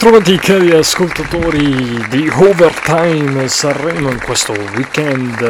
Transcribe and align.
Ritrovati 0.00 0.36
cari 0.36 0.70
ascoltatori 0.70 2.06
di 2.08 2.30
Overtime 2.32 3.48
Sanremo 3.48 4.10
in 4.10 4.20
questo 4.20 4.52
weekend, 4.76 5.40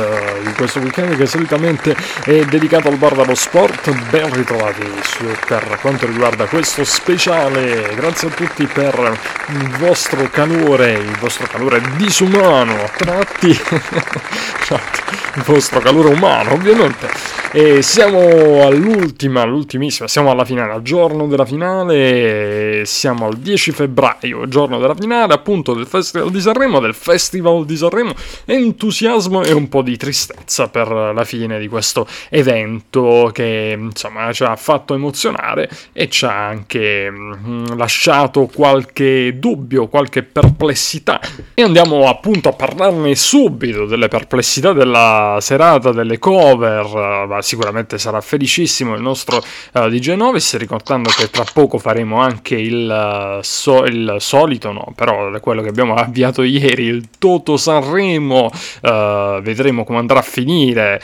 in 0.42 0.54
questo 0.56 0.78
weekend 0.78 1.18
che 1.18 1.26
solitamente 1.26 1.94
è 2.24 2.46
dedicato 2.46 2.88
al 2.88 2.96
bar 2.96 3.14
dello 3.14 3.34
sport. 3.34 3.90
Ben 4.08 4.32
ritrovati 4.32 4.90
su, 5.02 5.26
per 5.46 5.76
quanto 5.82 6.06
riguarda 6.06 6.46
questo 6.46 6.82
speciale. 6.84 7.94
Grazie 7.94 8.28
a 8.28 8.30
tutti 8.30 8.64
per 8.64 9.18
il 9.48 9.68
vostro 9.76 10.26
calore, 10.30 10.92
il 10.92 11.16
vostro 11.20 11.46
calore 11.46 11.82
disumano 11.96 12.72
a 12.72 12.88
tratti, 12.96 13.48
il 13.50 15.42
vostro 15.44 15.80
calore 15.80 16.08
umano 16.08 16.54
ovviamente. 16.54 17.36
E 17.50 17.80
siamo 17.80 18.66
all'ultima, 18.66 19.40
all'ultimissima, 19.40 20.06
siamo 20.06 20.30
alla 20.30 20.44
finale, 20.44 20.74
al 20.74 20.82
giorno 20.82 21.26
della 21.26 21.46
finale, 21.46 22.82
siamo 22.84 23.26
al 23.26 23.38
10 23.38 23.72
febbraio, 23.72 24.37
giorno 24.46 24.78
della 24.78 24.94
finale 24.94 25.34
appunto 25.34 25.74
del 25.74 25.86
Festival 25.86 26.30
di 26.30 26.40
Sanremo, 26.40 26.80
del 26.80 26.94
Festival 26.94 27.64
di 27.64 27.76
Sanremo, 27.76 28.12
entusiasmo 28.44 29.42
e 29.42 29.52
un 29.52 29.68
po' 29.68 29.82
di 29.82 29.96
tristezza 29.96 30.68
per 30.68 30.88
la 30.88 31.24
fine 31.24 31.58
di 31.58 31.68
questo 31.68 32.06
evento 32.30 33.30
che 33.32 33.76
insomma 33.78 34.32
ci 34.32 34.44
ha 34.44 34.56
fatto 34.56 34.94
emozionare 34.94 35.68
e 35.92 36.08
ci 36.08 36.24
ha 36.24 36.46
anche 36.46 37.10
mh, 37.10 37.76
lasciato 37.76 38.46
qualche 38.46 39.38
dubbio, 39.38 39.88
qualche 39.88 40.22
perplessità. 40.22 41.20
E 41.54 41.62
andiamo 41.62 42.08
appunto 42.08 42.48
a 42.48 42.52
parlarne 42.52 43.14
subito 43.14 43.86
delle 43.86 44.08
perplessità 44.08 44.72
della 44.72 45.38
serata, 45.40 45.92
delle 45.92 46.18
cover, 46.18 47.38
sicuramente 47.40 47.98
sarà 47.98 48.20
felicissimo 48.20 48.94
il 48.94 49.02
nostro 49.02 49.42
uh, 49.72 49.88
DJ 49.88 50.12
Novis, 50.14 50.56
ricordando 50.56 51.10
che 51.10 51.30
tra 51.30 51.44
poco 51.52 51.78
faremo 51.78 52.20
anche 52.20 52.56
il, 52.56 53.38
uh, 53.38 53.42
so, 53.42 53.84
il, 53.84 54.16
solito, 54.18 54.72
no, 54.72 54.92
però 54.94 55.30
quello 55.40 55.62
che 55.62 55.68
abbiamo 55.68 55.94
avviato 55.94 56.42
ieri, 56.42 56.84
il 56.84 57.08
Toto 57.18 57.56
Sanremo, 57.56 58.50
uh, 58.82 59.40
vedremo 59.40 59.84
come 59.84 59.98
andrà 59.98 60.18
a 60.18 60.22
finire 60.22 61.00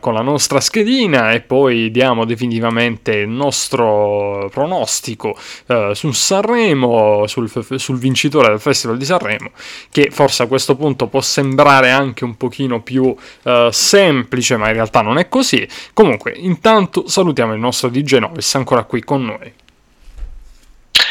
con 0.00 0.14
la 0.14 0.20
nostra 0.20 0.60
schedina 0.60 1.32
e 1.32 1.40
poi 1.40 1.90
diamo 1.90 2.24
definitivamente 2.24 3.12
il 3.12 3.28
nostro 3.28 4.48
pronostico 4.50 5.36
su 5.92 6.10
Sanremo, 6.10 7.26
sul, 7.26 7.50
sul 7.76 7.98
vincitore 7.98 8.48
del 8.48 8.60
Festival 8.60 8.96
di 8.96 9.04
Sanremo, 9.04 9.50
che 9.90 10.08
forse 10.10 10.42
a 10.42 10.46
questo 10.46 10.76
punto 10.76 11.06
può 11.06 11.20
sembrare 11.20 11.90
anche 11.90 12.24
un 12.24 12.36
pochino 12.36 12.82
più 12.82 13.14
semplice, 13.70 14.56
ma 14.56 14.68
in 14.68 14.74
realtà 14.74 15.02
non 15.02 15.18
è 15.18 15.28
così. 15.28 15.66
Comunque, 15.92 16.32
intanto 16.36 17.08
salutiamo 17.08 17.52
il 17.54 17.60
nostro 17.60 17.88
DJ 17.88 18.16
Novis 18.16 18.54
ancora 18.54 18.84
qui 18.84 19.02
con 19.02 19.24
noi. 19.24 19.52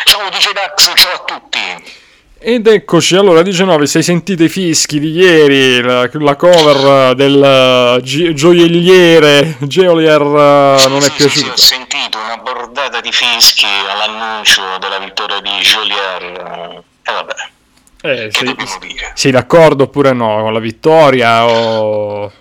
Ciao 0.09 0.27
DJ 0.29 0.53
Dax, 0.53 0.91
ciao 0.95 1.13
a 1.13 1.23
tutti. 1.23 1.59
Ed 2.39 2.65
eccoci, 2.65 3.15
allora 3.15 3.43
19, 3.43 3.85
sei 3.85 4.01
sentito 4.01 4.41
i 4.43 4.49
fischi 4.49 4.99
di 4.99 5.11
ieri, 5.11 5.83
la, 5.83 6.09
la 6.11 6.35
cover 6.35 7.13
del 7.13 8.01
gi- 8.01 8.33
gioielliere 8.33 9.57
Geolier 9.59 10.19
uh, 10.19 10.89
non 10.89 11.01
sì, 11.01 11.09
è 11.09 11.11
piaciuta? 11.11 11.29
Sì, 11.29 11.39
sì, 11.39 11.49
ho 11.51 11.55
sentito 11.55 12.17
una 12.17 12.37
bordata 12.37 13.01
di 13.01 13.11
fischi 13.11 13.67
all'annuncio 13.87 14.63
della 14.79 14.97
vittoria 14.97 15.41
di 15.41 15.51
Jolier 15.51 16.23
e 16.23 16.83
eh, 17.03 17.11
vabbè, 17.13 17.35
eh, 18.01 18.29
sei, 18.31 18.55
sei 19.13 19.31
d'accordo 19.31 19.83
oppure 19.83 20.11
no 20.13 20.41
con 20.41 20.53
la 20.53 20.59
vittoria 20.59 21.45
o 21.45 22.31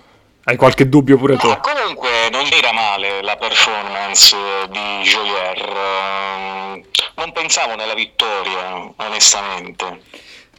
hai 0.45 0.57
qualche 0.57 0.89
dubbio 0.89 1.19
pure 1.19 1.37
tu? 1.37 1.47
No, 1.47 1.61
comunque 1.61 2.09
non 2.33 2.47
era 2.51 2.73
male 2.73 3.21
la 3.21 3.37
performance 3.37 4.35
di 4.71 5.03
Jolier, 5.03 6.83
non 7.19 7.33
pensavo 7.33 7.75
nella 7.75 7.95
vittoria, 7.95 8.91
onestamente. 8.97 10.03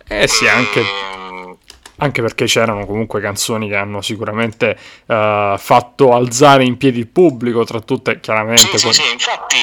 Eh 0.08 0.28
sì, 0.28 0.48
anche, 0.48 0.82
Ehm, 0.82 1.58
anche 1.98 2.22
perché 2.22 2.46
c'erano 2.46 2.86
comunque 2.86 3.22
canzoni 3.22 3.68
che 3.68 3.76
hanno 3.76 4.02
sicuramente 4.02 4.78
eh, 5.06 5.56
fatto 5.58 6.14
alzare 6.14 6.64
in 6.64 6.78
piedi 6.78 7.00
il 7.00 7.08
pubblico, 7.08 7.64
tra 7.64 7.80
tutte 7.80 8.20
chiaramente... 8.20 8.78
Sì, 8.78 8.78
sì, 8.78 8.86
que- 8.86 8.94
sì, 8.94 9.12
infatti 9.12 9.58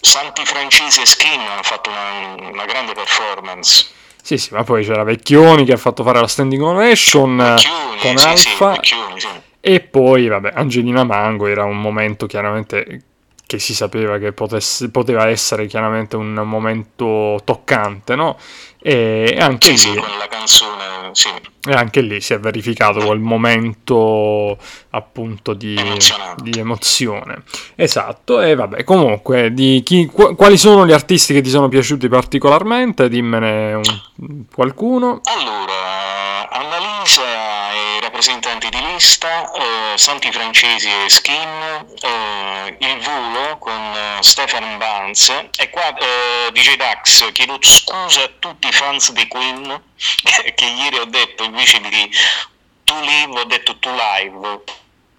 Santi 0.00 0.44
Francesi 0.44 1.00
e 1.00 1.06
Skin 1.06 1.40
hanno 1.40 1.62
fatto 1.62 1.90
una, 1.90 2.48
una 2.50 2.64
grande 2.64 2.92
performance. 2.92 3.86
Sì, 4.22 4.36
sì, 4.36 4.52
ma 4.52 4.62
poi 4.64 4.84
c'era 4.84 5.02
Vecchioni 5.02 5.64
che 5.64 5.72
ha 5.72 5.78
fatto 5.78 6.02
fare 6.02 6.20
la 6.20 6.28
standing 6.28 6.62
ovation 6.62 7.40
eh, 7.40 7.54
Vecchioni, 7.54 7.98
con 8.00 8.18
sì, 8.18 8.36
sì, 8.36 8.48
Alfa 8.48 8.70
Vecchioni, 8.72 9.20
sì. 9.20 9.28
e 9.60 9.80
poi, 9.80 10.28
vabbè, 10.28 10.52
Angelina 10.54 11.04
Mango 11.04 11.46
era 11.46 11.64
un 11.64 11.80
momento 11.80 12.26
chiaramente 12.26 13.02
che 13.50 13.58
si 13.58 13.74
sapeva 13.74 14.18
che 14.18 14.30
potesse- 14.30 14.90
poteva 14.90 15.26
essere 15.26 15.66
chiaramente 15.66 16.14
un 16.14 16.34
momento 16.34 17.40
toccante, 17.42 18.14
no? 18.14 18.36
E 18.80 19.36
anche 19.40 19.76
Sì, 19.76 19.90
lì... 19.90 20.00
canzone, 20.28 21.10
sì, 21.10 21.28
E 21.68 21.72
anche 21.72 22.00
lì 22.00 22.20
si 22.20 22.32
è 22.32 22.38
verificato 22.38 23.04
quel 23.04 23.18
momento 23.18 24.56
appunto 24.90 25.52
di, 25.54 25.74
di 26.36 26.58
emozione. 26.60 27.42
Esatto, 27.74 28.40
e 28.40 28.54
vabbè, 28.54 28.84
comunque, 28.84 29.52
di 29.52 29.82
chi- 29.84 30.06
qu- 30.06 30.36
quali 30.36 30.56
sono 30.56 30.86
gli 30.86 30.92
artisti 30.92 31.34
che 31.34 31.40
ti 31.40 31.50
sono 31.50 31.66
piaciuti 31.66 32.08
particolarmente? 32.08 33.08
Dimmene 33.08 33.74
un- 33.74 34.44
qualcuno. 34.54 35.20
Allora, 35.24 36.48
Annalisa 36.52 37.39
rappresentanti 38.20 38.68
di 38.68 38.80
lista, 38.82 39.50
eh, 39.50 39.96
Santi 39.96 40.30
Francesi 40.30 40.88
e 40.88 41.08
Skin, 41.08 41.86
eh, 42.02 42.76
Il 42.78 42.98
Volo 42.98 43.56
con 43.56 43.72
eh, 43.72 44.18
Stefan 44.20 44.76
Banz 44.76 45.30
e 45.56 45.70
qua 45.70 45.96
eh, 45.96 46.52
DJ 46.52 46.76
Dax 46.76 47.32
chiedo 47.32 47.56
scusa 47.62 48.24
a 48.24 48.30
tutti 48.38 48.68
i 48.68 48.72
fans 48.72 49.12
di 49.12 49.26
Queen 49.26 49.82
che, 50.54 50.64
ieri 50.64 50.98
ho 50.98 51.06
detto 51.06 51.44
invece 51.44 51.80
di 51.80 52.10
To 52.84 53.00
Live 53.00 53.40
ho 53.40 53.44
detto 53.44 53.78
To 53.78 53.90
Live 53.90 54.64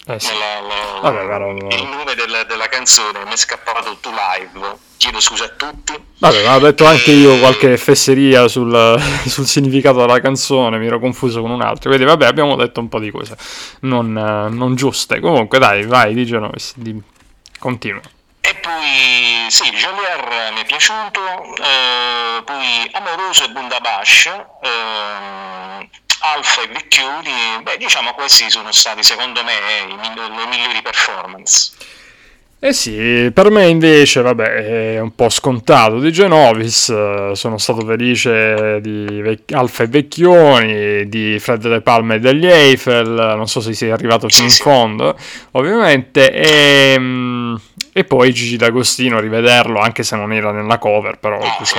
Eh 0.07 0.19
sì. 0.19 0.31
nella, 0.31 0.59
la- 0.61 0.99
Vabbè, 1.11 1.37
no. 1.37 1.67
il 1.69 1.83
nome 1.87 2.15
della, 2.15 2.43
della 2.43 2.67
canzone 2.67 3.23
mi 3.25 3.33
è 3.33 3.37
scappato 3.37 3.97
To 4.01 4.09
Live 4.09 4.77
chiedo 4.97 5.19
scusa 5.19 5.45
a 5.45 5.49
tutti 5.49 5.93
Vabbè, 6.17 6.43
ma 6.45 6.55
ho 6.55 6.59
detto 6.59 6.85
anche 6.85 7.11
io 7.11 7.37
qualche 7.39 7.77
fesseria 7.77 8.47
sul, 8.47 8.99
sul 9.25 9.45
significato 9.47 9.99
della 9.99 10.19
canzone, 10.19 10.77
mi 10.77 10.85
ero 10.87 10.99
confuso 10.99 11.41
con 11.41 11.49
un 11.51 11.61
altro. 11.61 11.89
Quindi, 11.89 12.05
vabbè, 12.07 12.25
abbiamo 12.25 12.55
detto 12.55 12.79
un 12.79 12.89
po' 12.89 12.99
di 12.99 13.09
cose 13.11 13.35
non, 13.81 14.15
eh, 14.17 14.49
non 14.53 14.75
giuste. 14.75 15.19
Comunque, 15.19 15.57
dai, 15.59 15.85
vai, 15.85 16.13
dice 16.13 16.37
Novis, 16.37 16.73
di- 16.77 17.01
continua. 17.59 18.01
E 18.43 18.55
poi 18.55 19.45
sì, 19.49 19.63
Jolier 19.71 20.51
mi 20.53 20.61
è 20.61 20.65
piaciuto, 20.65 21.19
eh, 21.55 22.43
poi 22.43 22.89
Amoroso 22.91 23.45
e 23.45 23.49
Bundabash, 23.49 24.25
ehm, 24.61 25.89
Alfa 26.21 26.61
e 26.61 26.67
Vecchioni, 26.67 27.61
beh 27.63 27.77
diciamo 27.77 28.13
questi 28.13 28.49
sono 28.49 28.71
stati 28.71 29.03
secondo 29.03 29.43
me 29.43 29.53
le 29.87 30.45
migliori 30.47 30.81
performance. 30.81 31.71
Eh 32.63 32.73
sì, 32.73 33.31
per 33.33 33.49
me 33.49 33.65
invece, 33.69 34.21
vabbè, 34.21 34.93
è 34.93 34.99
un 34.99 35.15
po' 35.15 35.29
scontato. 35.29 35.97
Di 35.97 36.11
Genovis, 36.11 36.89
eh, 36.89 37.31
sono 37.33 37.57
stato 37.57 37.83
felice 37.83 38.77
di 38.81 39.19
Vec- 39.19 39.51
Alfa 39.53 39.81
e 39.81 39.87
Vecchioni, 39.87 41.09
di 41.09 41.39
Fred 41.39 41.67
De 41.67 41.81
Palma 41.81 42.13
e 42.13 42.19
degli 42.19 42.45
Eiffel, 42.45 43.07
non 43.09 43.47
so 43.47 43.61
se 43.61 43.73
sei 43.73 43.89
arrivato 43.89 44.29
fino 44.29 44.43
in 44.45 44.51
fondo, 44.53 45.17
ovviamente, 45.53 46.31
e, 46.31 46.99
mm, 46.99 47.55
e 47.93 48.03
poi 48.05 48.33
Gigi 48.33 48.55
D'Agostino, 48.55 49.19
rivederlo, 49.19 49.79
anche 49.79 50.03
se 50.03 50.15
non 50.15 50.31
era 50.31 50.51
nella 50.51 50.77
cover, 50.77 51.17
però 51.19 51.39
sì. 51.63 51.77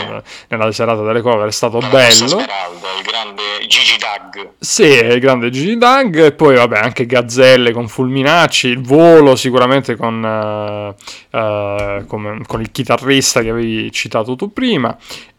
nella 0.48 0.70
serata 0.70 1.02
delle 1.02 1.22
cover 1.22 1.48
è 1.48 1.52
stato 1.52 1.78
bello. 1.78 2.26
Smeralda, 2.26 2.88
il 2.98 3.02
grande 3.02 3.42
Gigi 3.66 3.96
Dag. 3.98 4.50
Sì, 4.58 4.84
il 4.84 5.18
grande 5.20 5.48
Gigi 5.50 5.78
Dag, 5.78 6.24
e 6.24 6.32
poi 6.32 6.56
vabbè 6.56 6.78
anche 6.78 7.06
Gazzelle 7.06 7.72
con 7.72 7.88
Fulminacci, 7.88 8.68
il 8.68 8.82
volo 8.82 9.36
sicuramente 9.36 9.96
con, 9.96 10.22
eh, 10.22 10.94
eh, 11.30 12.04
come- 12.06 12.42
con 12.46 12.60
il 12.60 12.70
chitarrista 12.70 13.40
che 13.40 13.48
avevi 13.48 13.90
citato 13.90 14.36
tu 14.36 14.52
prima. 14.52 14.94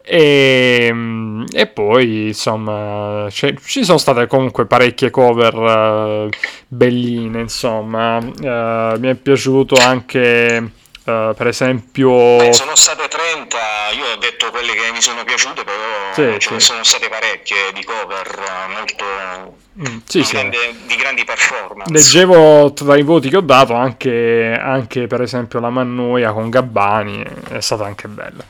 E, 0.06 0.90
mm, 0.92 1.13
e 1.56 1.66
poi 1.68 2.26
insomma 2.28 3.26
c'è- 3.30 3.54
ci 3.64 3.84
sono 3.84 3.98
state 3.98 4.26
comunque 4.26 4.66
parecchie 4.66 5.10
cover 5.10 5.54
eh, 5.54 6.36
belline 6.66 7.40
insomma 7.40 8.18
Eh, 8.18 8.94
mi 8.98 9.08
è 9.08 9.14
piaciuto 9.14 9.76
anche 9.76 10.56
eh, 11.06 11.32
per 11.36 11.46
esempio 11.46 12.36
Beh, 12.38 12.52
sono 12.54 12.74
state 12.74 13.06
30, 13.08 13.56
io 13.96 14.04
ho 14.14 14.16
detto 14.18 14.50
quelle 14.50 14.72
che 14.72 14.90
mi 14.90 15.02
sono 15.02 15.22
piaciute, 15.22 15.62
però 15.62 15.74
Sì, 16.14 16.38
ce 16.40 16.50
ne 16.54 16.60
sì. 16.60 16.66
sono 16.66 16.82
state 16.82 17.08
parecchie 17.08 17.72
di 17.74 17.84
cover 17.84 18.40
molto 18.74 19.04
Mm, 19.76 19.98
sì, 20.04 20.20
di, 20.20 20.28
grande- 20.30 20.74
di 20.86 20.94
grandi 20.94 21.24
performance. 21.24 21.92
Leggevo 21.92 22.72
tra 22.74 22.96
i 22.96 23.02
voti 23.02 23.28
che 23.28 23.36
ho 23.38 23.40
dato 23.42 23.74
anche, 23.74 24.56
anche 24.58 25.08
per 25.08 25.20
esempio 25.20 25.58
la 25.58 25.68
Mannoia 25.68 26.32
con 26.32 26.48
Gabbani, 26.48 27.22
è 27.50 27.60
stata 27.60 27.84
anche 27.84 28.06
bella. 28.08 28.44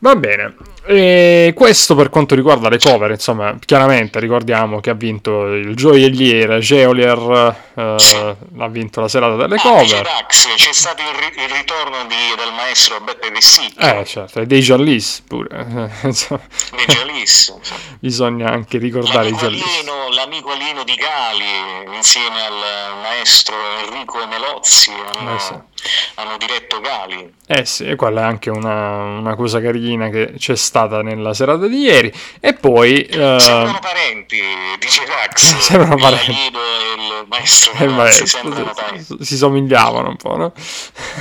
Va 0.00 0.14
bene, 0.16 0.54
E 0.88 1.52
questo 1.56 1.96
per 1.96 2.10
quanto 2.10 2.36
riguarda 2.36 2.68
le 2.68 2.78
cover, 2.78 3.10
insomma, 3.10 3.56
chiaramente 3.58 4.20
ricordiamo 4.20 4.78
che 4.78 4.90
ha 4.90 4.94
vinto 4.94 5.46
il 5.46 5.74
gioielliere 5.74 6.60
Geolier, 6.60 7.56
eh, 7.74 8.36
ha 8.58 8.68
vinto 8.68 9.00
la 9.00 9.08
serata 9.08 9.34
delle 9.34 9.56
ah, 9.56 9.60
cover. 9.60 10.02
Dax, 10.02 10.54
c'è 10.54 10.72
stato 10.72 11.02
il, 11.02 11.08
ri- 11.08 11.42
il 11.42 11.48
ritorno 11.48 12.04
di, 12.06 12.14
del 12.36 12.52
maestro 12.54 13.00
Beppe 13.00 13.30
Vessicchio. 13.30 13.98
Eh, 13.98 14.04
certo, 14.04 14.40
e 14.40 14.46
dei 14.46 14.60
Jalis 14.60 15.24
pure. 15.26 15.48
dei 16.02 16.86
Jalis. 16.86 17.52
Bisogna 17.98 18.50
anche 18.52 18.78
ricordare 18.78 19.24
l'amico 19.30 19.46
i 19.46 19.48
Jalis. 19.48 19.62
Alino, 19.62 20.08
l'amico 20.10 20.50
Alino 20.52 20.84
di 20.84 20.94
Gali, 20.94 21.96
insieme 21.96 22.42
al 22.42 22.98
maestro 23.02 23.56
Enrico 23.84 24.24
Melozzi, 24.24 24.92
hanno, 24.92 25.34
eh 25.34 25.38
sì. 25.40 25.54
hanno 26.14 26.36
diretto 26.36 26.80
Gali. 26.80 27.34
Eh 27.48 27.64
sì, 27.64 27.86
e 27.86 27.96
quella 27.96 28.20
è 28.20 28.24
anche 28.24 28.50
una, 28.50 29.02
una 29.02 29.34
cosa 29.34 29.60
carina 29.60 30.08
che 30.10 30.34
c'è 30.36 30.54
stata 30.54 30.75
stata 30.76 31.00
nella 31.00 31.32
serata 31.32 31.66
di 31.66 31.78
ieri. 31.78 32.12
E 32.38 32.52
poi. 32.52 33.06
Uh... 33.10 33.38
Sembrano 33.38 33.78
parenti, 33.80 34.38
dice 34.78 35.04
Rax. 35.06 35.56
sembrano 35.64 35.96
parenti. 35.96 36.30
Il 36.30 37.26
maestro, 37.28 37.84
il 37.84 37.90
maestro 37.90 38.26
si, 38.26 39.16
si, 39.20 39.36
somigliavano 39.36 40.08
un 40.08 40.16
po', 40.16 40.36
no? 40.36 40.52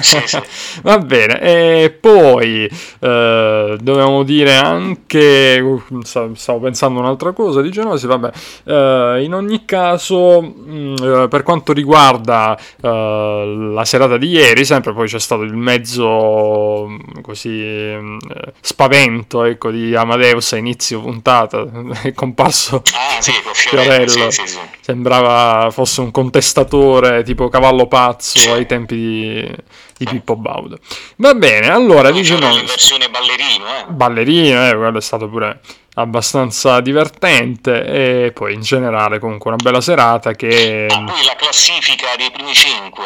Sì, 0.01 0.21
sì. 0.25 0.39
Va 0.83 0.97
bene, 0.99 1.39
e 1.39 1.97
poi 1.99 2.65
eh, 2.65 3.77
dovevamo 3.79 4.23
dire 4.23 4.55
anche. 4.55 5.59
Uh, 5.59 6.01
stavo 6.33 6.59
pensando 6.59 6.99
un'altra 6.99 7.31
cosa 7.31 7.61
di 7.61 7.71
Genosi, 7.71 8.07
vabbè. 8.07 8.31
Eh, 8.65 9.21
in 9.23 9.33
ogni 9.33 9.63
caso, 9.65 10.41
mh, 10.41 10.73
mm, 10.75 10.95
eh, 10.95 11.27
per 11.29 11.43
quanto 11.43 11.71
riguarda 11.71 12.57
eh, 12.81 13.69
la 13.73 13.85
serata 13.85 14.17
di 14.17 14.27
ieri, 14.27 14.65
sempre 14.65 14.93
poi 14.93 15.07
c'è 15.07 15.19
stato 15.19 15.43
il 15.43 15.55
mezzo 15.55 16.87
mm, 16.87 17.21
così 17.21 17.49
mm, 17.49 18.17
spavento 18.59 19.44
ecco, 19.45 19.71
di 19.71 19.95
Amadeus 19.95 20.53
a 20.53 20.57
inizio 20.57 21.01
puntata, 21.01 21.65
è 22.03 22.13
comparso 22.13 22.81
ah, 22.93 23.21
sì, 23.21 23.31
Fiorello. 23.53 24.07
Fiorello. 24.07 24.31
Sì, 24.31 24.41
Sembrava 24.81 25.69
fosse 25.71 26.01
un 26.01 26.11
contestatore 26.11 27.23
tipo 27.23 27.49
cavallo 27.49 27.87
pazzo 27.87 28.53
ai 28.53 28.65
tempi 28.65 28.95
di, 28.95 29.55
di 29.97 30.05
Pippo 30.05 30.35
Baudo. 30.35 30.77
Va 31.17 31.33
bene, 31.33 31.69
allora 31.69 32.11
dice 32.11 32.37
no. 32.37 32.55
In 32.55 32.65
versione 32.65 33.09
ballerino, 33.09 33.65
eh. 33.65 33.85
Ballerino, 33.87 34.69
eh, 34.69 34.75
quello 34.75 34.97
è 34.97 35.01
stato 35.01 35.27
pure 35.27 35.59
abbastanza 35.95 36.81
divertente 36.81 37.85
e 37.85 38.31
poi 38.31 38.53
in 38.53 38.61
generale 38.61 39.19
comunque 39.19 39.51
una 39.51 39.61
bella 39.61 39.81
serata 39.81 40.33
che... 40.33 40.87
Ah, 40.89 41.03
poi 41.03 41.25
la 41.25 41.35
classifica 41.37 42.07
dei 42.17 42.31
primi 42.31 42.53
cinque 42.53 43.03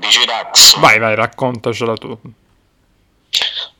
di 0.00 0.08
Dax. 0.26 0.78
Vai, 0.78 0.98
vai, 0.98 1.14
raccontacela 1.14 1.94
tu. 1.94 2.18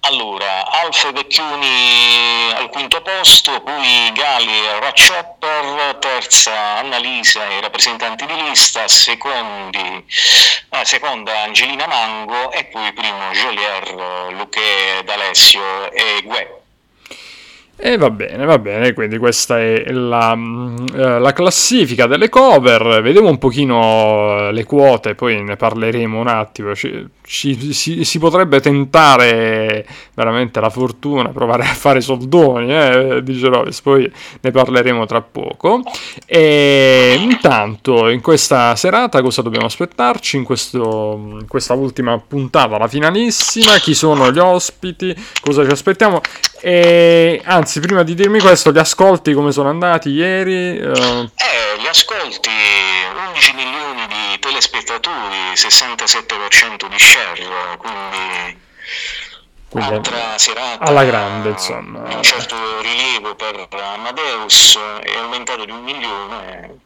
Allora, 0.07 0.71
Alfa 0.71 1.13
Vecchioni 1.13 2.53
al 2.55 2.69
quinto 2.69 3.01
posto, 3.01 3.63
poi 3.63 4.13
Gali 4.13 4.53
e 4.53 4.79
Ratchopper, 4.79 5.97
terza 5.97 6.77
Annalisa 6.77 7.49
e 7.49 7.63
rappresentanti 7.63 8.27
di 8.27 8.35
lista, 8.43 8.87
secondi, 8.87 9.79
eh, 9.79 10.85
seconda 10.85 11.45
Angelina 11.45 11.87
Mango 11.87 12.53
e 12.53 12.65
poi 12.67 12.93
primo 12.93 13.31
Jolier, 13.33 14.35
Luque 14.35 15.03
D'Alessio 15.07 15.91
e 15.91 16.23
Gue. 16.23 16.59
E 17.77 17.97
va 17.97 18.09
bene, 18.11 18.45
va 18.45 18.59
bene, 18.59 18.93
quindi 18.93 19.19
questa 19.19 19.59
è 19.59 19.91
la, 19.91 20.33
eh, 20.33 21.19
la, 21.19 21.33
classifica 21.33 22.07
delle 22.07 22.29
cover, 22.29 23.03
vediamo 23.03 23.29
un 23.29 23.39
pochino 23.39 24.51
le 24.51 24.65
quote, 24.65 25.17
poi 25.17 25.43
ne 25.43 25.57
parleremo 25.57 26.21
un 26.21 26.29
attimo, 26.29 26.73
ci, 27.27 27.73
si, 27.73 28.05
si, 28.05 28.19
potrebbe 28.19 28.61
tentare 28.61 29.87
veramente 30.15 30.61
la 30.61 30.69
fortuna, 30.69 31.31
provare 31.31 31.63
a 31.63 31.73
fare 31.75 32.01
soldoni, 32.01 32.73
eh, 32.73 33.21
dice 33.23 33.49
Rovis, 33.49 33.81
poi 33.81 34.11
ne 34.41 34.51
parleremo 34.51 35.07
tra 35.07 35.23
poco. 35.23 35.83
E 36.27 37.17
intanto 37.19 38.09
in 38.09 38.21
questa 38.21 38.77
serata 38.77 39.23
cosa 39.23 39.41
dobbiamo 39.41 39.67
aspettarci? 39.67 40.37
In, 40.37 40.45
questo, 40.45 41.19
in 41.41 41.47
questa 41.49 41.73
ultima 41.73 42.19
puntata, 42.19 42.77
la 42.77 42.89
finalissima, 42.89 43.79
chi 43.79 43.95
sono 43.95 44.31
gli 44.31 44.39
ospiti, 44.39 45.15
cosa 45.41 45.65
ci 45.65 45.71
aspettiamo? 45.71 46.21
E 46.61 47.41
anzi, 47.45 47.81
prima 47.81 48.03
di 48.03 48.15
dirmi 48.15 48.41
questo, 48.41 48.73
gli 48.73 48.79
ascolti 48.79 49.33
come 49.33 49.53
sono 49.53 49.69
andati 49.69 50.11
ieri? 50.11 50.79
Uh... 50.79 50.93
Eh, 50.93 51.81
gli 51.83 51.87
ascolti 51.87 52.15
11 52.19 52.23
milioni 52.25 52.41
di 52.41 52.54
telespettatori, 54.55 55.55
67% 55.55 56.89
di 56.89 56.99
share, 56.99 57.77
quindi, 57.77 58.61
quindi 59.69 59.95
altra 59.95 60.39
serata 60.39 60.85
alla 60.85 61.05
grande, 61.05 61.49
insomma. 61.51 62.03
Un 62.15 62.23
certo 62.23 62.57
rilievo 62.81 63.35
per 63.35 63.67
Amadeus 63.71 64.79
è 65.03 65.17
aumentato 65.17 65.65
di 65.65 65.73
un 65.73 65.83
milione 65.83 66.79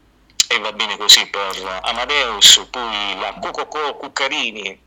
e 0.47 0.59
va 0.59 0.71
bene 0.71 0.97
così 0.97 1.27
per 1.27 1.79
Amadeus, 1.83 2.67
poi 2.71 3.15
la 3.19 3.35
Cucocò 3.39 3.95
Cuccarini, 3.97 4.81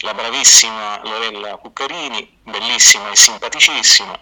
la 0.00 0.12
bravissima 0.12 1.00
Lorella 1.04 1.56
Cuccarini, 1.56 2.38
bellissima 2.42 3.10
e 3.10 3.16
simpaticissima. 3.16 4.20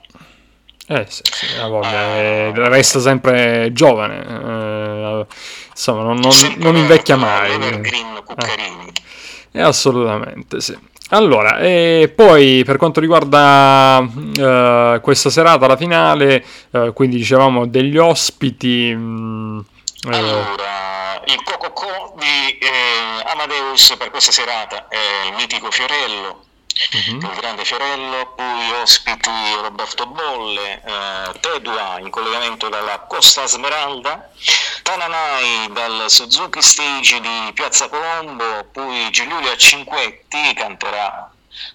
Eh 0.87 1.07
sì, 1.09 1.23
sì 1.25 1.47
voglia, 1.67 2.17
eh, 2.17 2.53
resta 2.55 3.01
sempre 3.01 3.71
giovane, 3.73 4.23
eh, 5.05 5.27
insomma 5.71 6.03
non, 6.03 6.19
non, 6.19 6.33
non 6.57 6.77
invecchia 6.77 7.17
mai. 7.17 7.53
Evergreen 7.53 8.23
Cuccarini. 8.25 8.93
Eh, 9.53 9.63
assolutamente 9.63 10.61
sì. 10.61 10.77
Allora, 11.11 11.59
e 11.59 12.11
poi 12.15 12.65
per 12.65 12.77
quanto 12.79 12.99
riguarda 12.99 13.99
uh, 14.01 15.01
questa 15.01 15.31
serata, 15.31 15.67
la 15.67 15.77
finale, 15.77 16.45
uh, 16.71 16.93
quindi 16.93 17.17
dicevamo 17.17 17.67
degli 17.67 17.99
ospiti... 17.99 18.93
Mh, 18.95 18.99
mm, 18.99 19.59
eh. 20.11 20.17
Allora, 20.17 21.23
il 21.27 21.43
Cococò 21.43 22.15
di 22.19 22.59
eh, 22.59 23.31
Amadeus 23.33 23.95
per 23.99 24.11
questa 24.11 24.33
serata 24.33 24.89
è 24.89 25.29
il 25.29 25.35
mitico 25.37 25.71
Fiorello, 25.71 26.44
uh-huh. 26.93 27.31
il 27.31 27.37
grande 27.37 27.65
Fiorello, 27.65 28.33
poi 28.35 28.71
ospiti 28.83 29.31
Roberto 29.63 30.07
Bolle, 30.07 30.83
eh, 30.85 31.41
Tedua 31.41 31.99
in 31.99 32.11
collegamento 32.11 32.69
dalla 32.69 33.01
Costa 33.01 33.47
Smeralda, 33.47 34.31
Tananai 34.83 35.73
dal 35.73 36.05
Suzuki 36.09 36.61
Stage 36.61 37.21
di 37.21 37.53
Piazza 37.55 37.89
Colombo, 37.89 38.69
poi 38.73 39.11
Giulia 39.11 39.57
Cinquetti 39.57 40.53
canterà 40.55 41.31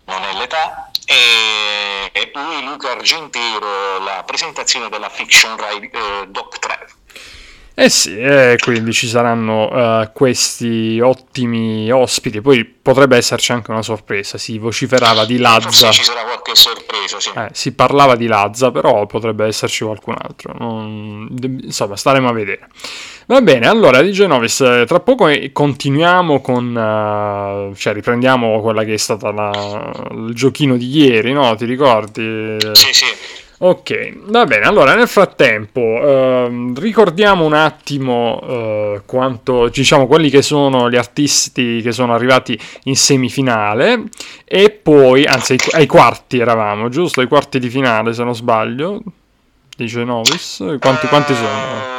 Non 0.05 0.23
è 0.23 0.33
l'età 0.33 0.91
e, 1.05 2.09
e 2.11 2.27
poi 2.27 2.63
Luca 2.63 2.91
Argentero 2.91 3.99
la 3.99 4.23
presentazione 4.23 4.89
della 4.89 5.09
Fiction 5.09 5.55
Ride 5.57 5.89
eh, 5.91 6.27
Doc 6.27 6.59
3. 6.59 6.87
Eh 7.81 7.87
sì, 7.87 8.19
eh, 8.19 8.57
quindi 8.61 8.91
ci 8.91 9.07
saranno 9.07 9.69
uh, 10.01 10.11
questi 10.11 10.99
ottimi 10.99 11.89
ospiti, 11.89 12.41
poi 12.41 12.65
potrebbe 12.65 13.15
esserci 13.15 13.53
anche 13.53 13.71
una 13.71 13.81
sorpresa, 13.81 14.37
si 14.37 14.57
vociferava 14.57 15.23
di 15.23 15.37
Lazza. 15.37 15.69
Forse 15.69 15.91
ci 15.93 16.03
sarà 16.03 16.23
qualche 16.23 16.55
sorpresa, 16.55 17.21
sì. 17.21 17.29
Eh, 17.33 17.47
si 17.53 17.71
parlava 17.71 18.17
di 18.17 18.27
Lazza, 18.27 18.69
però 18.71 19.05
potrebbe 19.05 19.45
esserci 19.45 19.85
qualcun 19.85 20.15
altro, 20.19 20.53
non... 20.59 21.33
insomma 21.61 21.95
staremo 21.95 22.27
a 22.27 22.33
vedere. 22.33 22.67
Va 23.27 23.39
bene, 23.39 23.69
allora 23.69 24.01
di 24.01 24.11
Genovis, 24.11 24.59
eh, 24.59 24.83
tra 24.85 24.99
poco 24.99 25.29
continuiamo 25.53 26.41
con, 26.41 26.75
uh, 26.75 27.73
cioè 27.75 27.93
riprendiamo 27.93 28.59
quella 28.59 28.83
che 28.83 28.95
è 28.95 28.97
stata 28.97 29.31
la, 29.31 29.89
il 30.15 30.33
giochino 30.33 30.75
di 30.75 30.97
ieri, 30.97 31.31
no? 31.31 31.55
Ti 31.55 31.63
ricordi? 31.63 32.57
Sì, 32.73 32.91
sì. 32.91 33.05
Ok, 33.61 34.13
va 34.27 34.45
bene. 34.45 34.65
Allora, 34.65 34.95
nel 34.95 35.09
frattempo, 35.09 35.81
ehm, 35.81 36.79
ricordiamo 36.79 37.43
un 37.43 37.53
attimo 37.53 38.41
eh, 38.47 39.01
quanto, 39.05 39.67
diciamo, 39.67 40.07
quelli 40.07 40.29
che 40.29 40.41
sono 40.41 40.89
gli 40.89 40.95
artisti 40.95 41.81
che 41.81 41.91
sono 41.91 42.13
arrivati 42.13 42.57
in 42.83 42.95
semifinale 42.95 44.03
e 44.45 44.69
poi, 44.69 45.25
anzi, 45.25 45.53
ai, 45.53 45.59
ai 45.71 45.87
quarti 45.87 46.39
eravamo, 46.39 46.87
giusto? 46.87 47.19
Ai 47.19 47.27
quarti 47.27 47.59
di 47.59 47.69
finale, 47.69 48.13
se 48.13 48.23
non 48.23 48.33
sbaglio. 48.33 49.01
Dice 49.75 50.05
Novis. 50.05 50.63
Quanti, 50.79 51.07
quanti 51.07 51.33
sono? 51.33 51.98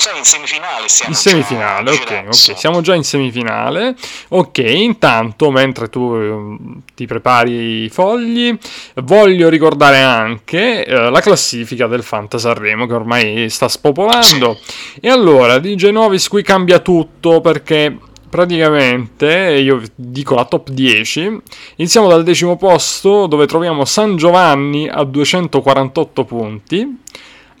Siamo 0.00 0.16
in 0.16 0.24
semifinale. 0.24 0.88
Siamo 0.88 1.10
in 1.10 1.14
semifinale, 1.14 1.90
ok, 1.90 2.22
ok, 2.24 2.58
siamo 2.58 2.80
già 2.80 2.94
in 2.94 3.04
semifinale. 3.04 3.94
Ok, 4.28 4.56
intanto 4.56 5.50
mentre 5.50 5.90
tu 5.90 6.14
eh, 6.14 6.82
ti 6.94 7.04
prepari 7.04 7.84
i 7.84 7.88
fogli, 7.90 8.56
voglio 9.04 9.50
ricordare 9.50 10.00
anche 10.00 10.86
eh, 10.86 11.10
la 11.10 11.20
classifica 11.20 11.86
del 11.86 12.02
Fanta 12.02 12.38
Sanremo 12.38 12.86
che 12.86 12.94
ormai 12.94 13.50
sta 13.50 13.68
spopolando. 13.68 14.58
E 15.02 15.10
allora, 15.10 15.58
di 15.58 15.76
Genovis 15.76 16.28
qui 16.28 16.42
cambia 16.42 16.78
tutto 16.78 17.42
perché 17.42 17.94
praticamente 18.30 19.58
io 19.60 19.82
dico 19.94 20.34
la 20.36 20.44
top 20.44 20.70
10 20.70 21.40
iniziamo 21.76 22.06
dal 22.06 22.22
decimo 22.22 22.56
posto 22.56 23.26
dove 23.26 23.44
troviamo 23.46 23.84
San 23.84 24.16
Giovanni 24.16 24.88
a 24.88 25.02
248 25.02 26.24
punti 26.24 26.98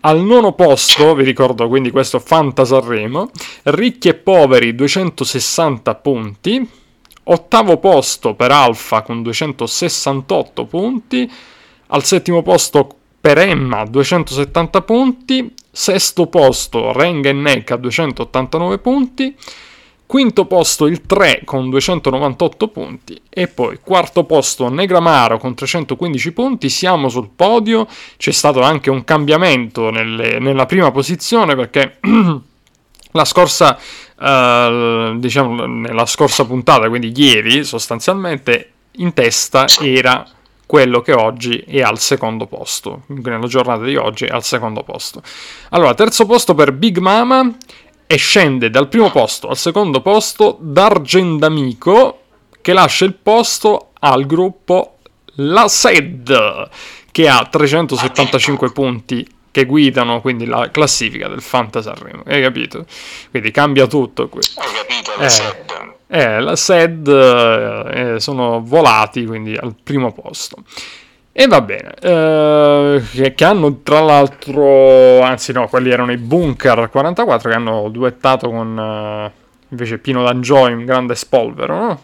al 0.00 0.20
nono 0.22 0.52
posto, 0.52 1.14
vi 1.14 1.24
ricordo 1.24 1.68
quindi 1.68 1.90
questo 1.90 2.18
Fanta 2.18 2.64
Sanremo, 2.64 3.30
Ricchi 3.64 4.08
e 4.08 4.14
Poveri 4.14 4.74
260 4.74 5.94
punti, 5.96 6.70
ottavo 7.24 7.76
posto 7.78 8.34
per 8.34 8.50
Alfa 8.50 9.02
con 9.02 9.22
268 9.22 10.64
punti, 10.64 11.30
Al 11.92 12.04
settimo 12.04 12.42
posto 12.42 12.88
per 13.20 13.38
Emma 13.38 13.84
270 13.84 14.82
punti, 14.82 15.52
sesto 15.70 16.28
posto 16.28 16.92
Renga 16.92 17.28
e 17.28 17.32
Neck 17.32 17.72
a 17.72 17.76
289 17.76 18.78
punti, 18.78 19.36
quinto 20.10 20.44
posto 20.46 20.86
il 20.86 21.02
3 21.02 21.42
con 21.44 21.70
298 21.70 22.66
punti 22.66 23.22
e 23.28 23.46
poi 23.46 23.78
quarto 23.80 24.24
posto 24.24 24.68
Negramaro 24.68 25.38
con 25.38 25.54
315 25.54 26.32
punti, 26.32 26.68
siamo 26.68 27.08
sul 27.08 27.28
podio, 27.36 27.86
c'è 28.16 28.32
stato 28.32 28.60
anche 28.60 28.90
un 28.90 29.04
cambiamento 29.04 29.90
nelle, 29.90 30.40
nella 30.40 30.66
prima 30.66 30.90
posizione 30.90 31.54
perché 31.54 31.98
la 33.12 33.24
scorsa, 33.24 33.78
uh, 34.18 35.16
diciamo, 35.16 35.66
nella 35.66 36.06
scorsa 36.06 36.44
puntata, 36.44 36.88
quindi 36.88 37.12
ieri 37.14 37.62
sostanzialmente 37.62 38.72
in 38.96 39.14
testa 39.14 39.66
era 39.80 40.26
quello 40.66 41.02
che 41.02 41.12
oggi 41.12 41.58
è 41.58 41.82
al 41.82 42.00
secondo 42.00 42.46
posto, 42.46 43.02
nella 43.06 43.46
giornata 43.46 43.84
di 43.84 43.94
oggi 43.94 44.24
è 44.24 44.30
al 44.30 44.42
secondo 44.42 44.82
posto. 44.82 45.22
Allora, 45.68 45.94
terzo 45.94 46.26
posto 46.26 46.52
per 46.54 46.72
Big 46.72 46.98
Mama 46.98 47.48
e 48.12 48.16
scende 48.16 48.70
dal 48.70 48.88
primo 48.88 49.08
posto 49.12 49.46
al 49.46 49.56
secondo 49.56 50.00
posto 50.00 50.58
D'Argendamico 50.60 52.22
che 52.60 52.72
lascia 52.72 53.04
il 53.04 53.14
posto 53.14 53.90
al 54.00 54.26
gruppo 54.26 54.96
La 55.36 55.68
Sed 55.68 56.68
che 57.12 57.28
ha 57.28 57.46
375 57.48 58.72
punti 58.72 59.24
che 59.52 59.64
guidano 59.64 60.20
quindi 60.20 60.44
la 60.46 60.72
classifica 60.72 61.28
del 61.28 61.40
Fanta 61.40 61.82
Sanremo, 61.82 62.24
hai 62.26 62.42
capito? 62.42 62.84
Quindi 63.30 63.52
cambia 63.52 63.86
tutto 63.86 64.28
qui. 64.28 64.40
Hai 64.56 64.72
capito, 64.74 65.12
la 65.16 65.24
eh, 65.24 65.28
SED. 65.28 65.94
Eh, 66.08 66.40
la 66.40 66.56
SED 66.56 67.08
eh, 67.08 68.14
sono 68.18 68.60
volati 68.60 69.24
quindi 69.24 69.54
al 69.54 69.74
primo 69.80 70.12
posto. 70.12 70.64
E 71.32 71.46
va 71.46 71.60
bene, 71.60 71.94
eh, 72.00 73.02
che, 73.12 73.34
che, 73.34 73.44
hanno 73.44 73.82
tra 73.82 74.00
l'altro, 74.00 75.20
anzi 75.22 75.52
no, 75.52 75.68
quelli 75.68 75.90
erano 75.90 76.10
i 76.10 76.16
Bunker 76.16 76.88
44 76.90 77.48
che 77.48 77.54
hanno 77.54 77.88
duettato 77.88 78.50
con 78.50 78.76
eh, 78.76 79.32
invece 79.68 79.98
Pino 79.98 80.24
D'Angio 80.24 80.66
in 80.66 80.84
grande 80.84 81.14
spolvero, 81.14 81.76
no? 81.76 82.02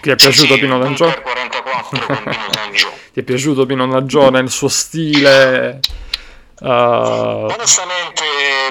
Ti 0.00 0.10
è 0.10 0.14
piaciuto 0.16 0.54
sì, 0.54 0.60
Pino 0.60 0.78
D'Angio? 0.78 1.04
44 1.22 2.06
con 2.06 2.22
Pino 2.24 2.46
D'Angio. 2.50 2.90
Ti 3.12 3.20
è 3.20 3.22
piaciuto 3.22 3.66
Pino 3.66 3.86
D'Angio 3.86 4.30
nel 4.30 4.48
suo 4.48 4.68
stile? 4.68 5.80
Uh, 6.58 6.68
Onestamente 6.68 8.22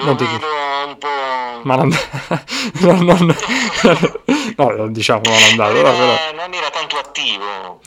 lo 0.02 0.14
vedo 0.16 0.46
un 0.86 0.98
po'... 0.98 1.08
Malanda... 1.62 1.96
no, 2.80 3.02
non... 3.02 3.36
no, 4.56 4.88
diciamo 4.88 5.20
malandato, 5.24 5.72
non, 5.72 5.82
però... 5.82 6.16
non 6.34 6.54
era 6.54 6.70
tanto 6.70 6.98
attivo. 6.98 7.80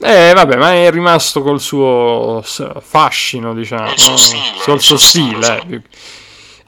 Eh, 0.00 0.32
vabbè, 0.32 0.56
ma 0.56 0.74
è 0.74 0.90
rimasto 0.90 1.42
col 1.42 1.60
suo 1.60 2.42
fascino, 2.42 3.54
diciamo. 3.54 3.90
Il 3.90 3.98
suo 3.98 4.16
stile. 4.16 4.62
Col 4.64 4.80
suo 4.80 4.96
stile. 4.96 5.62
Eh. 5.68 5.82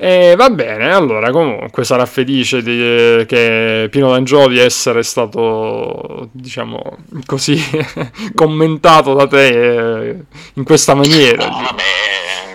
E 0.03 0.35
va 0.35 0.49
bene, 0.49 0.95
allora 0.95 1.31
comunque 1.31 1.85
sarà 1.85 2.07
felice 2.07 2.63
di, 2.63 3.23
che 3.27 3.87
Pino 3.91 4.09
D'Angio 4.09 4.49
di 4.49 4.59
essere 4.59 5.03
stato, 5.03 6.31
diciamo, 6.33 6.97
così 7.27 7.63
commentato 8.35 9.13
da 9.13 9.27
te 9.29 10.09
eh, 10.09 10.17
in 10.55 10.65
questa 10.65 10.95
maniera. 10.95 11.47
No, 11.47 11.61
vabbè. 11.61 11.83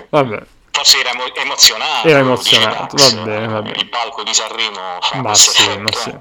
Vabbè. 0.10 0.41
Forse 0.72 1.00
era 1.00 1.12
emozionato. 1.12 2.08
Era 2.08 2.20
emozionato, 2.20 2.96
va 2.98 3.24
bene, 3.24 3.48
va 3.48 3.62
bene. 3.62 3.77
Il 3.77 3.89
palco 3.89 4.24
di 4.24 4.34
Sanremo 4.34 4.98
ma 5.22 5.36
sì, 5.36 5.77
ma 5.77 5.91
sì. 5.91 6.13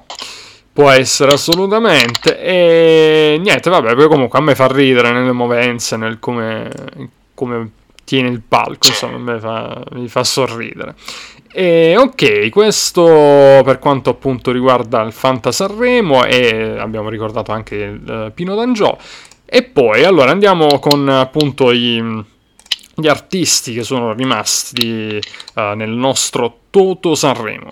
Può 0.74 0.90
essere 0.90 1.32
assolutamente. 1.32 2.38
E 2.38 3.40
niente, 3.40 3.70
vabbè, 3.70 3.94
poi 3.94 4.08
comunque 4.08 4.38
a 4.38 4.42
me 4.42 4.54
fa 4.54 4.66
ridere 4.66 5.12
nelle 5.12 5.32
movenze, 5.32 5.96
nel 5.96 6.18
come, 6.18 6.68
come 7.32 7.70
tiene 8.04 8.28
il 8.28 8.42
palco, 8.46 8.88
insomma, 8.88 9.16
me 9.18 9.38
fa, 9.38 9.82
mi 9.92 10.08
fa 10.08 10.24
sorridere. 10.24 10.94
E 11.56 11.94
ok, 11.96 12.48
questo 12.48 13.04
per 13.64 13.78
quanto 13.78 14.10
appunto 14.10 14.50
riguarda 14.50 15.02
il 15.02 15.12
Fanta 15.12 15.52
Sanremo 15.52 16.24
e 16.24 16.76
abbiamo 16.76 17.08
ricordato 17.08 17.52
anche 17.52 17.76
il 17.76 18.26
uh, 18.28 18.34
Pino 18.34 18.56
D'Angio. 18.56 18.98
E 19.44 19.62
poi 19.62 20.02
allora 20.02 20.32
andiamo 20.32 20.80
con 20.80 21.08
appunto 21.08 21.70
i, 21.70 22.02
gli 22.96 23.06
artisti 23.06 23.72
che 23.72 23.84
sono 23.84 24.12
rimasti 24.14 25.20
uh, 25.54 25.60
nel 25.76 25.90
nostro 25.90 26.58
Toto 26.70 27.14
Sanremo. 27.14 27.68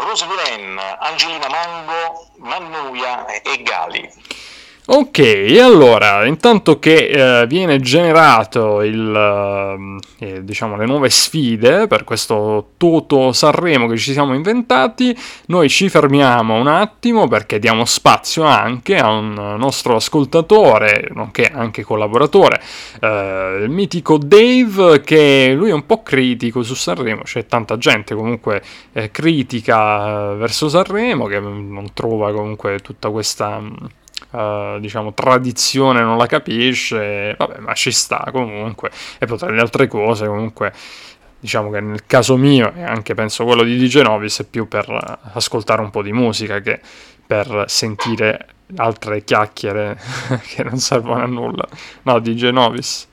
Rose 0.00 0.24
Guren, 0.24 0.78
Angelina 1.00 1.48
Mango, 1.48 2.26
Mannuia 2.38 3.26
e 3.42 3.62
Gali. 3.62 4.08
Ok, 4.92 5.20
allora, 5.62 6.26
intanto 6.26 6.80
che 6.80 7.42
eh, 7.42 7.46
viene 7.46 7.78
generato 7.78 8.82
il, 8.82 10.00
eh, 10.18 10.26
eh, 10.26 10.44
diciamo, 10.44 10.76
le 10.76 10.84
nuove 10.84 11.08
sfide 11.10 11.86
per 11.86 12.02
questo 12.02 12.70
Toto 12.76 13.30
Sanremo 13.30 13.86
che 13.86 13.96
ci 13.96 14.10
siamo 14.10 14.34
inventati, 14.34 15.16
noi 15.46 15.68
ci 15.68 15.88
fermiamo 15.88 16.58
un 16.58 16.66
attimo 16.66 17.28
perché 17.28 17.60
diamo 17.60 17.84
spazio 17.84 18.42
anche 18.42 18.96
a 18.96 19.10
un 19.10 19.54
nostro 19.58 19.94
ascoltatore, 19.94 21.08
nonché 21.14 21.44
anche 21.44 21.84
collaboratore, 21.84 22.60
eh, 23.00 23.60
il 23.62 23.70
mitico 23.70 24.18
Dave, 24.18 25.02
che 25.02 25.52
lui 25.54 25.70
è 25.70 25.72
un 25.72 25.86
po' 25.86 26.02
critico 26.02 26.64
su 26.64 26.74
Sanremo, 26.74 27.22
c'è 27.22 27.46
tanta 27.46 27.78
gente 27.78 28.16
comunque 28.16 28.60
eh, 28.92 29.12
critica 29.12 30.32
eh, 30.32 30.34
verso 30.34 30.68
Sanremo 30.68 31.26
che 31.26 31.38
non 31.38 31.90
trova 31.94 32.32
comunque 32.32 32.80
tutta 32.80 33.08
questa 33.10 33.62
uh, 34.30 34.78
diciamo, 34.78 35.12
tradizione 35.14 36.00
non 36.02 36.16
la 36.16 36.26
capisce, 36.26 37.34
vabbè, 37.36 37.58
ma 37.58 37.74
ci 37.74 37.90
sta 37.90 38.28
comunque, 38.32 38.90
e 39.18 39.26
poi 39.26 39.38
le 39.52 39.60
altre 39.60 39.86
cose 39.86 40.26
comunque 40.26 40.72
diciamo 41.40 41.70
che 41.70 41.80
nel 41.80 42.04
caso 42.04 42.36
mio 42.36 42.70
e 42.74 42.82
anche 42.82 43.14
penso 43.14 43.44
quello 43.44 43.62
di 43.62 43.78
DJ 43.78 44.02
Novis 44.02 44.40
è 44.40 44.44
più 44.44 44.68
per 44.68 45.18
ascoltare 45.32 45.80
un 45.80 45.88
po' 45.88 46.02
di 46.02 46.12
musica 46.12 46.60
che 46.60 46.80
per 47.26 47.64
sentire 47.66 48.46
altre 48.76 49.24
chiacchiere 49.24 49.98
che 50.54 50.62
non 50.62 50.78
servono 50.78 51.22
a 51.22 51.26
nulla. 51.26 51.66
No, 52.02 52.18
DJ 52.18 52.50
Novis. 52.50 53.08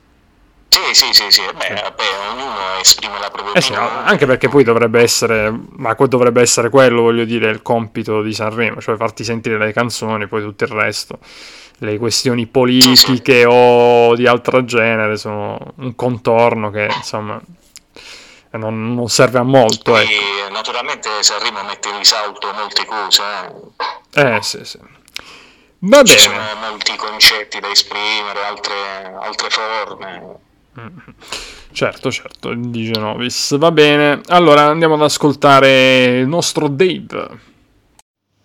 Sì, 0.68 0.94
sì, 0.94 1.12
sì, 1.12 1.30
sì. 1.30 1.42
Beh, 1.42 1.80
vabbè, 1.80 2.02
ognuno 2.30 2.78
esprime 2.80 3.18
la 3.18 3.30
propria 3.30 3.54
eh 3.54 3.60
sì, 3.60 3.72
anche 3.74 4.26
perché 4.26 4.48
poi 4.48 4.64
dovrebbe 4.64 5.00
essere, 5.00 5.52
ma 5.76 5.94
dovrebbe 5.94 6.42
essere 6.42 6.68
quello, 6.68 7.02
voglio 7.02 7.24
dire, 7.24 7.50
il 7.50 7.62
compito 7.62 8.22
di 8.22 8.32
Sanremo, 8.32 8.80
cioè 8.80 8.96
farti 8.96 9.24
sentire 9.24 9.58
le 9.58 9.72
canzoni, 9.72 10.26
poi 10.28 10.42
tutto 10.42 10.64
il 10.64 10.70
resto, 10.70 11.18
le 11.78 11.98
questioni 11.98 12.46
politiche 12.46 13.32
sì, 13.34 13.40
sì. 13.40 13.44
o 13.48 14.14
di 14.14 14.26
altro 14.26 14.64
genere 14.64 15.16
sono 15.16 15.58
un 15.76 15.94
contorno 15.94 16.70
che, 16.70 16.88
insomma, 16.94 17.40
non, 18.50 18.94
non 18.94 19.08
serve 19.08 19.38
a 19.38 19.42
molto. 19.42 19.92
Poi, 19.92 20.02
ecco. 20.02 20.52
naturalmente 20.52 21.08
Sanremo 21.22 21.62
mette 21.64 21.88
in 21.88 21.98
risalto 21.98 22.52
molte 22.52 22.84
cose. 22.84 23.22
Eh, 24.14 24.36
eh 24.36 24.42
sì, 24.42 24.64
sì. 24.64 24.78
Va 25.80 26.02
Ci 26.02 26.14
bene. 26.14 26.18
sono 26.18 26.68
molti 26.68 26.96
concetti 26.96 27.60
da 27.60 27.70
esprimere, 27.70 28.44
altre, 28.44 29.14
altre 29.20 29.48
forme. 29.48 30.46
Certo, 31.70 32.10
certo, 32.10 32.54
di 32.54 32.84
Genovis. 32.84 33.56
Va 33.56 33.70
bene, 33.70 34.20
allora 34.28 34.62
andiamo 34.62 34.94
ad 34.94 35.02
ascoltare 35.02 36.18
il 36.20 36.26
nostro 36.26 36.68
Dave. 36.68 37.46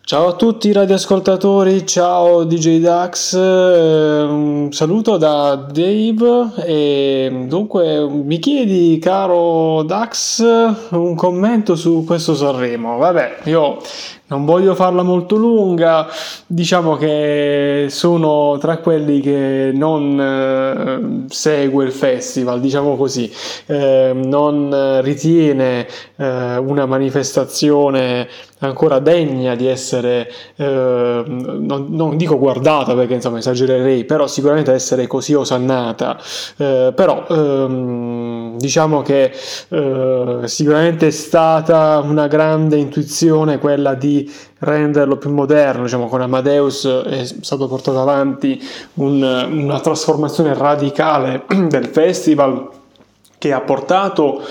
Ciao 0.06 0.28
a 0.28 0.34
tutti 0.34 0.68
i 0.68 0.74
radioascoltatori, 0.74 1.88
ciao 1.88 2.44
DJ 2.44 2.82
Dax, 2.82 3.34
eh, 3.36 4.22
un 4.22 4.68
saluto 4.74 5.16
da 5.16 5.56
Dave 5.56 6.52
e 6.66 7.46
dunque 7.48 8.06
mi 8.10 8.38
chiedi 8.40 9.00
caro 9.00 9.82
Dax 9.84 10.42
un 10.90 11.16
commento 11.16 11.78
su 11.78 12.04
questo 12.06 12.36
Sanremo. 12.36 12.98
Vabbè, 12.98 13.38
io 13.46 13.78
non 14.28 14.46
voglio 14.46 14.74
farla 14.74 15.04
molto 15.04 15.36
lunga, 15.36 16.08
diciamo 16.48 16.96
che 16.96 17.88
sono 17.90 18.58
tra 18.60 18.78
quelli 18.78 19.20
che 19.20 19.72
non 19.74 20.20
eh, 20.20 21.26
segue 21.30 21.86
il 21.86 21.92
festival, 21.92 22.60
diciamo 22.60 22.96
così, 22.96 23.32
eh, 23.66 24.12
non 24.16 25.02
ritiene 25.02 25.86
eh, 26.16 26.58
una 26.58 26.86
manifestazione 26.86 28.28
ancora 28.60 29.00
degna 29.00 29.56
di 29.56 29.68
essere, 29.68 30.32
eh, 30.56 31.24
non, 31.26 31.88
non, 31.90 32.16
dico 32.18 32.38
guardata 32.40 32.96
perché 32.96 33.16
insomma 33.16 33.40
esagererei, 33.40 34.06
però 34.06 34.26
sicuramente 34.28 34.72
essere 34.72 35.06
così 35.06 35.34
osannata, 35.34 36.18
eh, 36.58 36.94
però 36.96 37.26
ehm, 37.30 38.58
diciamo 38.58 39.02
che 39.02 39.32
eh, 39.70 40.40
sicuramente 40.46 41.08
è 41.08 41.12
stata 41.12 42.00
una 42.00 42.28
grande 42.28 42.78
intuizione 42.78 43.60
quella 43.60 43.94
di 43.94 44.23
renderlo 44.60 45.18
più 45.18 45.32
moderno, 45.32 45.84
diciamo 45.84 46.08
con 46.08 46.22
Amadeus 46.22 46.86
è 46.86 47.26
stato 47.26 47.68
portato 47.68 48.02
avanti 48.02 48.62
un, 48.96 49.22
una 49.22 49.80
trasformazione 49.80 50.54
radicale 50.54 51.46
del 51.68 51.88
festival 51.88 52.70
che 53.38 53.52
ha 53.52 53.62
portato 53.62 54.42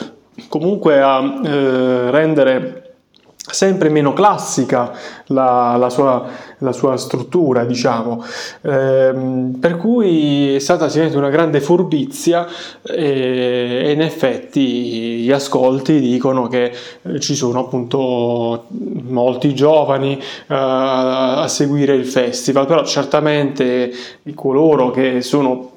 comunque 0.49 1.01
a 1.01 1.41
eh, 1.45 2.11
rendere 2.11 2.95
sempre 3.37 3.89
meno 3.89 4.13
classica 4.13 4.93
la, 5.27 5.77
la 5.77 5.91
sua 5.91 6.27
la 6.63 6.73
sua 6.73 6.97
struttura, 6.97 7.65
diciamo. 7.65 8.25
Ehm, 8.63 9.57
per 9.61 9.77
cui 9.77 10.55
è 10.55 10.59
stata 10.59 10.89
sicuramente 10.89 11.19
una 11.19 11.31
grande 11.31 11.61
furbizia 11.61 12.47
e, 12.83 13.83
e 13.85 13.91
in 13.93 14.01
effetti 14.01 15.21
gli 15.21 15.31
ascolti 15.31 16.01
dicono 16.01 16.47
che 16.49 16.73
ci 17.19 17.35
sono 17.35 17.61
appunto 17.61 18.67
molti 18.69 19.55
giovani 19.55 20.15
uh, 20.15 20.21
a 20.55 21.49
seguire 21.49 21.95
il 21.95 22.07
festival, 22.07 22.67
però 22.67 22.85
certamente 22.85 23.93
coloro 24.35 24.91
che 24.91 25.21
sono 25.21 25.73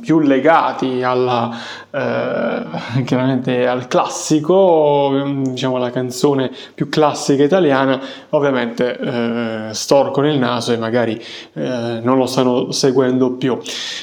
più 0.00 0.20
legati 0.20 1.02
alla, 1.02 1.50
chiaramente 3.04 3.66
al 3.66 3.86
classico, 3.86 5.12
diciamo 5.42 5.78
la 5.78 5.90
canzone 5.90 6.50
più 6.74 6.88
classica 6.88 7.44
italiana, 7.44 8.00
ovviamente 8.30 8.98
uh, 9.00 9.72
storcono 9.72 10.23
il 10.30 10.38
naso 10.38 10.72
e 10.72 10.76
magari 10.76 11.20
non 11.54 12.16
lo 12.16 12.26
stanno 12.26 12.70
seguendo 12.72 13.32
più. 13.32 13.58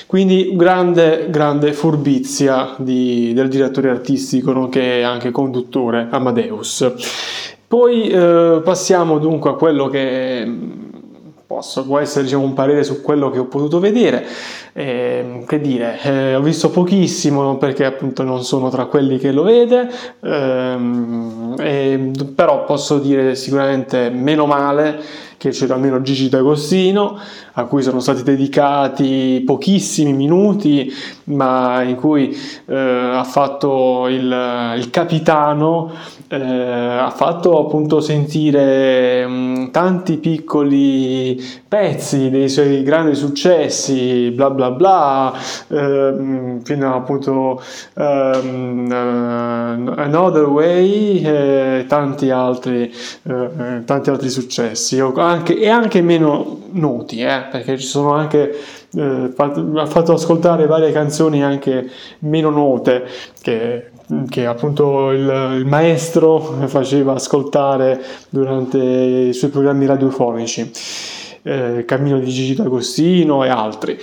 Quindi 0.07 0.55
grande, 0.55 1.27
grande 1.29 1.73
furbizia 1.73 2.75
di, 2.77 3.33
del 3.33 3.47
direttore 3.47 3.89
artistico, 3.89 4.51
nonché 4.51 5.03
anche 5.03 5.31
conduttore 5.31 6.07
Amadeus. 6.09 6.93
Poi 7.67 8.09
eh, 8.09 8.61
passiamo 8.63 9.17
dunque 9.17 9.51
a 9.51 9.53
quello 9.53 9.87
che 9.87 10.45
posso, 11.51 11.85
può 11.85 11.99
essere 11.99 12.23
diciamo, 12.23 12.43
un 12.43 12.53
parere 12.53 12.83
su 12.83 13.01
quello 13.01 13.29
che 13.29 13.39
ho 13.39 13.45
potuto 13.45 13.79
vedere. 13.79 14.25
Eh, 14.73 15.43
che 15.45 15.59
dire, 15.59 15.99
eh, 16.01 16.35
ho 16.35 16.41
visto 16.41 16.69
pochissimo 16.69 17.57
perché 17.57 17.83
appunto 17.83 18.23
non 18.23 18.43
sono 18.43 18.69
tra 18.69 18.85
quelli 18.85 19.17
che 19.17 19.33
lo 19.33 19.43
vede, 19.43 19.89
ehm, 20.21 21.55
però 22.33 22.63
posso 22.63 22.99
dire 22.99 23.35
sicuramente 23.35 24.09
meno 24.09 24.45
male 24.45 24.99
che 25.41 25.49
c'era 25.49 25.73
almeno 25.73 26.01
Gigi 26.03 26.29
D'Agostino, 26.29 27.19
a 27.53 27.65
cui 27.65 27.81
sono 27.81 27.99
stati 27.99 28.21
dedicati 28.21 29.41
pochissimi 29.43 30.13
minuti, 30.13 30.93
ma 31.25 31.81
in 31.81 31.95
cui 31.95 32.29
eh, 32.67 32.75
ha 32.75 33.23
fatto 33.23 34.07
il, 34.07 34.73
il 34.77 34.89
capitano, 34.91 35.91
eh, 36.31 36.97
ha 36.97 37.09
fatto 37.09 37.59
appunto 37.59 37.99
sentire 37.99 39.27
mh, 39.27 39.31
mm, 39.31 39.71
tanti 39.71 40.15
piccoli 40.15 41.43
pezzi 41.67 42.29
dei 42.29 42.47
suoi 42.47 42.83
grandi 42.83 43.15
successi, 43.15 44.31
bla 44.31 44.49
bla 44.49 44.71
bla, 44.71 45.33
eh, 45.67 46.59
fino 46.63 46.95
appunto 46.95 47.61
um, 47.95 48.89
Another 49.97 50.45
Way 50.45 51.21
e 51.21 51.85
tanti 51.87 52.29
altri, 52.29 52.89
uh, 53.23 53.83
tanti 53.83 54.09
altri 54.09 54.29
successi 54.29 54.99
anche, 54.99 55.59
e 55.59 55.67
anche 55.67 56.01
meno 56.01 56.59
noti, 56.71 57.21
eh, 57.21 57.43
perché 57.51 57.77
ci 57.77 57.85
sono 57.85 58.13
anche 58.13 58.55
eh, 58.93 59.33
ha 59.35 59.85
fatto 59.85 60.13
ascoltare 60.13 60.65
varie 60.65 60.91
canzoni 60.91 61.43
anche 61.43 61.89
meno 62.19 62.49
note 62.49 63.05
che, 63.41 63.90
che 64.29 64.45
appunto 64.45 65.11
il, 65.11 65.57
il, 65.57 65.65
maestro 65.65 66.39
faceva 66.67 67.13
ascoltare 67.13 68.01
durante 68.29 68.77
i 68.77 69.33
suoi 69.33 69.49
programmi 69.49 69.85
radiofonici. 69.85 70.71
Eh, 71.43 71.85
Cammino 71.87 72.19
di 72.19 72.29
Gigi 72.29 72.53
D'Agostino 72.53 73.43
e 73.43 73.49
altri. 73.49 73.97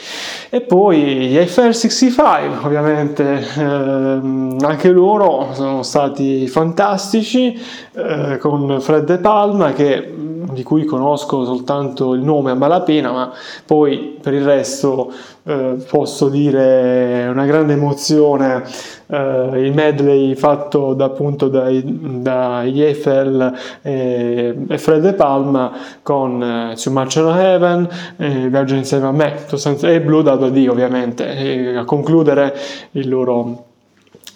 E 0.51 0.61
poi 0.61 1.29
gli 1.29 1.37
Eiffel 1.37 1.73
65, 1.73 2.67
ovviamente 2.67 3.47
ehm, 3.57 4.57
anche 4.61 4.91
loro 4.91 5.51
sono 5.53 5.85
stati 5.85 6.49
fantastici, 6.49 7.57
eh, 7.93 8.39
con 8.39 8.81
Fred 8.81 9.05
De 9.05 9.19
Palma 9.19 9.73
che 9.73 10.15
di 10.53 10.63
cui 10.63 10.85
conosco 10.85 11.45
soltanto 11.45 12.15
il 12.15 12.23
nome 12.23 12.51
a 12.51 12.55
malapena, 12.55 13.13
ma 13.13 13.33
poi 13.65 14.19
per 14.21 14.35
il 14.35 14.45
resto 14.45 15.13
eh, 15.45 15.77
posso 15.89 16.29
dire 16.29 17.29
una 17.31 17.45
grande 17.45 17.75
emozione 17.75 18.65
eh, 19.09 19.65
il 19.65 19.75
medley 19.75 20.35
fatto 20.35 20.95
da, 20.95 21.07
appunto 21.07 21.49
dagli 21.49 22.83
Eiffel 22.83 23.53
e, 23.83 24.57
e 24.69 24.79
Fred 24.79 25.03
De 25.03 25.13
Palma 25.15 25.73
con 26.03 26.43
eh, 26.43 26.75
Too 26.77 26.93
Much 26.93 27.17
Heaven, 27.17 27.89
eh, 28.17 28.49
Viaggio 28.49 28.75
insieme 28.75 29.07
a 29.07 29.13
me 29.13 29.47
e 29.83 30.01
Blue 30.01 30.23
da 30.23 30.37
Dio 30.49 30.73
ovviamente, 30.73 31.35
e 31.35 31.77
a 31.77 31.85
concludere 31.85 32.55
il 32.93 33.09
loro 33.09 33.68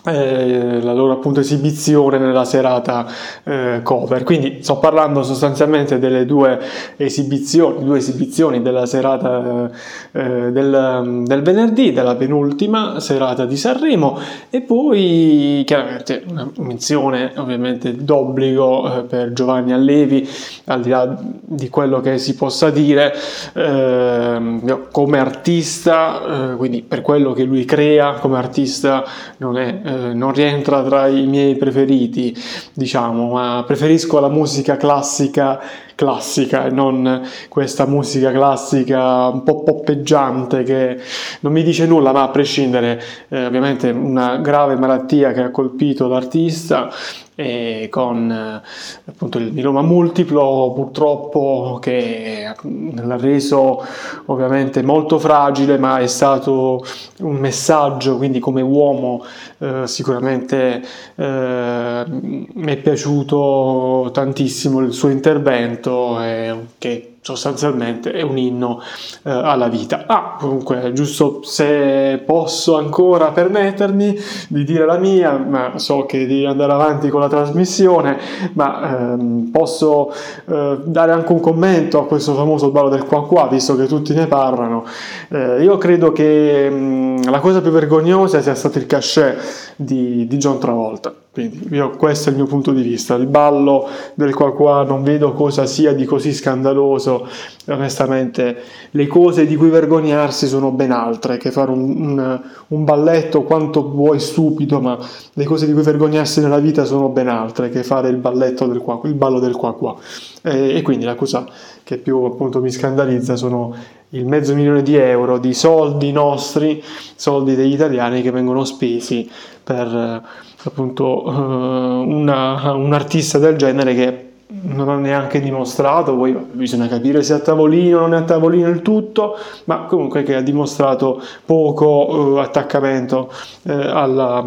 eh, 0.05 0.81
la 0.83 0.93
loro 0.93 1.13
appunto 1.13 1.41
esibizione 1.41 2.19
nella 2.19 2.45
serata 2.45 3.07
eh, 3.45 3.81
cover. 3.83 4.25
Quindi 4.25 4.59
sto 4.61 4.79
parlando 4.79 5.23
sostanzialmente 5.23 5.99
delle 5.99 6.27
due 6.27 6.59
esibizioni, 6.97 7.85
due 7.85 7.99
esibizioni 7.99 8.63
della 8.63 8.87
serata 8.87 9.71
eh, 10.11 10.51
del, 10.51 11.23
del, 11.25 11.43
venerdì, 11.43 11.93
della 11.93 12.17
penultima 12.17 12.99
serata 12.99 13.45
di 13.45 13.57
Sanremo 13.57 14.19
e 14.51 14.61
poi 14.63 15.63
chiaramente 15.65 16.25
una 16.29 16.51
menzione 16.59 17.33
ovviamente 17.37 17.95
d'obbligo 17.95 18.99
eh, 18.99 19.03
per 19.03 19.33
Giovanni 19.33 19.73
Allevi, 19.73 20.29
al 20.65 20.81
di 20.81 20.91
là 20.91 21.17
di 21.21 21.69
quello 21.69 22.01
che 22.01 22.19
si 22.19 22.35
possa 22.35 22.71
dire 22.71 23.15
ehm, 23.55 24.89
come 24.91 25.19
artista, 25.19 26.53
eh, 26.53 26.57
quindi 26.57 26.83
per 26.83 27.03
quello 27.03 27.33
che 27.33 27.45
lui 27.45 27.65
crea 27.65 28.15
come 28.15 28.39
artista 28.39 29.05
non 29.39 29.59
è 29.59 29.91
eh, 29.93 30.15
non 30.15 30.33
rientra 30.33 30.83
tra 30.83 31.07
i 31.07 31.27
miei 31.27 31.57
preferiti, 31.57 32.35
diciamo, 32.73 33.33
ma 33.33 33.65
preferisco 33.67 34.19
la 34.21 34.29
musica 34.29 34.77
classica 34.77 35.61
classica 35.95 36.67
e 36.67 36.71
non 36.71 37.23
questa 37.49 37.87
musica 37.87 38.33
classica 38.33 39.29
un 39.29 39.43
po' 39.45 39.63
poppeggiante 39.63 40.63
che 40.63 40.99
non 41.41 41.53
mi 41.53 41.63
dice 41.63 41.87
nulla, 41.87 42.13
ma 42.13 42.23
a 42.23 42.29
prescindere 42.29 43.01
eh, 43.29 43.47
ovviamente 43.47 43.91
una 43.91 44.39
grave 44.39 44.77
malattia 44.77 45.33
che 45.33 45.43
ha 45.43 45.51
colpito 45.51 46.09
l'artista 46.09 46.91
e 47.35 47.89
con 47.91 48.31
eh, 48.31 48.61
appunto 49.07 49.39
il 49.39 49.53
mieloma 49.53 49.81
multiplo 49.81 50.73
purtroppo 50.75 51.79
che 51.81 52.53
l'ha 52.63 53.17
reso 53.17 53.83
ovviamente 54.27 54.83
molto 54.83 55.19
fragile 55.19 55.79
ma 55.79 55.99
è 55.99 56.07
stato 56.07 56.85
un 57.21 57.37
messaggio 57.37 58.19
quindi 58.19 58.39
come 58.39 58.61
uomo 58.61 59.25
eh, 59.59 59.87
sicuramente 59.87 60.83
eh, 61.15 62.05
mi 62.07 62.73
è 62.73 62.77
piaciuto 62.77 64.11
tantissimo 64.13 64.81
il 64.81 64.93
suo 64.93 65.09
intervento 65.09 66.21
eh, 66.21 66.57
che 66.77 67.12
sostanzialmente 67.23 68.11
è 68.11 68.23
un 68.23 68.37
inno 68.37 68.83
eh, 69.23 69.31
alla 69.31 69.69
vita. 69.69 70.05
Ah, 70.09 70.37
comunque, 70.39 70.93
giusto 70.93 71.41
se 71.45 72.21
posso 72.27 72.77
ancora 72.77 73.31
permettermi 73.31 74.19
di 74.49 74.65
dire 74.65 74.85
la 74.85 74.99
mia, 74.99 75.37
ma 75.39 75.79
so 75.79 76.05
che 76.05 76.27
devi 76.27 76.45
andare 76.45 76.73
avanti 76.73 77.09
con 77.11 77.21
la 77.21 77.29
trasmissione, 77.29 78.19
ma 78.55 79.13
ehm, 79.13 79.51
posso 79.53 80.13
eh, 80.47 80.79
dare 80.85 81.13
anche 81.13 81.33
un 81.33 81.41
commento 81.41 82.01
a 82.01 82.07
questo 82.07 82.35
famoso 82.35 82.71
ballo 82.71 82.89
del 82.89 83.05
qua 83.05 83.25
qua, 83.25 83.47
visto 83.47 83.77
che 83.77 83.87
tutti 83.87 84.13
ne 84.15 84.27
parlano. 84.27 84.85
Eh, 85.29 85.63
io 85.63 85.79
credo 85.79 86.11
che 86.11 86.69
mh, 86.69 86.75
mm, 86.75 87.23
la 87.31 87.39
cosa 87.39 87.61
più 87.61 87.71
vergognosa 87.71 88.43
sia 88.43 88.57
stato 88.57 88.79
il 88.79 88.87
cachet 88.87 89.75
di, 89.77 90.27
di 90.27 90.37
John 90.39 90.59
Travolta. 90.59 91.22
Quindi 91.33 91.67
io, 91.71 91.89
questo 91.97 92.29
è 92.29 92.33
il 92.33 92.37
mio 92.37 92.47
punto 92.47 92.73
di 92.73 92.83
vista. 92.83 93.15
Il 93.15 93.27
ballo 93.27 93.89
del 94.13 94.35
qua 94.35 94.53
qua 94.53 94.83
non 94.83 95.03
vedo 95.03 95.33
cosa 95.33 95.65
sia 95.65 95.95
di 95.95 96.05
così 96.05 96.31
scandaloso. 96.31 97.27
Onestamente, 97.69 98.59
le 98.91 99.07
cose 99.07 99.47
di 99.47 99.57
cui 99.57 99.71
vergognarsi 99.71 100.47
sono 100.47 100.73
ben 100.73 100.91
altre 100.91 101.39
che 101.39 101.51
fare 101.51 101.71
un, 101.71 101.81
un, 101.81 102.41
un 102.69 102.85
balletto 102.85 103.45
quanto 103.45 103.89
vuoi 103.89 104.21
stupido, 104.21 104.79
ma 104.83 104.99
le 105.33 105.45
cose 105.45 105.65
di 105.65 105.73
cui 105.73 105.81
vergognarsi 105.81 106.43
nella 106.43 106.59
vita 106.59 106.85
sono 106.85 107.09
ben 107.09 107.29
altre 107.29 107.71
che 107.71 107.83
fare 107.83 108.11
il 108.11 108.17
balletto 108.17 108.67
del 108.67 108.81
qua, 108.81 109.01
il 109.05 109.15
ballo 109.15 109.39
del 109.41 109.57
qua 109.57 109.73
qua. 109.75 109.97
E, 110.43 110.77
e 110.77 110.83
quindi 110.83 111.07
la 111.07 111.15
cosa 111.15 111.47
che 111.83 111.97
più 111.97 112.19
appunto 112.25 112.61
mi 112.61 112.71
scandalizza 112.71 113.37
sono 113.37 113.75
il 114.15 114.27
mezzo 114.27 114.55
milione 114.55 114.83
di 114.83 114.97
euro 114.97 115.39
di 115.39 115.55
soldi 115.55 116.13
nostri, 116.13 116.83
soldi 117.15 117.55
degli 117.55 117.73
italiani 117.73 118.23
che 118.23 118.31
vengono 118.31 118.65
spesi 118.65 119.31
per 119.63 120.23
appunto 120.65 121.27
uh, 121.27 121.31
una, 121.31 122.73
un 122.73 122.93
artista 122.93 123.39
del 123.39 123.57
genere 123.57 123.95
che 123.95 124.27
non 124.65 124.89
ha 124.91 124.97
neanche 124.97 125.41
dimostrato, 125.41 126.15
poi 126.15 126.37
bisogna 126.53 126.87
capire 126.87 127.23
se 127.23 127.33
a 127.33 127.39
tavolino 127.39 127.99
o 127.99 128.01
non 128.03 128.15
è 128.15 128.19
a 128.19 128.23
tavolino 128.23 128.69
il 128.69 128.83
tutto, 128.83 129.37
ma 129.65 129.85
comunque 129.85 130.23
che 130.23 130.37
ha 130.37 130.43
dimostrato 130.43 131.21
poco 131.45 132.35
uh, 132.35 132.37
attaccamento 132.37 133.33
alla, 133.65 134.45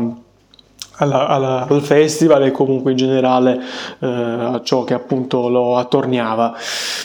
alla, 0.98 1.28
alla, 1.28 1.68
al 1.68 1.82
festival 1.82 2.44
e 2.44 2.52
comunque 2.52 2.92
in 2.92 2.98
generale 2.98 3.60
eh, 4.00 4.08
a 4.08 4.62
ciò 4.64 4.84
che 4.84 4.94
appunto 4.94 5.50
lo 5.50 5.78
attorniava. 5.78 6.56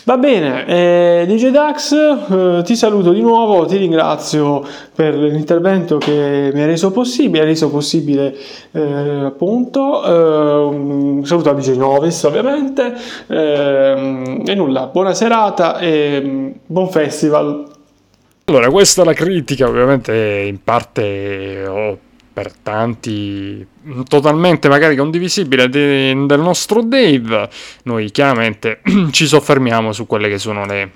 Va 0.05 0.17
bene, 0.17 0.67
eh, 0.67 1.25
DJ 1.27 1.49
Dax, 1.51 1.93
eh, 1.93 2.63
ti 2.65 2.77
saluto 2.77 3.13
di 3.13 3.21
nuovo, 3.21 3.65
ti 3.67 3.77
ringrazio 3.77 4.65
per 4.95 5.15
l'intervento 5.17 5.99
che 5.99 6.51
mi 6.53 6.63
ha 6.63 6.67
reso 6.67 6.91
possibile, 6.91 7.43
ha 7.43 7.47
reso 7.47 7.71
possibile 7.71 8.37
eh, 8.73 8.81
appunto, 9.25 10.05
eh, 10.05 11.25
saluto 11.25 11.51
a 11.51 11.55
DJ 11.55 11.77
Novis 11.77 12.23
ovviamente 12.25 12.95
eh, 13.27 14.43
e 14.45 14.55
nulla, 14.55 14.87
buona 14.87 15.15
serata 15.15 15.79
e 15.79 16.55
buon 16.67 16.89
festival. 16.91 17.69
Allora, 18.45 18.69
questa 18.69 19.03
è 19.03 19.05
la 19.05 19.13
critica, 19.13 19.69
ovviamente 19.69 20.45
in 20.49 20.63
parte 20.63 21.67
ho 21.69 21.99
per 22.41 22.55
tanti 22.55 23.67
totalmente 24.09 24.71
magari 24.71 24.97
condivisibile 24.97 25.69
de, 25.69 26.25
del 26.25 26.41
nostro 26.41 26.81
Dave, 26.83 27.51
noi 27.83 28.11
chiaramente 28.11 28.81
ci 29.13 29.27
soffermiamo 29.27 29.93
su 29.93 30.07
quelle 30.07 30.31
che 30.31 30.39
sono 30.39 30.65
le, 30.65 30.91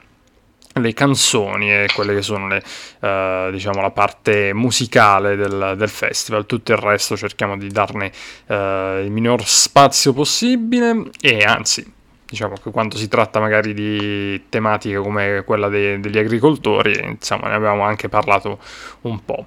le 0.72 0.94
canzoni 0.94 1.70
e 1.70 1.86
quelle 1.94 2.14
che 2.14 2.22
sono 2.22 2.48
le, 2.48 2.62
uh, 3.00 3.50
diciamo, 3.50 3.82
la 3.82 3.90
parte 3.90 4.54
musicale 4.54 5.36
del, 5.36 5.74
del, 5.76 5.88
festival, 5.90 6.46
tutto 6.46 6.72
il 6.72 6.78
resto 6.78 7.14
cerchiamo 7.14 7.58
di 7.58 7.68
darne 7.68 8.10
uh, 8.46 9.02
il 9.04 9.10
minor 9.10 9.44
spazio 9.44 10.14
possibile 10.14 11.10
e 11.20 11.44
anzi 11.44 11.92
diciamo 12.26 12.54
che 12.54 12.70
quando 12.70 12.96
si 12.96 13.06
tratta 13.06 13.38
magari 13.38 13.74
di 13.74 14.44
tematiche 14.48 14.96
come 14.96 15.42
quella 15.44 15.68
de, 15.68 16.00
degli 16.00 16.16
agricoltori 16.16 16.98
insomma 17.04 17.48
ne 17.48 17.54
abbiamo 17.54 17.82
anche 17.82 18.08
parlato 18.08 18.58
un 19.02 19.22
po'. 19.22 19.44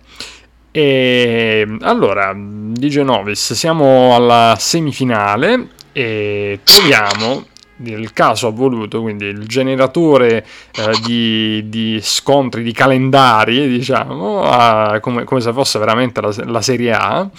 E 0.72 1.78
allora, 1.82 2.34
di 2.36 2.90
Genovis, 2.90 3.54
siamo 3.54 4.16
alla 4.16 4.56
semifinale 4.60 5.70
e 5.92 6.60
troviamo 6.64 7.46
il 7.84 8.12
caso 8.14 8.48
ha 8.48 8.52
voluto, 8.52 9.02
quindi 9.02 9.26
il 9.26 9.46
generatore 9.46 10.46
eh, 10.74 11.00
di, 11.04 11.64
di, 11.68 12.00
scontri, 12.02 12.64
di 12.64 12.72
calendari, 12.72 13.68
diciamo, 13.68 14.44
a, 14.44 15.00
come, 15.00 15.24
come, 15.26 15.42
se 15.42 15.54
fosse 15.54 15.78
veramente 15.78 16.22
la, 16.22 16.34
la 16.46 16.62
Serie 16.62 16.94
A, 16.94 17.30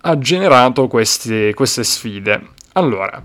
ha 0.00 0.18
generato 0.18 0.88
queste, 0.88 1.52
queste, 1.54 1.84
sfide. 1.84 2.48
Allora, 2.72 3.22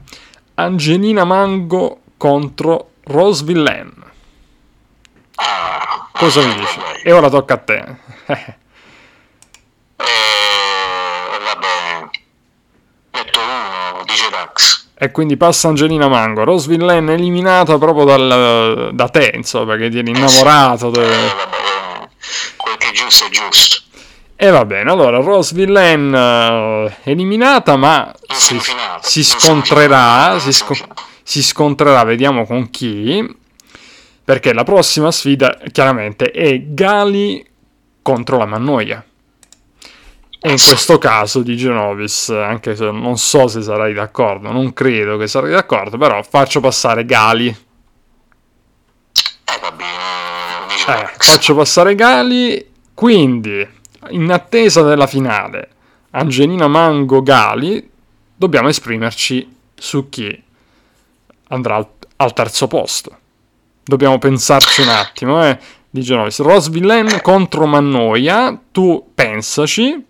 Angelina 0.55 1.23
Mango 1.23 2.01
contro 2.17 2.91
Rose 3.03 3.43
Villain. 3.43 3.93
Cosa 6.11 6.45
mi 6.45 6.53
dici? 6.53 6.79
E 7.03 7.11
ora 7.13 7.29
tocca 7.29 7.53
a 7.53 7.57
te. 7.57 7.85
E 15.01 15.11
quindi 15.11 15.37
passa 15.37 15.69
Angelina 15.69 16.09
Mango. 16.09 16.43
Rose 16.43 16.67
Villain 16.67 17.07
eliminata 17.07 17.77
proprio 17.77 18.03
dal, 18.03 18.89
da 18.91 19.07
te, 19.07 19.31
insomma, 19.33 19.65
perché 19.67 19.89
ti 19.89 19.99
eri 19.99 20.09
innamorato. 20.09 20.89
De... 20.89 21.01
Eh, 21.01 21.07
vabbè, 21.07 22.09
quel 22.57 22.75
che 22.77 22.89
è 22.89 22.91
giusto 22.91 23.25
è 23.25 23.29
giusto. 23.29 23.81
E 24.35 24.49
va 24.49 24.65
bene, 24.65 24.91
allora 24.91 25.19
Rose 25.19 25.55
Villain 25.55 26.13
uh, 26.13 26.91
eliminata, 27.09 27.77
ma 27.77 28.13
si, 28.27 28.59
si, 28.99 29.23
scontrerà, 29.23 30.37
si, 30.39 30.51
sco- 30.51 30.75
si 31.23 31.43
scontrerà, 31.43 32.03
vediamo 32.03 32.45
con 32.45 32.69
chi, 32.69 33.25
perché 34.23 34.51
la 34.53 34.63
prossima 34.63 35.11
sfida 35.11 35.57
chiaramente 35.71 36.31
è 36.31 36.59
Gali 36.61 37.45
contro 38.01 38.37
la 38.37 38.45
Mannoia. 38.45 39.05
E 40.41 40.51
in 40.51 40.57
questo 40.57 40.97
caso 40.97 41.41
di 41.41 41.57
Genovis, 41.57 42.29
anche 42.29 42.73
se 42.73 42.89
non 42.91 43.17
so 43.17 43.47
se 43.47 43.61
sarai 43.61 43.93
d'accordo, 43.93 44.51
non 44.51 44.71
credo 44.71 45.17
che 45.17 45.27
sarai 45.27 45.51
d'accordo, 45.51 45.97
però 45.97 46.23
faccio 46.23 46.61
passare 46.61 47.03
Gali. 47.03 47.47
Eh, 47.47 47.55
va 49.61 49.71
bene, 49.71 51.01
eh, 51.01 51.09
faccio 51.17 51.55
passare 51.55 51.93
Gali, 51.93 52.71
quindi 52.93 53.67
in 54.11 54.31
attesa 54.31 54.81
della 54.81 55.07
finale 55.07 55.71
Angelina 56.11 56.67
Mango 56.67 57.21
Gali, 57.21 57.89
dobbiamo 58.33 58.69
esprimerci 58.69 59.57
su 59.75 60.07
chi 60.07 60.41
andrà 61.49 61.75
al, 61.75 61.87
al 62.15 62.33
terzo 62.33 62.67
posto. 62.67 63.17
Dobbiamo 63.83 64.19
pensarci 64.19 64.81
un 64.81 64.89
attimo, 64.89 65.43
eh. 65.43 65.59
Di 65.89 66.01
Genovis, 66.01 66.39
Rose 66.39 66.69
Villain 66.69 67.19
contro 67.21 67.65
Mannoia, 67.65 68.57
tu 68.71 69.11
pensaci, 69.15 70.05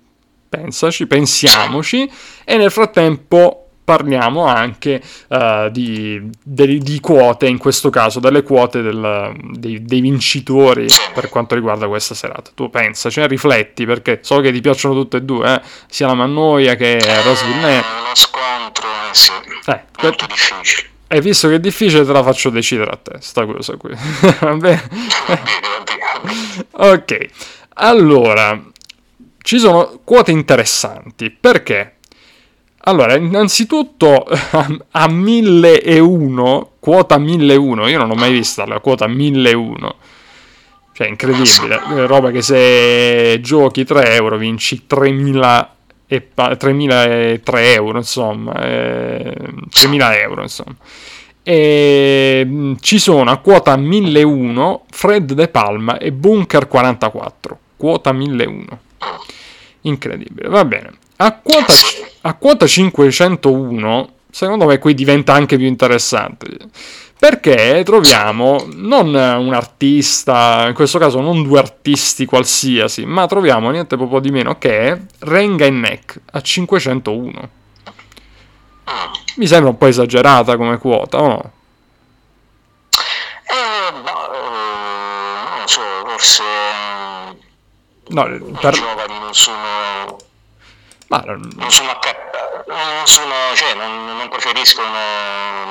pensaci, 0.50 1.06
pensiamoci 1.08 2.10
e 2.44 2.58
nel 2.58 2.72
frattempo 2.72 3.70
parliamo 3.90 4.46
anche 4.46 5.02
uh, 5.30 5.68
di, 5.72 6.22
di, 6.44 6.78
di, 6.78 7.00
quote, 7.00 7.48
in 7.48 7.58
questo 7.58 7.90
caso 7.90 8.20
delle 8.20 8.44
quote 8.44 8.84
del, 8.84 9.34
dei, 9.54 9.82
dei, 9.82 10.00
vincitori 10.00 10.86
per 11.12 11.30
quanto 11.30 11.56
riguarda 11.56 11.88
questa 11.88 12.14
serata. 12.14 12.52
Tu 12.54 12.70
pensaci, 12.70 13.16
cioè, 13.16 13.28
rifletti 13.28 13.88
perché 13.88 14.20
so 14.22 14.42
che 14.42 14.52
ti 14.52 14.62
piacciono 14.62 14.94
tutte 14.94 15.18
e 15.18 15.22
due, 15.24 15.56
eh? 15.56 15.62
sia 15.88 16.06
la 16.06 16.14
Mannoia 16.14 16.76
che 16.76 16.98
eh, 16.98 17.22
Rosville. 17.24 17.78
Uno 17.78 18.14
scontro, 18.14 18.88
eh, 18.88 19.14
sì. 19.14 19.32
Eh, 19.66 19.84
molto 20.04 20.26
que- 20.26 20.36
difficile. 20.36 20.88
E 21.08 21.22
visto 21.22 21.48
che 21.48 21.56
è 21.56 21.60
difficile, 21.60 22.06
te 22.06 22.12
la 22.12 22.22
faccio 22.22 22.52
decidere 22.52 22.92
a 22.92 22.96
te, 22.96 23.18
sta 23.22 23.44
cosa 23.48 23.76
qui. 23.76 23.92
Va 24.40 24.54
bene? 24.54 24.88
ok, 26.74 27.26
allora, 27.74 28.62
ci 29.42 29.60
sono 29.60 30.00
quote 30.04 30.32
interessanti. 30.32 31.30
Perché? 31.32 31.96
Allora 32.84 33.16
innanzitutto 33.16 34.26
a 34.92 35.10
1001 35.10 36.72
quota 36.80 37.18
1001 37.18 37.88
io 37.88 37.98
non 37.98 38.10
ho 38.10 38.16
mai 38.16 38.32
visto 38.32 38.64
la 38.66 38.80
quota 38.80 39.06
1001 39.06 39.96
cioè 40.94 41.08
incredibile 41.08 42.08
roba 42.08 42.32
che 42.32 42.42
se 42.42 43.40
giochi 43.42 43.84
3 43.84 44.16
euro 44.16 44.38
vinci 44.38 44.88
3000 44.88 45.76
e 46.08 46.22
pa- 46.22 46.56
3003 46.56 47.74
euro 47.74 47.98
insomma 47.98 48.54
eh, 48.64 49.36
3000 49.72 50.20
euro 50.22 50.42
insomma. 50.42 50.76
E 51.44 52.76
ci 52.80 53.00
sono 53.00 53.30
a 53.30 53.38
quota 53.38 53.76
1001 53.78 54.86
Fred 54.90 55.34
De 55.34 55.48
Palma 55.48 55.98
e 55.98 56.12
Bunker 56.12 56.68
44 56.68 57.60
quota 57.78 58.12
1001 58.12 58.80
Incredibile, 59.82 60.50
va 60.50 60.66
bene. 60.66 60.92
A 61.18 61.34
quota, 61.34 61.74
a 62.22 62.34
quota 62.36 62.66
501, 62.66 64.10
secondo 64.30 64.66
me 64.66 64.78
qui 64.78 64.94
diventa 64.94 65.34
anche 65.34 65.58
più 65.58 65.66
interessante. 65.66 66.48
Perché 67.20 67.82
troviamo 67.84 68.66
non 68.76 69.08
un 69.08 69.54
artista, 69.54 70.66
in 70.68 70.74
questo 70.74 71.00
caso 71.00 71.20
non 71.20 71.44
due 71.44 71.60
artisti 71.60 72.26
qualsiasi, 72.26 73.06
ma 73.06 73.28
troviamo 73.28 73.70
niente 73.72 73.98
proprio 73.98 74.20
di 74.20 74.32
meno 74.32 74.58
che 74.58 74.98
Renga 75.20 75.66
e 75.66 75.70
Neck 75.70 76.22
a 76.32 76.42
501. 76.42 77.50
Mi 79.36 79.48
sembra 79.48 79.70
un 79.70 79.78
po' 79.78 79.86
esagerata 79.88 80.56
come 80.58 80.78
quota, 80.78 81.18
o 81.22 81.28
no? 81.28 81.52
Eh, 83.44 83.92
no, 83.92 84.34
eh, 84.34 85.58
non 85.58 85.68
so, 85.68 85.82
forse 86.06 86.44
No, 88.10 88.24
per... 88.60 88.74
I 88.74 88.78
giovani 88.78 89.20
non 89.20 89.34
sono... 89.34 90.18
Ma... 91.08 91.24
Non 91.26 91.50
sono, 91.70 91.98
non 92.68 93.06
sono 93.06 93.34
cioè, 93.56 93.74
non, 93.74 94.18
non 94.18 94.30
preferiscono 94.30 94.88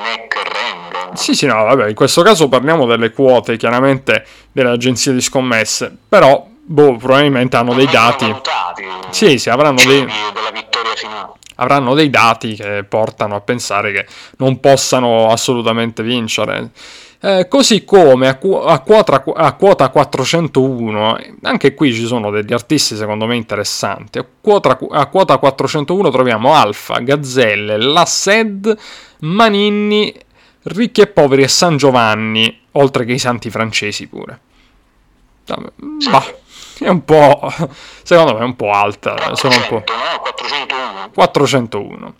e 0.04 0.28
Rand. 0.30 1.14
Sì, 1.14 1.34
sì, 1.34 1.46
no, 1.46 1.64
vabbè, 1.64 1.88
in 1.88 1.94
questo 1.94 2.22
caso 2.22 2.48
parliamo 2.48 2.86
delle 2.86 3.12
quote, 3.12 3.56
chiaramente, 3.56 4.26
delle 4.52 4.70
agenzie 4.70 5.12
di 5.12 5.20
scommesse, 5.20 5.96
però, 6.08 6.46
boh, 6.48 6.96
probabilmente 6.96 7.56
hanno 7.56 7.74
dei 7.74 7.86
dati... 7.86 8.26
Valutati, 8.26 8.84
sì, 9.10 9.38
sì, 9.38 9.48
avranno 9.50 9.82
dei... 9.84 10.04
Della 10.04 10.50
vittoria 10.52 10.94
finale. 10.94 11.32
Avranno 11.56 11.94
dei 11.94 12.08
dati 12.08 12.54
che 12.54 12.84
portano 12.88 13.34
a 13.34 13.40
pensare 13.40 13.92
che 13.92 14.06
non 14.36 14.60
possano 14.60 15.30
assolutamente 15.30 16.04
vincere. 16.04 16.70
Eh, 17.20 17.48
così 17.48 17.84
come 17.84 18.28
a, 18.28 18.36
qu- 18.36 18.62
a, 18.64 18.78
quota, 18.78 19.24
a, 19.34 19.52
quota, 19.54 19.88
401, 19.88 21.18
anche 21.42 21.74
qui 21.74 21.92
ci 21.92 22.06
sono 22.06 22.30
degli 22.30 22.52
artisti 22.52 22.94
secondo 22.94 23.26
me 23.26 23.34
interessanti. 23.34 24.18
A 24.18 24.26
quota, 24.40 24.78
a 24.90 25.06
quota 25.06 25.38
401 25.38 26.10
troviamo 26.10 26.54
Alfa, 26.54 27.00
Gazzelle, 27.00 27.76
La 27.76 28.04
Sed, 28.04 28.76
Maninni, 29.20 30.14
Ricchi 30.62 31.00
e 31.00 31.06
Poveri 31.08 31.42
e 31.42 31.48
San 31.48 31.76
Giovanni, 31.76 32.56
oltre 32.72 33.04
che 33.04 33.14
i 33.14 33.18
santi 33.18 33.50
francesi 33.50 34.06
pure. 34.06 34.40
Bah, 35.44 36.24
è 36.78 36.88
un 36.88 37.04
po', 37.04 37.52
secondo 38.04 38.34
me 38.34 38.40
è 38.40 38.44
un 38.44 38.54
po' 38.54 38.70
alta. 38.70 39.14
400, 39.14 39.36
sono 39.36 39.54
un 39.56 39.66
po'... 39.68 39.92
no? 39.92 40.20
401. 40.20 41.10
401. 41.14 42.14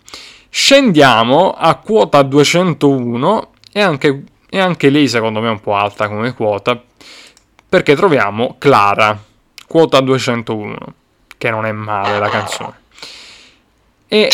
Scendiamo 0.49 1.53
a 1.55 1.75
quota 1.75 2.21
201 2.21 3.51
e 3.71 3.81
anche 3.81 4.23
e 4.49 4.59
anche 4.59 4.89
lei 4.89 5.07
secondo 5.07 5.39
me 5.39 5.47
è 5.47 5.51
un 5.51 5.61
po' 5.61 5.75
alta 5.75 6.07
come 6.07 6.33
quota, 6.33 6.81
perché 7.69 7.95
troviamo 7.95 8.55
Clara, 8.57 9.17
quota 9.67 10.01
201, 10.01 10.77
che 11.37 11.49
non 11.51 11.65
è 11.65 11.71
male 11.71 12.17
la 12.17 12.29
canzone. 12.29 12.73
E 14.07 14.31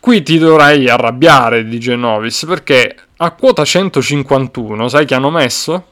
qui 0.00 0.22
ti 0.22 0.38
dovrai 0.38 0.88
arrabbiare 0.88 1.64
di 1.64 1.80
Genovis 1.80 2.44
perché 2.46 2.96
a 3.16 3.32
quota 3.32 3.64
151, 3.64 4.88
sai 4.88 5.04
chi 5.04 5.14
hanno 5.14 5.30
messo? 5.30 5.84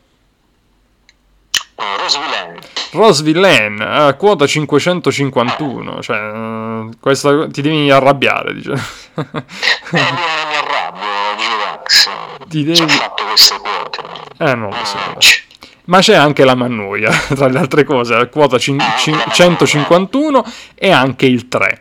Rose 1.75 2.19
Villain. 2.19 2.59
Rose 2.93 3.23
Villain 3.23 3.81
a 3.81 4.15
quota 4.15 4.47
551, 4.47 6.01
cioè 6.01 6.17
eh, 6.17 6.89
questa 6.99 7.49
ti 7.49 7.61
devi 7.61 7.91
arrabbiare, 7.91 8.55
dice. 8.55 8.73
Eh. 12.49 12.65
Ti 12.65 12.75
Ci 12.75 12.83
ha 12.83 12.87
devi- 12.87 12.99
fatto 12.99 13.25
queste 13.25 13.57
quote. 13.59 14.01
Eh, 14.39 14.55
non 14.55 14.69
lo 14.71 14.85
so. 14.85 14.97
Mannaggia. 14.97 15.29
Ma 15.85 16.01
c'è 16.01 16.15
anche 16.15 16.45
la 16.45 16.55
Mannoia, 16.55 17.11
tra 17.35 17.49
le 17.49 17.59
altre 17.59 17.85
cose, 17.85 18.15
a 18.15 18.27
quota 18.27 18.59
cin- 18.59 18.81
Ah, 18.81 18.97
cin- 18.99 19.13
la 19.13 19.19
Mannoia. 19.19 19.35
151 19.35 20.45
e 20.75 20.91
anche 20.91 21.27
il 21.27 21.49
3. 21.49 21.81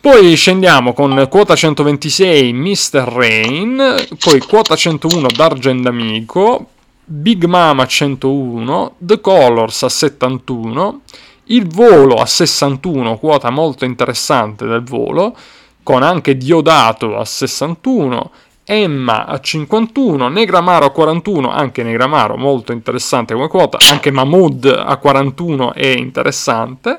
Poi 0.00 0.36
scendiamo 0.36 0.92
con 0.92 1.26
quota 1.28 1.56
126 1.56 2.52
Mr. 2.52 2.98
Rain, 3.12 4.06
poi 4.22 4.38
quota 4.40 4.76
101 4.76 5.26
D'Argent 5.34 5.86
Amico, 5.86 6.68
Big 7.04 7.44
Mama 7.46 7.84
101, 7.84 8.94
The 8.98 9.20
Colors 9.20 9.82
a 9.82 9.88
71, 9.88 11.00
il 11.46 11.66
volo 11.66 12.16
a 12.16 12.26
61, 12.26 13.18
quota 13.18 13.50
molto 13.50 13.84
interessante 13.84 14.66
del 14.66 14.82
volo, 14.84 15.34
con 15.82 16.02
anche 16.04 16.36
Diodato 16.36 17.16
a 17.16 17.24
61, 17.24 18.30
Emma 18.70 19.24
a 19.24 19.40
51, 19.40 20.28
Negramaro 20.28 20.84
a 20.84 20.90
41, 20.90 21.50
anche 21.50 21.82
Negramaro 21.82 22.36
molto 22.36 22.72
interessante 22.72 23.32
come 23.32 23.48
quota, 23.48 23.78
anche 23.90 24.10
Mahmood 24.10 24.66
a 24.66 24.94
41 24.98 25.72
è 25.72 25.86
interessante, 25.86 26.98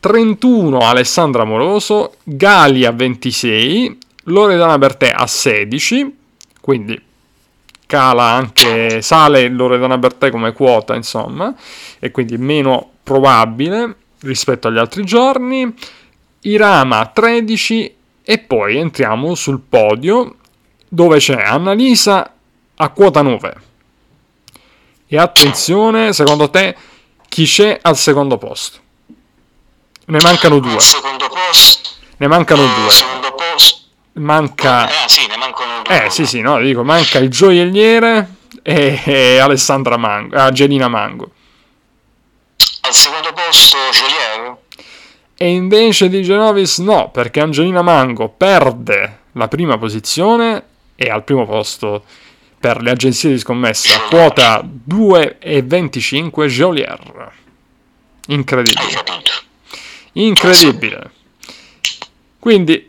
31 0.00 0.78
Alessandra 0.78 1.42
Amoroso, 1.42 2.14
Gali 2.22 2.86
a 2.86 2.92
26, 2.92 3.98
Loredana 4.24 4.78
Bertè 4.78 5.12
a 5.14 5.26
16, 5.26 6.16
quindi 6.62 6.98
cala 7.84 8.30
anche, 8.30 9.02
sale 9.02 9.46
Loredana 9.50 9.98
Bertè 9.98 10.30
come 10.30 10.52
quota 10.52 10.94
insomma, 10.94 11.54
e 11.98 12.10
quindi 12.10 12.38
meno 12.38 12.92
probabile 13.02 13.96
rispetto 14.20 14.68
agli 14.68 14.78
altri 14.78 15.04
giorni, 15.04 15.74
Irama 16.40 17.00
a 17.00 17.06
13 17.06 17.96
e 18.22 18.38
poi 18.38 18.78
entriamo 18.78 19.34
sul 19.34 19.60
podio 19.60 20.36
dove 20.94 21.18
c'è 21.18 21.42
Annalisa 21.42 22.32
a 22.76 22.88
quota 22.90 23.20
9. 23.20 23.54
E 25.08 25.18
attenzione, 25.18 26.12
secondo 26.12 26.48
te, 26.48 26.76
chi 27.28 27.44
c'è 27.44 27.78
al 27.82 27.96
secondo 27.96 28.38
posto? 28.38 28.78
Ne 30.06 30.18
mancano 30.22 30.60
due. 30.60 30.78
Ne 32.18 32.26
mancano 32.28 32.62
eh, 32.62 32.66
due. 32.66 34.22
Manca. 34.22 34.84
Ah, 34.84 35.08
sì, 35.08 35.26
ne 35.26 35.36
mancano 35.36 35.82
due. 35.82 36.04
Eh, 36.04 36.10
sì, 36.10 36.26
sì, 36.26 36.40
no, 36.40 36.60
dico, 36.60 36.84
manca 36.84 37.18
il 37.18 37.28
gioielliere 37.28 38.36
e, 38.62 39.00
e 39.04 39.38
Alessandra 39.38 39.96
Mango, 39.96 40.36
Angelina 40.36 40.86
Mango. 40.86 41.30
Al 42.82 42.94
secondo 42.94 43.32
posto, 43.32 43.76
Joliet. 43.90 44.58
E 45.36 45.48
invece 45.48 46.08
di 46.08 46.22
Genovis 46.22 46.78
no, 46.78 47.10
perché 47.10 47.40
Angelina 47.40 47.82
Mango 47.82 48.28
perde 48.28 49.22
la 49.32 49.48
prima 49.48 49.76
posizione 49.78 50.66
e 50.96 51.08
al 51.10 51.24
primo 51.24 51.44
posto 51.46 52.04
per 52.58 52.80
le 52.80 52.90
agenzie 52.90 53.30
di 53.30 53.38
scommessa 53.38 54.00
quota 54.08 54.62
2,25 54.62 56.46
Jolier. 56.46 57.32
Incredibile. 58.28 59.02
Incredibile. 60.12 61.10
Quindi, 62.38 62.86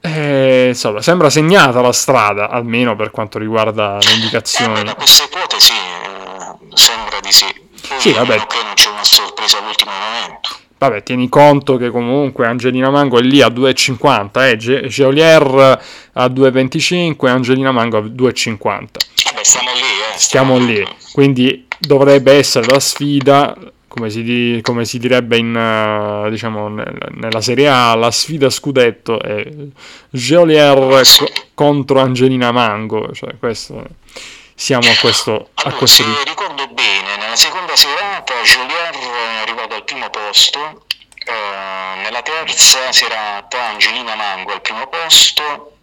eh, 0.00 0.66
insomma, 0.68 1.00
sembra 1.02 1.30
segnata 1.30 1.80
la 1.80 1.92
strada, 1.92 2.48
almeno 2.50 2.94
per 2.94 3.10
quanto 3.10 3.38
riguarda 3.38 3.98
le 4.00 4.10
Eh, 4.10 4.14
indicazioni. 4.14 4.82
da 4.84 4.94
queste 4.94 5.28
quote 5.28 5.58
sì, 5.58 5.72
eh, 5.72 6.76
sembra 6.76 7.20
di 7.20 7.32
sì. 7.32 7.46
Sì, 7.98 8.12
vabbè. 8.12 8.46
Che 8.46 8.62
non 8.62 8.74
c'è 8.74 8.88
una 8.90 9.04
sorpresa 9.04 9.58
all'ultimo 9.58 9.90
momento. 9.90 10.57
Vabbè, 10.78 11.02
tieni 11.02 11.28
conto 11.28 11.76
che 11.76 11.90
comunque 11.90 12.46
Angelina 12.46 12.88
Mango 12.90 13.18
è 13.18 13.22
lì 13.22 13.40
a 13.42 13.48
2,50, 13.48 14.48
eh, 14.48 14.56
Ge- 14.56 14.86
Geolier 14.86 15.80
a 16.12 16.28
2,25 16.28 17.26
e 17.26 17.30
Angelina 17.30 17.72
Mango 17.72 17.96
a 17.98 18.02
2,50. 18.02 19.00
Vabbè, 19.24 19.42
stiamo 19.42 19.70
lì, 19.74 19.80
eh. 19.80 20.16
Stiamo 20.16 20.58
lì, 20.58 20.86
quindi 21.12 21.66
dovrebbe 21.80 22.32
essere 22.32 22.66
la 22.66 22.78
sfida, 22.78 23.56
come 23.88 24.08
si, 24.10 24.22
di- 24.22 24.60
come 24.62 24.84
si 24.84 24.98
direbbe 25.00 25.36
in, 25.36 25.56
eh, 25.56 26.30
diciamo, 26.30 26.68
nel- 26.68 26.96
nella 27.14 27.40
Serie 27.40 27.68
A, 27.68 27.94
la 27.96 28.12
sfida 28.12 28.48
scudetto 28.48 29.20
è 29.20 29.44
Geolier 30.10 30.76
co- 31.18 31.28
contro 31.54 32.00
Angelina 32.00 32.52
Mango, 32.52 33.12
cioè 33.14 33.30
questo, 33.38 33.84
siamo 34.54 34.88
a 34.88 34.94
questo, 35.00 35.32
a 35.54 35.62
Allora, 35.62 35.76
questo 35.78 36.02
se 36.04 36.08
ricordo 36.24 36.68
bene, 36.72 36.97
serata 37.78 38.34
Joliet 38.42 38.96
è 38.96 39.40
arrivato 39.42 39.74
al 39.76 39.84
primo 39.84 40.10
posto, 40.10 40.84
eh, 41.24 42.00
nella 42.02 42.22
terza 42.22 42.90
serata 42.90 43.66
Angelina 43.68 44.16
Mango 44.16 44.52
al 44.52 44.60
primo 44.60 44.88
posto, 44.88 45.76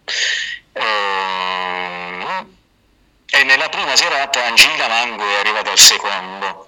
ehm, 0.74 2.46
e 3.30 3.44
nella 3.44 3.70
prima 3.70 3.96
serata 3.96 4.44
Angelina 4.44 4.88
Mango 4.88 5.24
è 5.26 5.36
arrivata 5.38 5.70
al 5.70 5.78
secondo. 5.78 6.66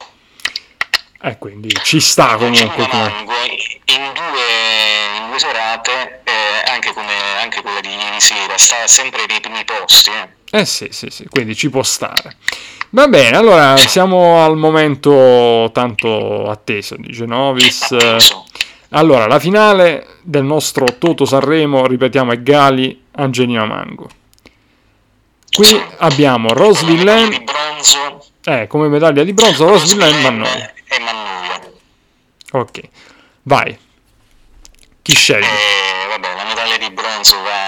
E 1.21 1.29
Eh, 1.29 1.37
quindi 1.37 1.69
ci 1.83 2.01
sta 2.01 2.37
comunque 2.37 2.85
Angelina. 2.85 3.09
Mango 3.11 3.35
in 3.45 4.13
due, 4.15 5.17
in 5.19 5.29
due 5.29 5.39
serate, 5.39 6.23
eh, 6.25 6.71
anche, 6.71 6.95
come, 6.95 7.13
anche 7.39 7.61
quella 7.61 7.81
di 7.81 7.95
ieri 7.95 8.21
sera, 8.21 8.57
sta 8.57 8.87
sempre 8.87 9.27
nei 9.27 9.41
primi 9.41 9.63
posti. 9.65 10.11
eh. 10.11 10.61
Eh 10.61 10.65
sì, 10.65 10.89
sì, 10.91 11.11
sì, 11.11 11.27
quindi 11.29 11.55
ci 11.55 11.69
può 11.69 11.83
stare. 11.83 12.37
Va 12.91 13.07
bene, 13.07 13.37
allora 13.37 13.77
siamo 13.77 14.43
al 14.43 14.57
momento 14.57 15.71
tanto 15.75 16.49
atteso 16.49 16.97
di 16.97 17.11
Genovis. 17.13 17.93
Atteso. 17.93 18.47
Allora, 18.91 19.27
la 19.27 19.39
finale 19.39 20.17
del 20.23 20.45
nostro 20.45 20.87
Toto 20.97 21.27
Sanremo, 21.27 21.87
ripetiamo, 21.87 22.33
è 22.33 22.41
Gali 22.41 23.05
Angelina 23.13 23.67
Mango. 23.67 24.09
Qui 25.53 25.83
abbiamo 25.99 26.49
Rose 26.55 26.87
Villain, 26.87 27.45
eh, 28.45 28.67
come 28.67 28.89
medaglia 28.89 29.23
di 29.25 29.35
bronzo, 29.35 29.69
Rose 29.69 29.95
Villain 29.95 30.17
e 30.17 30.23
Mannoia. 30.23 30.73
Ok, 32.53 32.81
vai. 33.43 33.79
Chi 35.03 35.15
scegli? 35.15 35.45
E 35.45 36.09
vabbè, 36.09 36.35
la 36.35 36.45
medaglia 36.45 36.79
di 36.79 36.91
bronzo 36.91 37.37
va. 37.43 37.68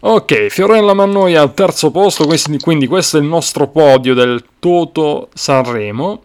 Ok, 0.00 0.46
Fiorella 0.46 0.94
Mannoia 0.94 1.40
al 1.40 1.54
terzo 1.54 1.90
posto, 1.90 2.28
quindi 2.60 2.86
questo 2.86 3.16
è 3.16 3.20
il 3.20 3.26
nostro 3.26 3.66
podio 3.66 4.14
del 4.14 4.44
Toto 4.60 5.28
Sanremo. 5.34 6.22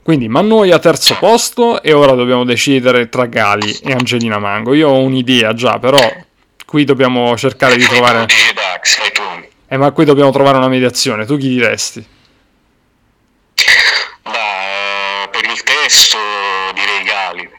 Quindi 0.00 0.28
Mannoia 0.28 0.78
terzo 0.78 1.16
posto 1.18 1.82
e 1.82 1.92
ora 1.92 2.12
dobbiamo 2.12 2.44
decidere 2.44 3.08
tra 3.08 3.26
Gali 3.26 3.72
e 3.82 3.92
Angelina 3.92 4.38
Mango. 4.38 4.74
Io 4.74 4.90
ho 4.90 4.98
un'idea 4.98 5.54
già, 5.54 5.80
però 5.80 5.98
qui 6.64 6.84
dobbiamo 6.84 7.36
cercare 7.36 7.76
di 7.76 7.84
trovare... 7.84 8.26
Eh, 9.66 9.76
ma 9.76 9.90
qui 9.90 10.04
dobbiamo 10.04 10.30
trovare 10.30 10.58
una 10.58 10.68
mediazione. 10.68 11.26
Tu 11.26 11.36
chi 11.38 11.48
diresti? 11.48 12.06
Ma 14.22 14.32
eh, 14.32 15.28
per 15.30 15.50
il 15.50 15.62
testo 15.64 16.18
direi 16.74 17.02
Gali. 17.04 17.50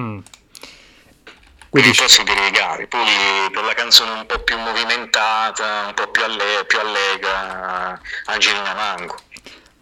Mm. 0.00 0.18
Per 0.18 1.61
Quindi 1.72 1.88
il 1.88 1.96
testo 1.96 2.22
direi 2.22 2.50
Gali. 2.50 2.86
Poi 2.86 3.00
per 3.50 3.64
la 3.64 3.72
canzone 3.72 4.10
un 4.10 4.26
po' 4.26 4.40
più 4.40 4.58
movimentata, 4.58 5.86
un 5.86 5.94
po' 5.94 6.06
più, 6.08 6.22
alle- 6.22 6.66
più 6.66 6.78
allegra, 6.78 7.98
Angelina 8.26 8.74
Mango. 8.74 9.16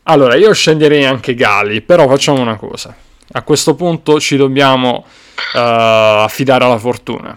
Allora, 0.05 0.37
io 0.37 0.55
sceglierei 0.55 1.05
anche 1.05 1.35
Gali, 1.35 1.81
però 1.81 2.07
facciamo 2.07 2.41
una 2.41 2.55
cosa. 2.55 2.95
A 3.33 3.43
questo 3.43 3.75
punto 3.75 4.21
ci 4.21 4.37
dobbiamo 4.37 5.05
eh, 5.53 5.59
affidare 5.59 6.63
alla 6.65 6.79
fortuna. 6.79 7.37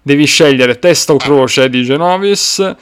Devi 0.00 0.24
scegliere 0.24 0.78
testa 0.78 1.12
o 1.12 1.16
croce 1.18 1.68
di 1.68 1.84
Genovis. 1.84 2.74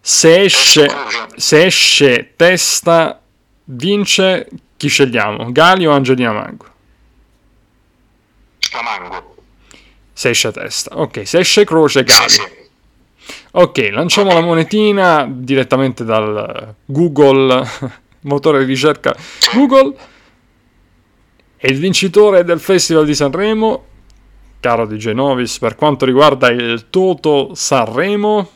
Se 0.00 0.40
esce, 0.40 0.92
se 1.36 1.64
esce 1.64 2.32
testa, 2.34 3.20
vince. 3.66 4.48
Chi 4.76 4.88
scegliamo? 4.88 5.52
Gali 5.52 5.86
o 5.86 5.92
Angelina 5.92 6.32
Mango? 6.32 6.66
La 8.72 8.82
Mango. 8.82 9.33
Se 10.16 10.30
esce 10.30 10.52
testa. 10.52 10.96
Ok, 10.96 11.26
se 11.26 11.40
esce 11.40 11.64
croce, 11.64 12.04
sì. 12.06 12.40
Ok, 13.52 13.90
lanciamo 13.90 14.32
la 14.32 14.40
monetina 14.40 15.28
direttamente 15.28 16.04
dal 16.04 16.74
Google, 16.84 17.68
motore 18.22 18.60
di 18.60 18.64
ricerca 18.64 19.14
Google. 19.52 19.94
E 21.56 21.70
il 21.70 21.78
vincitore 21.78 22.44
del 22.44 22.60
Festival 22.60 23.04
di 23.04 23.14
Sanremo, 23.14 23.84
caro 24.60 24.86
di 24.86 24.98
Genovis, 24.98 25.58
per 25.58 25.74
quanto 25.74 26.04
riguarda 26.04 26.48
il 26.48 26.86
Toto 26.90 27.54
Sanremo, 27.54 28.50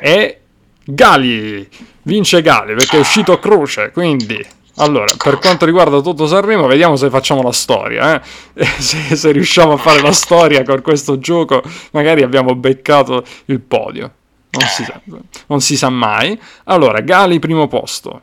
è 0.00 0.38
Gali. 0.84 1.68
Vince 2.02 2.40
Gali 2.40 2.74
perché 2.74 2.98
è 2.98 3.00
uscito 3.00 3.38
croce, 3.40 3.90
quindi 3.90 4.46
Allora, 4.76 5.12
per 5.16 5.38
quanto 5.38 5.64
riguarda 5.66 6.00
Toto 6.00 6.26
Sanremo, 6.26 6.66
vediamo 6.66 6.96
se 6.96 7.08
facciamo 7.10 7.42
la 7.42 7.52
storia. 7.52 8.20
Eh? 8.54 8.64
Se, 8.78 9.16
se, 9.16 9.32
riusciamo 9.32 9.72
a 9.72 9.76
fare 9.76 10.00
la 10.00 10.12
storia 10.12 10.62
con 10.62 10.80
questo 10.82 11.18
gioco, 11.18 11.62
magari 11.92 12.22
abbiamo 12.22 12.54
beccato 12.54 13.24
il 13.46 13.60
podio. 13.60 14.12
Non 14.50 14.68
si 14.68 14.84
sa, 14.84 15.00
non 15.46 15.60
si 15.60 15.76
sa 15.76 15.88
mai. 15.90 16.38
Allora, 16.64 17.00
Gali 17.00 17.38
primo 17.38 17.66
posto. 17.66 18.22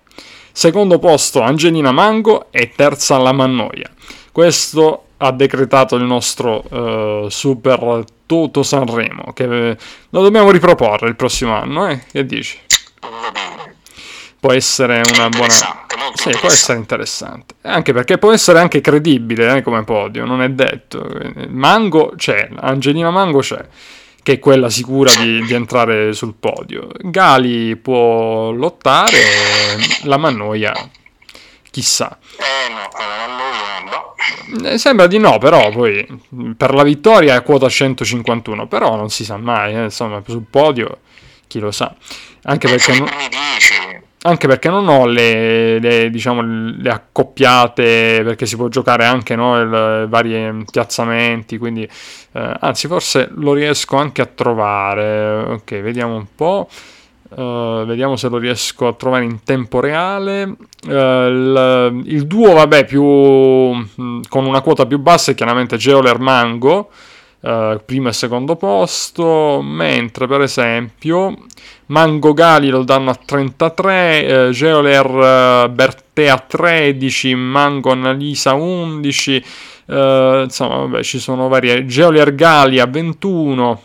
Secondo 0.51 0.99
posto 0.99 1.41
Angelina 1.41 1.91
Mango 1.91 2.47
e 2.51 2.71
terza 2.75 3.17
la 3.17 3.31
Mannoia. 3.31 3.89
Questo 4.31 5.05
ha 5.17 5.31
decretato 5.31 5.95
il 5.95 6.03
nostro 6.03 6.63
uh, 6.69 7.29
Super 7.29 8.03
Toto 8.25 8.63
Sanremo, 8.63 9.33
che 9.33 9.45
lo 9.45 10.21
dobbiamo 10.21 10.51
riproporre 10.51 11.07
il 11.07 11.15
prossimo 11.15 11.53
anno, 11.53 11.87
eh? 11.87 12.03
Che 12.11 12.25
dici? 12.25 12.57
Può 14.41 14.53
essere 14.53 15.03
una 15.13 15.29
buona... 15.29 15.53
Sì, 16.15 16.31
può 16.31 16.49
essere 16.49 16.79
interessante. 16.79 17.53
Anche 17.61 17.93
perché 17.93 18.17
può 18.17 18.33
essere 18.33 18.59
anche 18.59 18.81
credibile 18.81 19.57
eh, 19.57 19.61
come 19.61 19.83
podio, 19.83 20.25
non 20.25 20.41
è 20.41 20.49
detto. 20.49 21.07
Mango 21.49 22.13
c'è, 22.17 22.49
Angelina 22.55 23.11
Mango 23.11 23.39
c'è 23.39 23.63
che 24.23 24.33
è 24.33 24.39
quella 24.39 24.69
sicura 24.69 25.13
di, 25.15 25.43
di, 25.45 25.53
entrare 25.53 26.13
sul 26.13 26.33
podio. 26.39 26.87
Gali 27.01 27.75
può 27.75 28.49
lottare, 28.49 29.19
la 30.03 30.17
Mannoia, 30.17 30.73
chissà. 31.69 32.17
Eh 32.37 32.71
no, 32.71 32.89
la 32.97 33.27
Mannoia 33.27 33.71
no. 33.91 34.69
Eh, 34.69 34.77
sembra 34.79 35.07
di 35.07 35.17
no, 35.17 35.37
però 35.37 35.69
poi 35.69 36.05
per 36.57 36.73
la 36.73 36.83
vittoria 36.83 37.35
è 37.35 37.43
quota 37.43 37.69
151, 37.69 38.67
però 38.67 38.95
non 38.95 39.09
si 39.09 39.23
sa 39.23 39.37
mai, 39.37 39.75
eh, 39.75 39.83
insomma, 39.83 40.21
sul 40.27 40.45
podio 40.49 40.99
chi 41.47 41.59
lo 41.59 41.71
sa. 41.71 41.93
Anche 42.43 42.67
perché... 42.67 42.97
Non 42.97 43.09
anche 44.23 44.47
perché 44.47 44.69
non 44.69 44.87
ho 44.87 45.07
le, 45.07 45.79
le, 45.79 46.09
diciamo, 46.09 46.41
le 46.41 46.89
accoppiate, 46.89 48.21
perché 48.23 48.45
si 48.45 48.55
può 48.55 48.67
giocare 48.67 49.05
anche 49.05 49.35
no, 49.35 49.59
i 49.59 50.07
vari 50.07 50.63
piazzamenti, 50.69 51.57
quindi 51.57 51.83
eh, 51.83 52.53
anzi 52.59 52.87
forse 52.87 53.29
lo 53.33 53.53
riesco 53.53 53.97
anche 53.97 54.21
a 54.21 54.27
trovare. 54.27 55.53
Ok, 55.53 55.81
vediamo 55.81 56.15
un 56.15 56.27
po'. 56.35 56.67
Uh, 57.31 57.85
vediamo 57.85 58.17
se 58.17 58.27
lo 58.27 58.37
riesco 58.37 58.87
a 58.87 58.93
trovare 58.93 59.23
in 59.23 59.41
tempo 59.43 59.79
reale. 59.79 60.43
Uh, 60.85 60.91
il, 60.91 62.01
il, 62.07 62.27
duo, 62.27 62.53
vabbè, 62.53 62.83
più, 62.83 63.01
con 63.01 64.45
una 64.45 64.59
quota 64.61 64.85
più 64.85 64.99
bassa 64.99 65.31
è 65.31 65.35
chiaramente 65.35 65.77
Geoler 65.77 66.19
Mango, 66.19 66.91
uh, 67.41 67.81
primo 67.85 68.09
e 68.09 68.13
secondo 68.13 68.55
posto, 68.55 69.61
mentre 69.61 70.27
per 70.27 70.41
esempio 70.41 71.35
Mango 71.87 72.33
Gali 72.33 72.69
lo 72.69 72.83
danno 72.83 73.09
a 73.09 73.15
33, 73.15 74.25
eh, 74.25 74.49
Geoler 74.51 75.65
eh, 75.65 75.69
Bertea 75.69 76.37
13, 76.37 77.35
Mango 77.35 77.91
Annalisa 77.91 78.53
11, 78.53 79.43
eh, 79.87 80.41
insomma 80.43 80.77
vabbè 80.77 81.03
ci 81.03 81.19
sono 81.19 81.49
varie, 81.49 81.85
Geoler 81.85 82.33
Gali 82.33 82.79
a 82.79 82.85
21, 82.85 83.81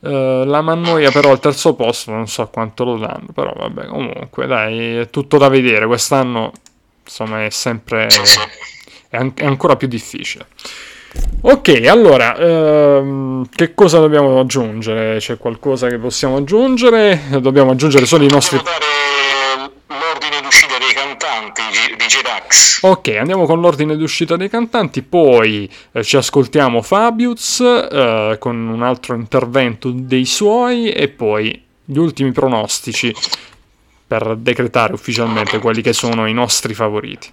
eh, 0.00 0.42
la 0.46 0.62
Mannoia 0.62 1.10
però 1.10 1.30
al 1.30 1.40
terzo 1.40 1.74
posto 1.74 2.10
non 2.10 2.26
so 2.26 2.48
quanto 2.48 2.84
lo 2.84 2.96
danno, 2.96 3.26
però 3.34 3.52
vabbè 3.54 3.86
comunque 3.86 4.46
dai 4.46 4.96
è 4.96 5.10
tutto 5.10 5.36
da 5.36 5.48
vedere, 5.48 5.86
quest'anno 5.86 6.52
insomma 7.04 7.44
è 7.44 7.50
sempre, 7.50 8.06
è, 9.08 9.16
an- 9.18 9.32
è 9.34 9.44
ancora 9.44 9.76
più 9.76 9.88
difficile. 9.88 10.46
Ok, 11.42 11.82
allora, 11.86 12.36
ehm, 12.36 13.46
che 13.54 13.74
cosa 13.74 13.98
dobbiamo 13.98 14.40
aggiungere? 14.40 15.18
C'è 15.18 15.36
qualcosa 15.36 15.88
che 15.88 15.98
possiamo 15.98 16.36
aggiungere? 16.36 17.20
Dobbiamo 17.40 17.72
aggiungere 17.72 18.06
solo 18.06 18.24
i 18.24 18.30
nostri... 18.30 18.56
l'ordine 19.88 20.40
d'uscita 20.42 20.78
dei 20.78 20.92
cantanti 20.94 21.62
di 21.98 22.06
Gedax. 22.06 22.82
Ok, 22.82 23.08
andiamo 23.18 23.44
con 23.44 23.60
l'ordine 23.60 23.96
d'uscita 23.96 24.36
dei 24.36 24.48
cantanti, 24.48 25.02
poi 25.02 25.70
eh, 25.92 26.02
ci 26.02 26.16
ascoltiamo 26.16 26.82
Fabius 26.82 27.60
eh, 27.60 28.36
con 28.38 28.56
un 28.56 28.82
altro 28.82 29.14
intervento 29.14 29.90
dei 29.90 30.24
suoi 30.24 30.90
e 30.90 31.08
poi 31.08 31.62
gli 31.84 31.98
ultimi 31.98 32.32
pronostici 32.32 33.14
per 34.06 34.36
decretare 34.36 34.92
ufficialmente 34.94 35.58
quelli 35.58 35.82
che 35.82 35.92
sono 35.92 36.26
i 36.26 36.32
nostri 36.32 36.74
favoriti. 36.74 37.28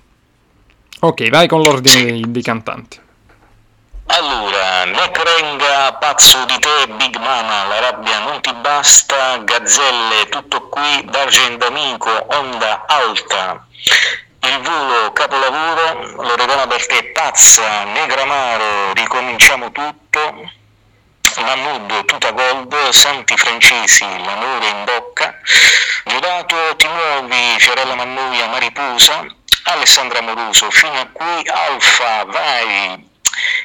Ok, 1.00 1.30
vai 1.30 1.48
con 1.48 1.62
l'ordine 1.62 2.04
dei, 2.04 2.24
dei 2.28 2.41
cantanti. 2.41 3.00
Allora, 4.91 5.06
Necrenga, 5.06 5.93
pazzo 5.93 6.43
di 6.45 6.60
te, 6.60 6.88
Big 6.97 7.15
Mama, 7.15 7.65
la 7.65 7.80
rabbia 7.80 8.19
non 8.19 8.41
ti 8.41 8.54
basta, 8.54 9.38
Gazzelle, 9.38 10.27
tutto 10.30 10.67
qui, 10.67 11.06
D'Argent 11.06 11.63
Amico, 11.63 12.10
Onda 12.10 12.86
Alta, 12.88 13.65
il 14.41 14.60
volo, 14.60 15.13
capolavoro, 15.13 16.21
Loredana 16.21 16.67
per 16.67 16.86
te, 16.88 17.12
pazza, 17.13 17.84
Negramaro, 17.84 18.91
ricominciamo 18.93 19.71
tutto, 19.71 20.51
Mahmood, 21.38 22.06
tuta 22.06 22.32
gold, 22.32 22.89
Santi 22.89 23.38
Francesi, 23.38 24.06
l'amore 24.06 24.67
in 24.67 24.84
bocca, 24.84 25.39
Giodato, 26.04 26.75
ti 26.75 26.88
muovi, 26.88 27.56
Fiorella 27.60 27.95
Mannoia, 27.95 28.47
Mariposa, 28.47 29.25
Alessandra 29.63 30.21
Moruso, 30.21 30.69
fino 30.69 30.99
a 30.99 31.08
qui, 31.13 31.49
Alfa, 31.49 32.25
vai, 32.25 33.10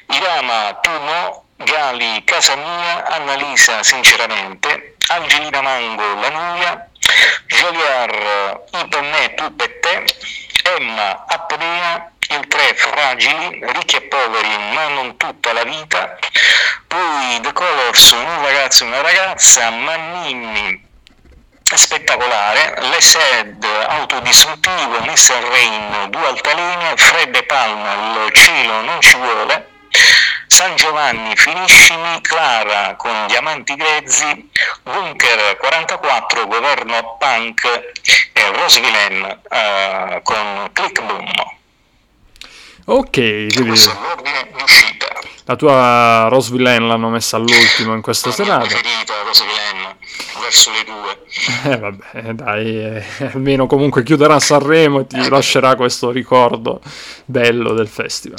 Irama, 0.07 0.75
tu 0.83 0.91
no, 0.91 1.45
Gali, 1.59 2.23
casa 2.25 2.55
mia, 2.57 3.07
Annalisa, 3.07 3.83
sinceramente, 3.83 4.97
Angelina 5.09 5.63
Mango, 5.63 6.15
la 6.21 6.31
mia, 6.31 6.89
Joliar, 7.47 8.61
i 8.73 8.89
per 8.89 9.03
me, 9.03 9.35
tu 9.35 9.57
per 9.57 9.81
te, 9.81 10.05
Emma, 10.77 11.25
Apnea, 11.27 12.11
il 12.29 12.47
3, 12.47 12.75
fragili, 12.75 13.61
ricchi 13.73 13.97
e 13.97 14.03
poveri, 14.03 14.73
ma 14.75 14.89
non 14.89 15.17
tutta 15.17 15.53
la 15.53 15.65
vita, 15.65 16.19
poi 16.87 17.41
The 17.41 17.53
Colors, 17.53 18.11
un 18.11 18.43
ragazzo 18.43 18.85
e 18.85 18.87
una 18.89 19.01
ragazza, 19.01 19.71
Mannini, 19.71 20.86
spettacolare, 21.75 22.77
l'Esed 22.83 23.65
autodistruttivo, 23.89 25.01
Mr. 25.01 25.43
Rain, 25.51 26.11
due 26.11 26.27
altalene, 26.27 26.97
Fred 26.97 27.35
e 27.35 27.43
Palma, 27.43 28.25
il 28.25 28.33
cielo 28.33 28.81
non 28.83 29.01
ci 29.01 29.17
vuole, 29.17 29.69
San 30.47 30.77
Giovanni, 30.77 31.35
finiscimi, 31.37 32.21
Clara 32.21 32.95
con 32.97 33.27
Diamanti 33.27 33.75
Grezzi, 33.75 34.51
Bunker 34.83 35.57
44, 35.57 36.47
Governo 36.47 37.17
Punk 37.19 37.65
e 38.33 38.53
Rosvillain 38.53 39.41
uh, 39.51 40.23
con 40.23 40.71
Click 40.73 41.03
Boom. 41.03 41.56
Ok, 42.89 43.11
quindi 43.11 43.81
la 45.45 45.57
tua 45.57 46.29
Rose 46.31 46.53
Villain 46.53 46.87
l'hanno 46.87 47.09
messa 47.09 47.37
all'ultimo 47.37 47.95
in 47.95 48.01
questa 48.01 48.31
serata. 48.31 48.77
verso 50.41 50.71
le 50.71 50.85
due. 50.85 51.73
Eh 51.73 51.79
vabbè, 51.79 52.33
dai, 52.35 52.79
eh, 52.79 53.05
almeno 53.33 53.67
comunque 53.67 54.05
chiuderà 54.05 54.39
Sanremo 54.39 55.01
e 55.01 55.07
ti 55.09 55.17
eh. 55.17 55.29
lascerà 55.29 55.75
questo 55.75 56.13
ricordo 56.13 56.81
bello 57.25 57.73
del 57.73 57.89
festival. 57.89 58.39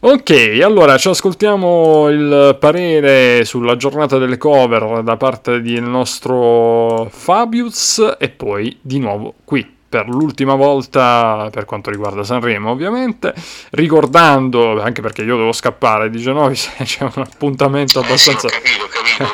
Ok, 0.00 0.60
allora 0.62 0.98
ci 0.98 1.08
ascoltiamo 1.08 2.10
il 2.10 2.58
parere 2.60 3.46
sulla 3.46 3.76
giornata 3.76 4.18
delle 4.18 4.36
cover 4.36 5.02
da 5.02 5.16
parte 5.16 5.62
del 5.62 5.82
nostro 5.82 7.08
Fabius 7.10 8.16
e 8.18 8.28
poi 8.28 8.76
di 8.82 8.98
nuovo 8.98 9.32
qui 9.44 9.66
per 9.94 10.08
l'ultima 10.08 10.56
volta 10.56 11.48
per 11.52 11.66
quanto 11.66 11.88
riguarda 11.88 12.24
Sanremo 12.24 12.68
ovviamente, 12.68 13.32
ricordando, 13.70 14.82
anche 14.82 15.02
perché 15.02 15.22
io 15.22 15.36
devo 15.36 15.52
scappare 15.52 16.10
di 16.10 16.18
Genovis, 16.18 16.68
c'è 16.82 17.04
un 17.04 17.22
appuntamento 17.22 18.00
abbastanza... 18.00 18.48
capito, 18.48 18.88
capito, 18.88 19.28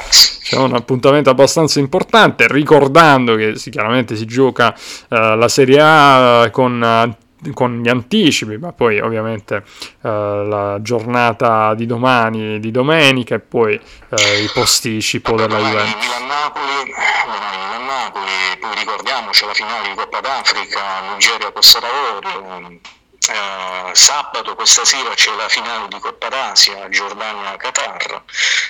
c'è 0.42 0.56
un 0.56 0.72
appuntamento 0.72 1.28
abbastanza 1.28 1.80
importante, 1.80 2.46
ricordando 2.48 3.34
che 3.34 3.56
sì, 3.56 3.68
chiaramente 3.68 4.16
si 4.16 4.24
gioca 4.24 4.74
uh, 5.08 5.36
la 5.36 5.48
Serie 5.48 5.80
A 5.82 6.48
con 6.50 7.14
con 7.52 7.82
gli 7.82 7.88
anticipi, 7.88 8.56
ma 8.56 8.72
poi 8.72 9.00
ovviamente 9.00 9.56
eh, 9.56 10.08
la 10.08 10.78
giornata 10.80 11.74
di 11.74 11.86
domani, 11.86 12.58
di 12.60 12.70
domenica 12.70 13.34
e 13.34 13.40
poi 13.40 13.74
eh, 13.74 14.40
il 14.40 14.50
posticipo 14.52 15.34
della 15.36 15.58
Juventus. 15.58 16.04
Milan-Napoli, 16.04 16.94
Milan-Napoli, 17.26 18.58
poi 18.60 18.74
ricordiamoci 18.74 19.46
la 19.46 19.54
finale 19.54 19.88
di 19.88 19.94
Coppa 19.94 20.20
d'Africa, 20.20 20.80
Nigeria-Costa 21.12 21.80
d'Avorio, 21.80 22.80
eh, 23.28 23.90
sabato 23.94 24.54
questa 24.54 24.84
sera 24.84 25.12
c'è 25.14 25.34
la 25.34 25.48
finale 25.48 25.88
di 25.88 25.98
Coppa 25.98 26.28
d'Asia, 26.28 26.88
Giordania-Qatar. 26.88 28.22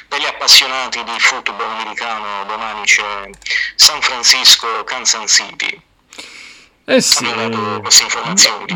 Per 0.08 0.20
gli 0.20 0.24
appassionati 0.24 1.04
di 1.04 1.18
football 1.18 1.70
americano 1.78 2.44
domani 2.46 2.84
c'è 2.84 3.30
San 3.74 4.00
Francisco-Kansas 4.00 5.30
City. 5.30 5.82
Eh 6.88 7.00
sì, 7.00 7.24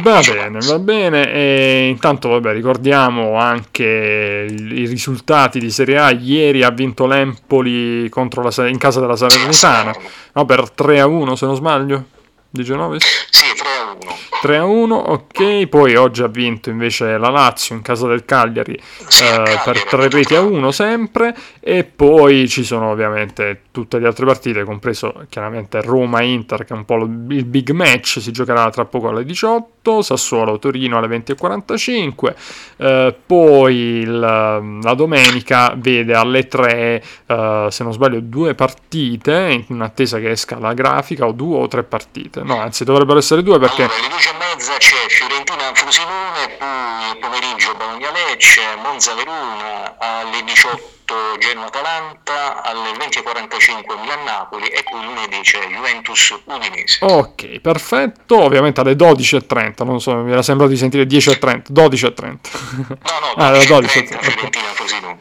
va 0.03 0.21
bene, 0.21 0.59
va 0.67 0.79
bene. 0.81 1.33
E 1.33 1.87
intanto, 1.89 2.31
vabbè, 2.31 2.53
ricordiamo 2.53 3.39
anche 3.39 4.47
i 4.51 4.85
risultati 4.87 5.61
di 5.61 5.71
Serie 5.71 5.97
A. 5.97 6.11
Ieri 6.11 6.65
ha 6.65 6.71
vinto 6.71 7.07
l'Empoli 7.07 8.09
la, 8.09 8.67
in 8.67 8.79
casa 8.79 8.99
della 8.99 9.15
Salernitana 9.15 9.95
no, 10.33 10.45
per 10.45 10.71
3 10.71 10.99
a 10.99 11.07
1, 11.07 11.37
se 11.37 11.47
non 11.47 11.55
sbaglio, 11.55 12.05
di 12.51 12.65
Genove. 12.65 12.99
Sì, 12.99 13.45
3 13.57 13.69
a 13.79 13.93
1. 13.93 14.17
3 14.41 14.57
a 14.57 14.65
1, 14.65 14.95
ok. 14.97 15.67
Poi 15.69 15.95
oggi 15.95 16.23
ha 16.23 16.29
vinto 16.29 16.69
invece 16.69 17.17
la 17.17 17.31
Lazio 17.31 17.77
in 17.77 17.83
casa 17.83 18.09
del 18.09 18.25
Cagliari, 18.25 18.73
eh, 18.75 19.61
per 19.65 19.85
ha 19.85 19.87
3 19.89 20.09
vinto 20.09 20.09
reti 20.09 20.35
a 20.35 20.41
Cagliari. 20.41 20.57
1 20.57 20.71
sempre. 20.73 21.37
E 21.63 21.85
poi 21.85 22.49
ci 22.49 22.65
sono 22.65 22.91
ovviamente 22.91 23.65
tutte 23.71 23.99
le 23.99 24.07
altre 24.07 24.25
partite, 24.25 24.65
compreso 24.65 25.25
chiaramente 25.29 25.83
Roma-Inter, 25.83 26.65
che 26.65 26.73
è 26.73 26.77
un 26.77 26.87
po' 26.87 26.97
il 26.97 27.45
big 27.45 27.71
match, 27.73 28.19
si 28.21 28.33
giocherà 28.33 28.71
tra 28.71 28.87
poco 28.87 29.09
alle 29.11 29.25
18, 29.25 30.01
Sassuolo-Torino 30.01 30.97
alle 30.97 31.07
20.45. 31.09 32.35
Eh, 32.79 33.15
poi 33.27 33.75
il- 33.77 34.19
la 34.19 34.95
domenica 34.95 35.75
vede 35.77 36.15
alle 36.15 36.47
3, 36.49 37.03
eh, 37.27 37.67
se 37.71 37.83
non 37.85 37.93
sbaglio, 37.93 38.21
due 38.21 38.55
partite, 38.55 39.65
in 39.69 39.81
attesa 39.81 40.19
che 40.19 40.31
esca 40.31 40.59
la 40.59 40.73
grafica, 40.73 41.27
o 41.27 41.33
due 41.33 41.59
o 41.59 41.69
tre 41.69 41.83
partite. 41.83 42.43
No, 42.43 42.59
anzi, 42.59 42.85
dovrebbero 42.85 43.19
essere 43.19 43.43
due 43.43 43.59
perché... 43.59 43.83
Allora, 43.83 43.99
alle 43.99 44.09
10 44.09 44.29
e 44.29 44.33
mezza 44.39 44.73
c'è 44.79 44.97
Fiorentina-Frosinone, 45.09 46.57
poi 46.59 47.19
pomeriggio 47.21 47.75
Bologna-Lecce, 47.77 48.61
Monza-Verona, 48.83 49.97
alle 49.99 50.43
18 50.45 50.99
Genoa-Atalanta, 51.39 52.63
alle 52.63 52.91
20.45 52.93 54.01
Milan-Napoli 54.01 54.67
e 54.69 54.83
poi 54.89 55.05
lunedì 55.05 55.41
c'è 55.41 55.59
Juventus-Udinese. 55.69 57.05
Ok, 57.05 57.61
perfetto. 57.61 58.43
Ovviamente 58.43 58.81
alle 58.81 58.95
12.30, 58.95 59.85
non 59.85 60.01
so, 60.01 60.15
mi 60.17 60.33
era 60.33 60.43
sembrato 60.43 60.73
di 60.73 60.79
sentire 60.79 61.05
10.30, 61.05 61.73
12.30. 61.73 62.37
No, 62.77 62.87
no, 62.89 63.33
Ah, 63.37 63.47
alle 63.49 63.65
12, 63.65 64.01
12.30 64.01 65.17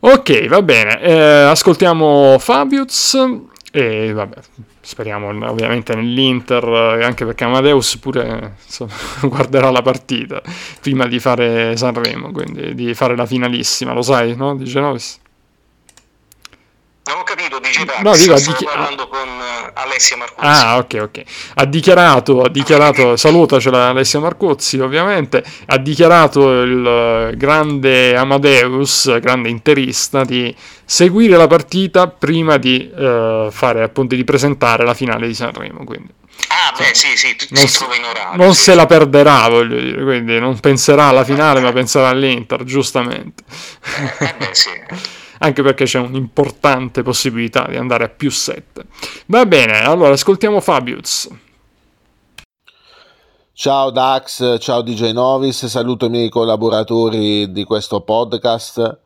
ok. 0.00 0.46
Va 0.48 0.62
bene. 0.62 1.00
Eh, 1.00 1.12
ascoltiamo 1.42 2.38
Fabius 2.38 3.16
e 3.72 4.12
vabbè, 4.12 4.36
speriamo 4.80 5.28
ovviamente 5.50 5.94
nell'Inter, 5.94 6.64
eh, 7.00 7.04
anche 7.04 7.26
perché 7.26 7.44
Amadeus 7.44 7.98
pure 7.98 8.54
insomma, 8.64 8.92
guarderà 9.28 9.70
la 9.70 9.82
partita 9.82 10.40
prima 10.80 11.06
di 11.06 11.18
fare 11.18 11.76
Sanremo, 11.76 12.30
quindi 12.32 12.74
di 12.74 12.94
fare 12.94 13.16
la 13.16 13.26
finalissima, 13.26 13.92
lo 13.92 14.02
sai, 14.02 14.34
no? 14.34 14.54
Di 14.56 14.64
Genovis. 14.64 15.20
Non 17.08 17.18
ho 17.18 17.22
capito, 17.22 17.60
dice 17.60 17.84
Dax, 17.84 18.00
No, 18.00 18.16
dico, 18.16 18.34
dichi- 18.34 18.64
parlando 18.64 19.06
con 19.06 19.28
eh, 19.28 19.70
Alessia 19.74 20.16
Marcuzzi. 20.16 20.44
Ah, 20.44 20.76
ok, 20.78 20.98
ok. 21.02 21.22
Ha 21.54 21.64
dichiarato, 21.64 22.42
ha 22.42 22.48
dichiarato, 22.48 23.16
salutacela 23.16 23.88
Alessia 23.90 24.18
Marcozzi 24.18 24.78
ovviamente, 24.80 25.44
ha 25.66 25.78
dichiarato 25.78 26.62
il 26.62 26.84
eh, 27.32 27.36
grande 27.36 28.16
Amadeus, 28.16 29.20
grande 29.20 29.48
interista, 29.50 30.24
di 30.24 30.52
seguire 30.84 31.36
la 31.36 31.46
partita 31.46 32.08
prima 32.08 32.56
di 32.56 32.90
eh, 32.92 33.48
fare 33.52 33.82
appunto 33.84 34.16
di 34.16 34.24
presentare 34.24 34.84
la 34.84 34.94
finale 34.94 35.28
di 35.28 35.34
Sanremo, 35.34 35.84
quindi 35.84 36.12
Ah, 36.48 36.74
beh, 36.76 36.92
sì, 36.92 37.16
sì, 37.16 37.34
tu- 37.36 37.46
non, 37.50 37.62
si 37.62 37.68
se- 37.68 37.78
trova 37.78 37.94
in 37.94 38.04
orario. 38.04 38.42
non 38.44 38.54
sì. 38.54 38.62
se 38.64 38.74
la 38.74 38.86
perderà, 38.86 39.48
voglio 39.48 39.80
dire, 39.80 40.02
quindi 40.02 40.38
non 40.40 40.58
penserà 40.58 41.04
alla 41.04 41.24
finale, 41.24 41.60
ma 41.60 41.72
penserà 41.72 42.08
all'Inter, 42.08 42.64
giustamente. 42.64 43.44
Eh, 44.18 44.34
beh, 44.38 44.50
sì. 44.52 44.70
Anche 45.46 45.62
perché 45.62 45.84
c'è 45.84 46.00
un'importante 46.00 47.04
possibilità 47.04 47.66
di 47.68 47.76
andare 47.76 48.02
a 48.02 48.08
più 48.08 48.32
7. 48.32 48.84
Va 49.26 49.46
bene, 49.46 49.84
allora 49.84 50.14
ascoltiamo 50.14 50.60
Fabius. 50.60 51.28
Ciao 53.52 53.90
Dax, 53.90 54.58
ciao 54.58 54.82
DJ 54.82 55.12
Novis, 55.12 55.66
saluto 55.66 56.06
i 56.06 56.10
miei 56.10 56.30
collaboratori 56.30 57.52
di 57.52 57.62
questo 57.62 58.00
podcast 58.00 58.98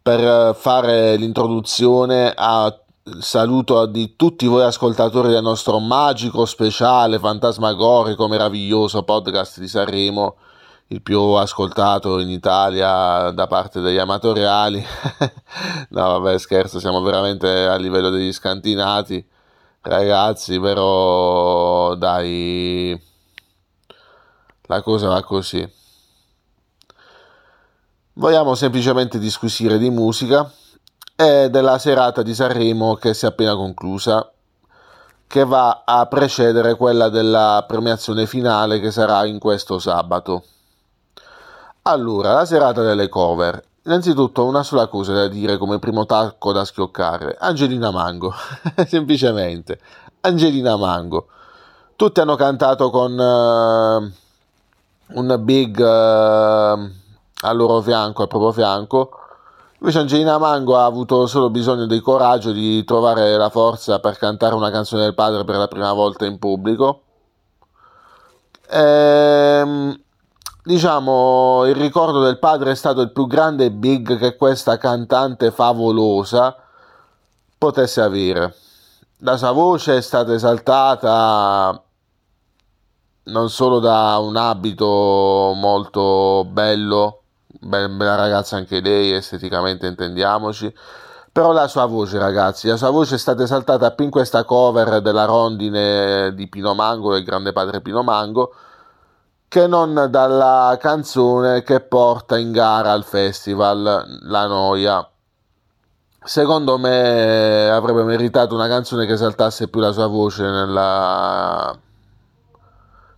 per 0.00 0.56
fare 0.56 1.16
l'introduzione 1.16 2.32
a 2.34 2.74
saluto 3.20 3.84
di 3.84 4.16
tutti 4.16 4.46
voi 4.46 4.62
ascoltatori 4.62 5.28
del 5.28 5.42
nostro 5.42 5.78
magico, 5.78 6.46
speciale, 6.46 7.18
fantasmagorico, 7.18 8.28
meraviglioso 8.28 9.02
podcast 9.02 9.60
di 9.60 9.68
Sanremo, 9.68 10.36
il 10.94 11.02
più 11.02 11.20
ascoltato 11.20 12.20
in 12.20 12.30
Italia 12.30 13.30
da 13.30 13.48
parte 13.48 13.80
degli 13.80 13.98
amatoriali. 13.98 14.84
no, 15.90 16.20
vabbè, 16.20 16.38
scherzo, 16.38 16.78
siamo 16.78 17.02
veramente 17.02 17.48
a 17.66 17.74
livello 17.74 18.10
degli 18.10 18.32
scantinati. 18.32 19.26
Ragazzi, 19.80 20.60
però 20.60 21.96
dai, 21.96 22.98
la 24.62 24.82
cosa 24.82 25.08
va 25.08 25.22
così. 25.24 25.68
Vogliamo 28.14 28.54
semplicemente 28.54 29.18
disquisire 29.18 29.78
di 29.78 29.90
musica 29.90 30.48
e 31.16 31.50
della 31.50 31.78
serata 31.78 32.22
di 32.22 32.34
Sanremo 32.34 32.94
che 32.94 33.14
si 33.14 33.24
è 33.24 33.28
appena 33.28 33.56
conclusa, 33.56 34.32
che 35.26 35.44
va 35.44 35.82
a 35.84 36.06
precedere 36.06 36.76
quella 36.76 37.08
della 37.08 37.64
premiazione 37.66 38.26
finale 38.26 38.78
che 38.78 38.92
sarà 38.92 39.26
in 39.26 39.40
questo 39.40 39.80
sabato. 39.80 40.44
Allora, 41.86 42.32
la 42.32 42.46
serata 42.46 42.80
delle 42.80 43.10
cover. 43.10 43.62
Innanzitutto 43.82 44.46
una 44.46 44.62
sola 44.62 44.86
cosa 44.86 45.12
da 45.12 45.28
dire 45.28 45.58
come 45.58 45.78
primo 45.78 46.06
tacco 46.06 46.50
da 46.50 46.64
schioccare. 46.64 47.36
Angelina 47.38 47.90
Mango, 47.90 48.32
semplicemente. 48.88 49.78
Angelina 50.22 50.78
Mango. 50.78 51.26
Tutti 51.94 52.20
hanno 52.20 52.36
cantato 52.36 52.88
con 52.88 53.12
eh, 53.20 54.12
un 55.08 55.36
big 55.40 55.78
eh, 55.78 55.84
al 55.84 57.56
loro 57.56 57.82
fianco, 57.82 58.22
al 58.22 58.28
proprio 58.28 58.52
fianco. 58.52 59.10
Invece 59.80 59.98
Angelina 59.98 60.38
Mango 60.38 60.78
ha 60.78 60.86
avuto 60.86 61.26
solo 61.26 61.50
bisogno 61.50 61.84
del 61.84 62.00
coraggio 62.00 62.52
di 62.52 62.82
trovare 62.84 63.36
la 63.36 63.50
forza 63.50 64.00
per 64.00 64.16
cantare 64.16 64.54
una 64.54 64.70
canzone 64.70 65.02
del 65.02 65.14
padre 65.14 65.44
per 65.44 65.56
la 65.56 65.68
prima 65.68 65.92
volta 65.92 66.24
in 66.24 66.38
pubblico. 66.38 67.02
Ehm, 68.70 70.03
diciamo, 70.64 71.64
il 71.66 71.74
ricordo 71.74 72.22
del 72.22 72.38
padre 72.38 72.70
è 72.72 72.74
stato 72.74 73.02
il 73.02 73.12
più 73.12 73.26
grande 73.26 73.70
big 73.70 74.18
che 74.18 74.36
questa 74.36 74.78
cantante 74.78 75.50
favolosa 75.50 76.56
potesse 77.58 78.00
avere. 78.00 78.54
La 79.18 79.36
sua 79.36 79.52
voce 79.52 79.98
è 79.98 80.00
stata 80.00 80.32
esaltata 80.32 81.80
non 83.24 83.48
solo 83.48 83.78
da 83.78 84.18
un 84.18 84.36
abito 84.36 85.52
molto 85.54 86.44
bello, 86.50 87.22
be- 87.46 87.88
bella 87.88 88.16
ragazza 88.16 88.56
anche 88.56 88.80
lei, 88.80 89.12
esteticamente 89.12 89.86
intendiamoci, 89.86 90.74
però 91.32 91.52
la 91.52 91.68
sua 91.68 91.86
voce, 91.86 92.18
ragazzi, 92.18 92.68
la 92.68 92.76
sua 92.76 92.90
voce 92.90 93.14
è 93.14 93.18
stata 93.18 93.42
esaltata 93.42 93.92
più 93.92 94.04
in 94.04 94.10
questa 94.10 94.44
cover 94.44 95.00
della 95.00 95.24
rondine 95.24 96.34
di 96.34 96.48
Pino 96.48 96.74
Mango, 96.74 97.12
del 97.12 97.24
grande 97.24 97.52
padre 97.52 97.80
Pino 97.80 98.02
Mango, 98.02 98.52
che 99.54 99.68
non 99.68 100.08
dalla 100.10 100.76
canzone 100.80 101.62
che 101.62 101.78
porta 101.78 102.36
in 102.36 102.50
gara 102.50 102.90
al 102.90 103.04
festival 103.04 104.18
La 104.22 104.48
Noia. 104.48 105.08
Secondo 106.24 106.76
me 106.76 107.70
avrebbe 107.70 108.02
meritato 108.02 108.56
una 108.56 108.66
canzone 108.66 109.06
che 109.06 109.12
esaltasse 109.12 109.68
più 109.68 109.78
la 109.78 109.92
sua 109.92 110.08
voce 110.08 110.42
nella... 110.42 111.72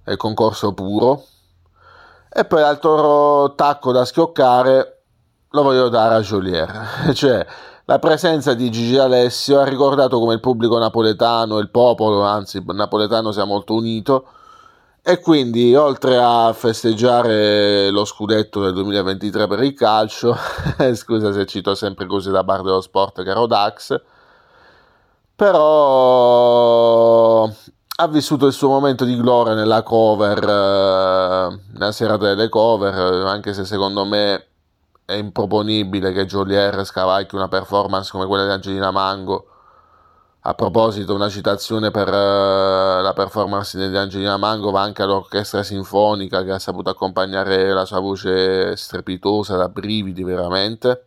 nel 0.04 0.16
concorso 0.18 0.74
puro. 0.74 1.24
E 2.30 2.44
poi 2.44 2.60
l'altro 2.60 3.54
tacco 3.54 3.90
da 3.90 4.04
schioccare 4.04 5.04
lo 5.48 5.62
voglio 5.62 5.88
dare 5.88 6.16
a 6.16 6.20
Jolier, 6.20 7.12
cioè 7.16 7.46
la 7.86 7.98
presenza 7.98 8.52
di 8.52 8.70
Gigi 8.70 8.98
Alessio 8.98 9.58
ha 9.60 9.64
ricordato 9.64 10.18
come 10.18 10.34
il 10.34 10.40
pubblico 10.40 10.76
napoletano, 10.76 11.56
il 11.56 11.70
popolo, 11.70 12.24
anzi 12.24 12.62
napoletano 12.62 13.32
sia 13.32 13.44
molto 13.44 13.72
unito 13.72 14.26
e 15.08 15.20
quindi 15.20 15.72
oltre 15.76 16.18
a 16.20 16.52
festeggiare 16.52 17.90
lo 17.90 18.04
scudetto 18.04 18.60
del 18.60 18.72
2023 18.72 19.46
per 19.46 19.62
il 19.62 19.72
calcio, 19.72 20.36
scusa 20.94 21.32
se 21.32 21.46
cito 21.46 21.76
sempre 21.76 22.06
cose 22.06 22.32
da 22.32 22.42
bar 22.42 22.62
dello 22.62 22.80
sport 22.80 23.22
caro 23.22 23.46
Dax, 23.46 24.02
però 25.36 27.44
ha 27.44 28.08
vissuto 28.08 28.46
il 28.46 28.52
suo 28.52 28.68
momento 28.68 29.04
di 29.04 29.16
gloria 29.16 29.54
nella 29.54 29.84
cover, 29.84 30.42
eh, 30.42 31.60
nella 31.72 31.92
serata 31.92 32.24
delle 32.24 32.48
cover, 32.48 33.26
anche 33.26 33.54
se 33.54 33.64
secondo 33.64 34.04
me 34.04 34.44
è 35.04 35.12
improponibile 35.12 36.10
che 36.10 36.26
Jolier 36.26 36.84
scavalchi 36.84 37.36
una 37.36 37.46
performance 37.46 38.10
come 38.10 38.26
quella 38.26 38.44
di 38.44 38.50
Angelina 38.50 38.90
Mango. 38.90 39.50
A 40.48 40.54
proposito, 40.54 41.12
una 41.12 41.28
citazione 41.28 41.90
per 41.90 42.06
eh, 42.06 43.02
la 43.02 43.12
performance 43.16 43.76
di 43.88 43.96
Angelina 43.96 44.36
Mango 44.36 44.70
va 44.70 44.80
anche 44.80 45.02
all'orchestra 45.02 45.64
sinfonica 45.64 46.44
che 46.44 46.52
ha 46.52 46.60
saputo 46.60 46.88
accompagnare 46.88 47.72
la 47.72 47.84
sua 47.84 47.98
voce 47.98 48.76
strepitosa 48.76 49.56
da 49.56 49.68
brividi 49.68 50.22
veramente. 50.22 51.06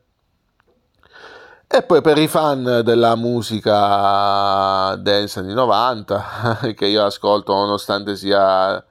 E 1.66 1.84
poi 1.84 2.02
per 2.02 2.18
i 2.18 2.28
fan 2.28 2.82
della 2.84 3.16
musica 3.16 4.94
dance 4.98 5.40
anni 5.40 5.54
90, 5.54 6.74
che 6.76 6.88
io 6.88 7.06
ascolto 7.06 7.54
nonostante 7.54 8.18
sia 8.18 8.84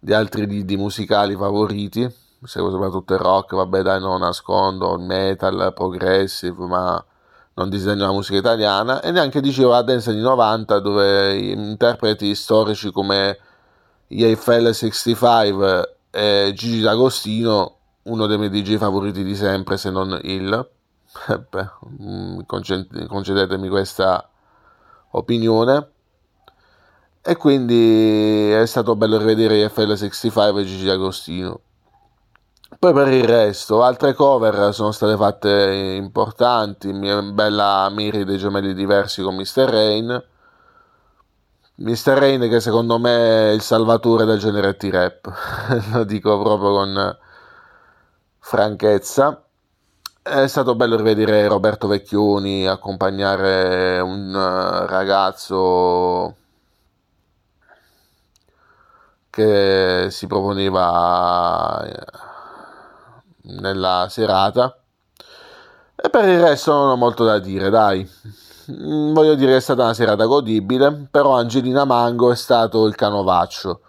di 0.00 0.12
altri 0.12 0.48
lidi 0.48 0.76
musicali 0.76 1.36
favoriti, 1.36 2.12
seguo 2.42 2.70
soprattutto 2.70 3.14
il 3.14 3.20
rock, 3.20 3.54
vabbè 3.54 3.82
dai 3.82 4.00
non 4.00 4.18
nascondo, 4.18 4.94
il 4.94 5.02
metal, 5.02 5.72
progressive, 5.72 6.66
ma 6.66 7.04
non 7.56 7.70
disegno 7.70 8.04
la 8.04 8.12
musica 8.12 8.38
italiana, 8.38 9.00
e 9.00 9.10
neanche 9.10 9.40
dicevo 9.40 9.70
la 9.70 9.82
dance 9.82 10.10
anni 10.10 10.20
90 10.20 10.78
dove 10.78 11.36
interpreti 11.36 12.34
storici 12.34 12.90
come 12.90 13.38
Eiffel 14.08 14.74
65 14.74 15.96
e 16.10 16.52
Gigi 16.54 16.80
D'Agostino, 16.80 17.76
uno 18.04 18.26
dei 18.26 18.38
miei 18.38 18.50
DJ 18.50 18.76
favoriti 18.76 19.24
di 19.24 19.34
sempre, 19.34 19.76
se 19.76 19.90
non 19.90 20.18
il. 20.22 20.70
Mm, 22.02 22.40
concedetemi 23.06 23.68
questa 23.68 24.28
opinione. 25.12 25.90
E 27.22 27.36
quindi 27.36 28.50
è 28.50 28.66
stato 28.66 28.94
bello 28.96 29.16
rivedere 29.16 29.68
FL 29.70 29.94
65 29.94 30.60
e 30.60 30.64
Gigi 30.64 30.88
Agostino. 30.90 31.60
Poi 32.78 32.92
per 32.92 33.08
il 33.08 33.24
resto, 33.24 33.82
altre 33.82 34.12
cover 34.12 34.74
sono 34.74 34.92
state 34.92 35.16
fatte 35.16 35.94
importanti, 35.96 36.92
bella 37.32 37.88
Miri 37.90 38.24
dei 38.24 38.36
gemelli 38.36 38.74
diversi 38.74 39.22
con 39.22 39.34
Mr. 39.34 39.64
Rain. 39.64 40.24
Mr. 41.76 42.12
Rain 42.18 42.40
che 42.48 42.60
secondo 42.60 42.98
me 42.98 43.50
è 43.50 43.52
il 43.52 43.60
salvatore 43.62 44.24
del 44.24 44.38
genere 44.38 44.76
T-Rap, 44.76 45.32
lo 45.92 46.04
dico 46.04 46.40
proprio 46.42 46.70
con 46.72 47.18
franchezza. 48.38 49.42
È 50.22 50.46
stato 50.46 50.74
bello 50.74 50.96
rivedere 50.96 51.46
Roberto 51.48 51.86
Vecchioni 51.86 52.66
accompagnare 52.66 54.00
un 54.00 54.32
ragazzo 54.86 56.36
che 59.30 60.08
si 60.10 60.26
proponeva 60.26 61.84
nella 63.46 64.06
serata. 64.10 64.76
E 65.94 66.10
per 66.10 66.28
il 66.28 66.40
resto 66.40 66.72
non 66.72 66.90
ho 66.90 66.96
molto 66.96 67.24
da 67.24 67.38
dire, 67.38 67.70
dai. 67.70 68.08
Mm, 68.70 69.12
voglio 69.14 69.34
dire 69.34 69.52
che 69.52 69.56
è 69.58 69.60
stata 69.60 69.84
una 69.84 69.94
serata 69.94 70.24
godibile, 70.26 71.08
però 71.10 71.36
Angelina 71.36 71.84
Mango 71.84 72.32
è 72.32 72.36
stato 72.36 72.86
il 72.86 72.94
canovaccio. 72.94 73.80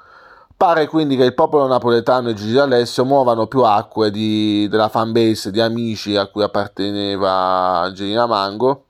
Pare 0.55 0.87
quindi 0.87 1.15
che 1.15 1.23
il 1.23 1.33
popolo 1.33 1.67
napoletano 1.67 2.29
e 2.29 2.33
Gigi 2.33 2.57
Alessio 2.57 3.05
muovano 3.05 3.47
più 3.47 3.63
acque 3.63 4.09
di, 4.11 4.67
della 4.69 4.89
fanbase 4.89 5.51
di 5.51 5.61
amici 5.61 6.15
a 6.15 6.27
cui 6.27 6.43
apparteneva 6.43 7.81
Angelina 7.81 8.25
Mango. 8.25 8.85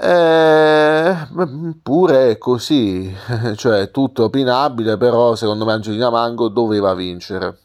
E, 0.00 1.16
pure 1.82 2.30
è 2.30 2.38
così, 2.38 3.14
cioè 3.56 3.90
tutto 3.90 4.24
opinabile, 4.24 4.96
però 4.96 5.34
secondo 5.34 5.64
me 5.64 5.72
Angelina 5.72 6.10
Mango 6.10 6.48
doveva 6.48 6.94
vincere 6.94 7.58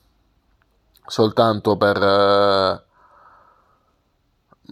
soltanto 1.13 1.77
per 1.77 2.01
eh, 2.01 2.83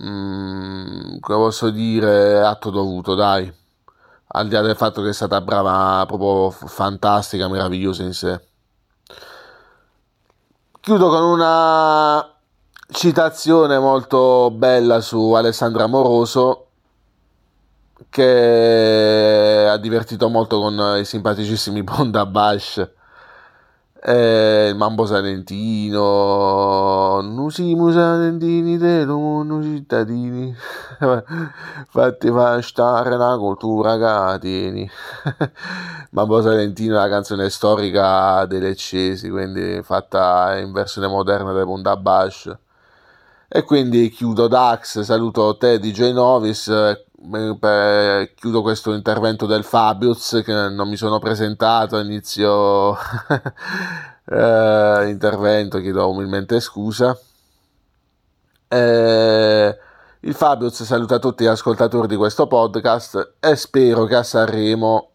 mm, 0.04 1.20
come 1.20 1.38
posso 1.38 1.70
dire 1.70 2.42
atto 2.42 2.72
dovuto 2.72 3.14
dai. 3.14 3.54
Al 4.34 4.48
di 4.48 4.54
là 4.56 4.62
del 4.62 4.76
fatto 4.76 5.04
che 5.04 5.10
è 5.10 5.14
stata 5.14 5.40
brava 5.42 6.04
proprio 6.08 6.50
fantastica 6.50 7.48
meravigliosa 7.48 8.02
in 8.02 8.14
sé. 8.14 8.42
Chiudo 10.80 11.10
con 11.10 11.24
una 11.24 12.28
citazione 12.90 13.78
molto 13.78 14.50
bella 14.52 15.00
su 15.00 15.34
Alessandra 15.34 15.86
Moroso 15.86 16.70
che 18.10 19.68
ha 19.70 19.78
divertito 19.78 20.28
molto 20.28 20.60
con 20.60 20.98
i 20.98 21.06
simpaticissimi 21.06 21.84
Bonda 21.84 22.26
Bash 22.26 23.00
eh, 24.04 24.70
il 24.70 24.76
Mambo 24.76 25.06
Salentino, 25.06 26.02
Nusimu 27.22 27.92
Salentini 27.92 28.80
mondo 29.06 29.62
cittadini, 29.62 30.56
fatti 31.88 32.32
fa 32.32 32.60
stare 32.62 33.16
la 33.16 33.38
cultura 33.38 34.00
cateni. 34.00 34.90
Mambo 36.12 36.42
Salentino 36.42 36.96
è 36.96 37.00
la 37.00 37.10
canzone 37.10 37.50
storica 37.52 38.46
dei 38.46 38.60
Leccesi, 38.60 39.30
quindi 39.30 39.82
fatta 39.84 40.58
in 40.58 40.72
versione 40.72 41.08
moderna 41.08 41.54
del 41.54 41.66
Bunda 41.66 41.96
Bash. 41.96 42.58
E 43.48 43.64
quindi 43.64 44.10
chiudo 44.10 44.48
Dax, 44.48 45.02
saluto 45.02 45.58
te 45.58 45.78
DJ 45.78 46.14
Novis, 46.14 46.72
per, 47.30 48.34
chiudo 48.34 48.62
questo 48.62 48.94
intervento 48.94 49.46
del 49.46 49.64
Fabius 49.64 50.42
che 50.44 50.54
non 50.54 50.90
mi 50.90 50.98
sono 50.98 51.20
presentato 51.20 52.00
inizio 52.00 52.96
eh, 54.26 55.08
intervento, 55.10 55.80
chiedo 55.80 56.10
umilmente 56.10 56.60
scusa. 56.60 57.18
Eh, 58.68 59.78
il 60.22 60.34
Fabius 60.34 60.84
saluta 60.84 61.20
tutti 61.20 61.44
gli 61.44 61.48
ascoltatori 61.48 62.08
di 62.08 62.16
questo 62.16 62.48
podcast 62.48 63.36
e 63.40 63.56
spero 63.56 64.06
che 64.06 64.16
a 64.16 64.24
Sanremo, 64.24 65.12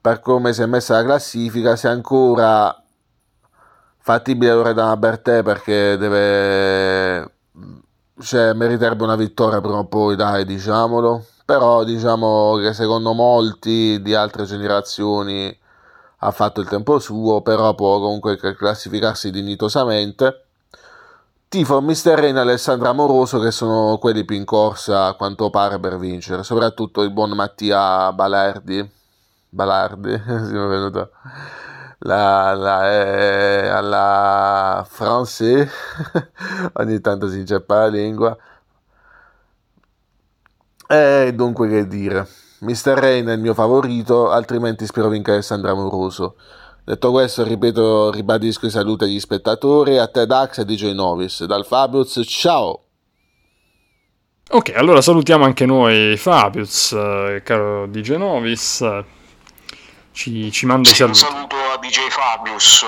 per 0.00 0.20
come 0.20 0.52
si 0.52 0.62
è 0.62 0.66
messa 0.66 0.96
la 0.96 1.04
classifica, 1.04 1.76
sia 1.76 1.90
ancora 1.90 2.76
fattibile 3.98 4.52
Loredana 4.52 4.96
Bertè 4.96 5.42
perché 5.42 5.96
deve 5.96 7.30
cioè 8.20 8.52
meriterebbe 8.52 9.04
una 9.04 9.16
vittoria 9.16 9.60
prima 9.60 9.78
o 9.78 9.86
poi 9.86 10.16
dai 10.16 10.44
diciamolo 10.44 11.24
però 11.52 11.84
diciamo 11.84 12.56
che 12.56 12.72
secondo 12.72 13.12
molti 13.12 14.00
di 14.00 14.14
altre 14.14 14.44
generazioni 14.46 15.54
ha 16.20 16.30
fatto 16.30 16.62
il 16.62 16.68
tempo 16.68 16.98
suo, 16.98 17.42
però 17.42 17.74
può 17.74 17.98
comunque 17.98 18.38
classificarsi 18.38 19.30
dignitosamente. 19.30 20.44
Tifo 21.48 21.82
Mr. 21.82 22.14
Rain 22.14 22.36
e 22.36 22.40
Alessandra 22.40 22.88
Amoroso 22.88 23.38
che 23.38 23.50
sono 23.50 23.98
quelli 23.98 24.24
più 24.24 24.34
in 24.34 24.46
corsa 24.46 25.08
a 25.08 25.12
quanto 25.12 25.50
pare 25.50 25.78
per 25.78 25.98
vincere, 25.98 26.42
soprattutto 26.42 27.02
il 27.02 27.10
buon 27.10 27.32
Mattia 27.32 28.10
Balardi. 28.14 28.90
Balardi, 29.50 30.12
si 30.24 30.54
è 30.54 30.66
venuto 30.66 31.10
la, 31.98 32.54
la, 32.54 32.90
eh, 32.90 33.68
alla 33.68 34.86
francese, 34.88 35.70
ogni 36.80 36.98
tanto 37.02 37.28
si 37.28 37.40
inceppa 37.40 37.80
la 37.80 37.88
lingua. 37.88 38.38
E 40.92 41.32
dunque 41.34 41.70
che 41.70 41.86
dire, 41.86 42.28
Mr. 42.58 42.92
Rain 42.92 43.26
è 43.26 43.32
il 43.32 43.40
mio 43.40 43.54
favorito, 43.54 44.28
altrimenti 44.28 44.84
spero 44.84 45.08
vinca 45.08 45.32
Alessandra 45.32 45.70
Amoroso. 45.70 46.36
Detto 46.84 47.10
questo, 47.10 47.44
ripeto, 47.44 48.10
ribadisco 48.10 48.66
i 48.66 48.70
saluti 48.70 49.04
agli 49.04 49.18
spettatori, 49.18 49.96
a 49.96 50.06
te 50.08 50.26
Dax 50.26 50.58
e 50.58 50.64
DJ 50.66 50.92
Novis. 50.92 51.44
Dal 51.44 51.64
Fabius, 51.64 52.20
ciao! 52.26 52.82
Ok, 54.50 54.74
allora 54.76 55.00
salutiamo 55.00 55.44
anche 55.44 55.64
noi 55.64 56.18
Fabius, 56.18 56.92
eh, 56.92 57.40
caro 57.42 57.86
DJ 57.86 58.16
Novis 58.16 58.86
ci, 60.12 60.52
ci 60.52 60.66
manda 60.66 60.88
sì, 60.88 60.94
i 60.94 60.96
saluti. 60.96 61.24
Un 61.24 61.30
saluto 61.30 61.56
a 61.56 61.78
DJ 61.78 62.08
Fabius. 62.08 62.86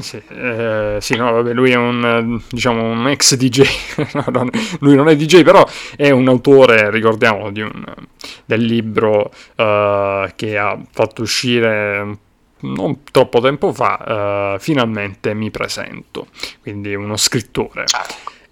Sì, 0.00 0.22
eh, 0.28 0.98
sì, 1.00 1.16
no, 1.16 1.32
vabbè, 1.32 1.52
lui 1.52 1.70
è 1.70 1.76
un, 1.76 2.40
diciamo, 2.48 2.82
un 2.84 3.08
ex 3.08 3.34
DJ, 3.34 3.62
no, 4.30 4.48
lui 4.80 4.94
non 4.94 5.08
è 5.08 5.16
DJ, 5.16 5.42
però 5.42 5.66
è 5.96 6.10
un 6.10 6.28
autore, 6.28 6.90
ricordiamo, 6.90 7.46
un, 7.46 7.84
del 8.44 8.62
libro 8.62 9.32
uh, 9.56 10.28
che 10.36 10.58
ha 10.58 10.78
fatto 10.90 11.22
uscire 11.22 12.18
non 12.58 13.02
troppo 13.10 13.40
tempo 13.40 13.72
fa, 13.72 14.54
uh, 14.54 14.58
finalmente 14.58 15.34
mi 15.34 15.50
presento, 15.50 16.28
quindi 16.62 16.94
uno 16.94 17.16
scrittore. 17.16 17.84
Ah. 17.92 18.06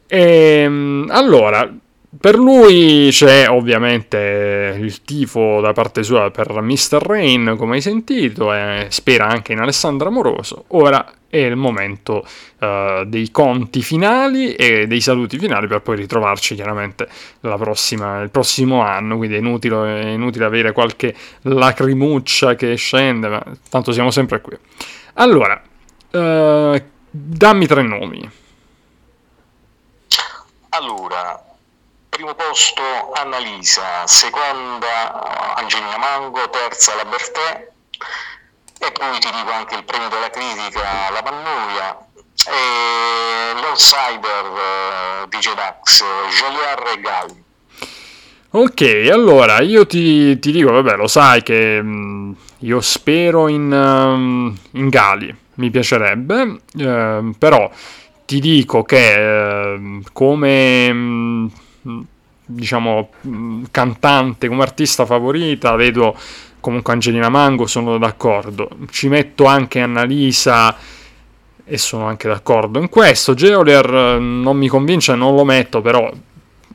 E, 0.06 0.60
ehm, 0.62 1.08
allora, 1.10 1.70
per 2.18 2.36
lui 2.36 3.08
c'è 3.10 3.48
ovviamente 3.48 4.76
il 4.78 5.02
tifo 5.02 5.60
da 5.60 5.72
parte 5.72 6.02
sua 6.02 6.30
per 6.30 6.60
Mr. 6.60 6.98
Rain, 7.00 7.54
come 7.56 7.76
hai 7.76 7.80
sentito, 7.80 8.52
e 8.54 8.86
spera 8.90 9.26
anche 9.26 9.52
in 9.52 9.58
Alessandra 9.58 10.08
Amoroso. 10.08 10.64
Ora 10.68 11.12
è 11.28 11.38
il 11.38 11.56
momento 11.56 12.24
uh, 12.60 13.04
dei 13.04 13.30
conti 13.32 13.82
finali 13.82 14.54
e 14.54 14.86
dei 14.86 15.00
saluti 15.00 15.38
finali 15.38 15.66
per 15.66 15.80
poi 15.82 15.96
ritrovarci 15.96 16.54
chiaramente 16.54 17.08
prossima, 17.40 18.20
il 18.20 18.30
prossimo 18.30 18.82
anno, 18.82 19.16
quindi 19.16 19.34
è 19.34 19.38
inutile, 19.38 20.02
è 20.02 20.06
inutile 20.10 20.44
avere 20.44 20.72
qualche 20.72 21.14
lacrimuccia 21.42 22.54
che 22.54 22.76
scende, 22.76 23.28
ma 23.28 23.42
tanto 23.68 23.90
siamo 23.90 24.12
sempre 24.12 24.40
qui. 24.40 24.56
Allora, 25.14 25.60
uh, 26.12 26.82
dammi 27.10 27.66
tre 27.66 27.82
nomi. 27.82 28.30
Allora, 30.70 31.43
primo 32.14 32.34
posto 32.34 32.80
Annalisa, 33.14 34.06
seconda 34.06 35.56
Angelina 35.56 35.98
Mango, 35.98 36.48
terza 36.48 36.94
La 36.94 37.04
Bertè 37.04 37.68
e 38.78 38.92
poi 38.92 39.18
ti 39.18 39.28
dico 39.32 39.50
anche 39.50 39.74
il 39.74 39.82
premio 39.82 40.08
della 40.08 40.30
critica 40.30 41.10
La 41.10 41.22
Pannoia 41.22 41.98
e 42.46 43.60
l'outsider 43.60 45.24
uh, 45.24 45.26
DJ 45.26 45.54
Dax, 45.54 46.04
Joliar 46.30 46.84
e 46.86 47.00
Galli. 47.00 47.42
Ok, 48.50 49.10
allora 49.10 49.60
io 49.60 49.84
ti, 49.84 50.38
ti, 50.38 50.52
dico, 50.52 50.70
vabbè, 50.70 50.94
lo 50.94 51.08
sai 51.08 51.42
che 51.42 51.82
mh, 51.82 51.88
mm, 51.88 52.32
io 52.60 52.80
spero 52.80 53.48
in, 53.48 53.72
um, 53.72 54.56
in 54.72 54.88
Gali, 54.88 55.34
mi 55.54 55.70
piacerebbe, 55.70 56.60
eh, 56.78 57.30
però 57.36 57.68
ti 58.24 58.38
dico 58.38 58.84
che 58.84 59.72
eh, 59.74 60.00
come... 60.12 60.92
Mh, 60.92 61.50
diciamo 62.46 63.10
cantante 63.70 64.48
come 64.48 64.62
artista 64.62 65.06
favorita 65.06 65.74
vedo 65.76 66.16
comunque 66.60 66.92
Angelina 66.94 67.28
Mango 67.28 67.66
sono 67.66 67.98
d'accordo. 67.98 68.70
Ci 68.90 69.08
metto 69.08 69.44
anche 69.44 69.80
Annalisa 69.80 70.74
e 71.64 71.78
sono 71.78 72.06
anche 72.06 72.26
d'accordo 72.26 72.80
in 72.80 72.88
questo. 72.88 73.34
Geolier 73.34 73.84
eh, 73.86 74.18
non 74.18 74.56
mi 74.56 74.68
convince, 74.68 75.14
non 75.14 75.34
lo 75.34 75.44
metto, 75.44 75.82
però 75.82 76.10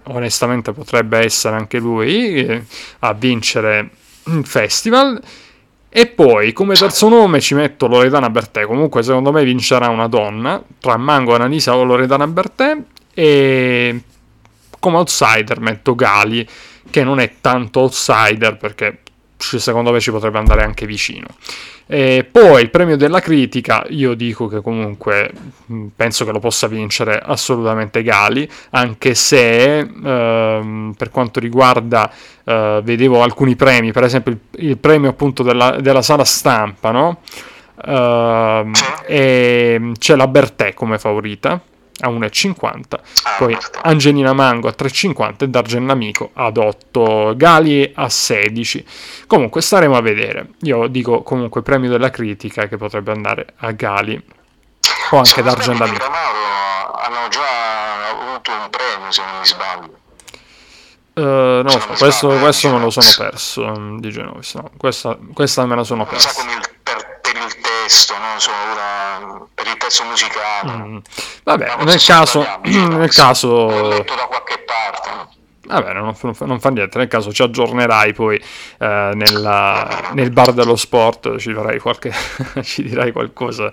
onestamente 0.03 0.73
potrebbe 0.73 1.19
essere 1.19 1.55
anche 1.55 1.79
lui 1.79 2.35
eh, 2.35 2.63
a 2.99 3.13
vincere 3.13 3.89
il 4.25 4.45
festival. 4.45 5.19
E 5.91 6.05
poi 6.05 6.53
come 6.53 6.75
terzo 6.75 7.09
nome 7.09 7.39
ci 7.39 7.55
metto 7.55 7.87
Loredana 7.87 8.29
Bertè. 8.29 8.65
Comunque, 8.65 9.01
secondo 9.01 9.31
me 9.31 9.43
vincerà 9.43 9.89
una 9.89 10.07
donna 10.07 10.61
tra 10.79 10.97
Mango, 10.97 11.33
Annalisa 11.33 11.75
o 11.75 11.83
Loredana 11.83 12.27
Bertè. 12.27 12.77
E 13.11 14.01
come 14.79 14.97
outsider 14.97 15.59
metto 15.59 15.95
Gali, 15.95 16.47
che 16.89 17.03
non 17.03 17.19
è 17.19 17.35
tanto 17.41 17.81
outsider 17.81 18.57
perché 18.57 18.99
secondo 19.37 19.91
me 19.91 19.99
ci 19.99 20.11
potrebbe 20.11 20.37
andare 20.37 20.63
anche 20.63 20.85
vicino. 20.85 21.27
E 21.91 22.27
poi 22.29 22.61
il 22.61 22.69
premio 22.69 22.97
della 22.97 23.19
critica, 23.19 23.83
io 23.89 24.13
dico 24.13 24.47
che 24.47 24.61
comunque 24.61 25.31
penso 25.95 26.23
che 26.23 26.31
lo 26.31 26.37
possa 26.37 26.67
vincere 26.67 27.17
assolutamente 27.17 28.03
Gali, 28.03 28.47
anche 28.71 29.15
se 29.15 29.79
ehm, 29.79 30.93
per 30.95 31.09
quanto 31.09 31.39
riguarda, 31.39 32.11
eh, 32.43 32.81
vedevo 32.83 33.23
alcuni 33.23 33.55
premi, 33.55 33.91
per 33.91 34.03
esempio 34.03 34.33
il, 34.33 34.39
il 34.67 34.77
premio 34.77 35.09
appunto 35.09 35.41
della, 35.41 35.79
della, 35.79 36.03
sala 36.03 36.25
stampa, 36.25 36.91
no? 36.91 37.21
Uh, 37.81 38.69
e 39.07 39.91
c'è 39.97 40.15
la 40.17 40.27
Bertè 40.27 40.73
come 40.73 40.99
favorita 40.99 41.61
a 42.01 42.09
1,50, 42.09 42.81
ah, 42.91 43.01
poi 43.37 43.57
Angelina 43.83 44.33
Mango 44.33 44.67
a 44.67 44.73
3,50 44.77 45.43
e 45.43 45.47
Dargen 45.49 45.89
Amico 45.89 46.31
ad 46.33 46.57
8, 46.57 47.33
Gali 47.35 47.91
a 47.95 48.09
16. 48.09 48.85
Comunque 49.27 49.61
staremo 49.61 49.95
a 49.95 50.01
vedere. 50.01 50.51
Io 50.61 50.87
dico 50.87 51.23
comunque 51.23 51.61
premio 51.61 51.89
della 51.89 52.09
critica 52.09 52.67
che 52.67 52.77
potrebbe 52.77 53.11
andare 53.11 53.53
a 53.57 53.71
Gali 53.71 54.21
o 55.11 55.17
anche 55.17 55.41
Dargen 55.41 55.81
Amico. 55.81 56.05
hanno 56.05 57.27
già 57.29 58.09
avuto 58.09 58.51
un 58.51 58.69
premio 58.69 59.11
se 59.11 59.21
non 59.23 59.39
mi 59.39 59.45
sbaglio. 59.45 59.97
Uh, 61.19 61.21
non 61.21 61.63
lo 61.63 61.69
so, 61.71 61.87
questo, 61.97 62.27
questo 62.29 62.69
me 62.69 62.79
lo 62.79 62.89
sono 62.89 63.09
perso 63.17 63.65
um, 63.65 63.99
di 63.99 64.09
Genovis. 64.09 64.53
No, 64.53 64.71
questa, 64.77 65.17
questa 65.33 65.65
me 65.65 65.75
la 65.75 65.83
sono 65.83 66.05
persa. 66.05 66.29
Per, 66.81 67.19
per, 67.21 67.35
il 67.35 67.55
testo, 67.59 68.17
non 68.17 68.39
so, 68.39 68.51
una, 68.51 68.88
per 69.53 69.67
il 69.67 69.77
testo 69.77 70.03
musicale. 70.03 70.71
Mm. 70.71 70.97
Vabbè, 71.43 71.83
nel 71.83 72.03
caso, 72.03 72.45
nel 72.63 73.13
caso... 73.13 73.69
L'ho 73.69 73.89
letto 73.89 74.15
da 74.15 74.25
qualche 74.25 74.63
parte. 74.65 75.37
Vabbè, 75.69 75.93
non, 75.93 76.15
non, 76.39 76.59
fa 76.59 76.69
niente, 76.71 76.97
nel 76.97 77.07
caso 77.07 77.31
ci 77.31 77.43
aggiornerai 77.43 78.13
poi 78.13 78.37
eh, 78.37 79.11
nella, 79.13 80.09
nel 80.13 80.31
bar 80.31 80.51
dello 80.51 80.75
sport, 80.75 81.37
ci, 81.37 81.53
qualche, 81.79 82.11
ci 82.63 82.81
dirai 82.81 83.11
qualcosa, 83.11 83.71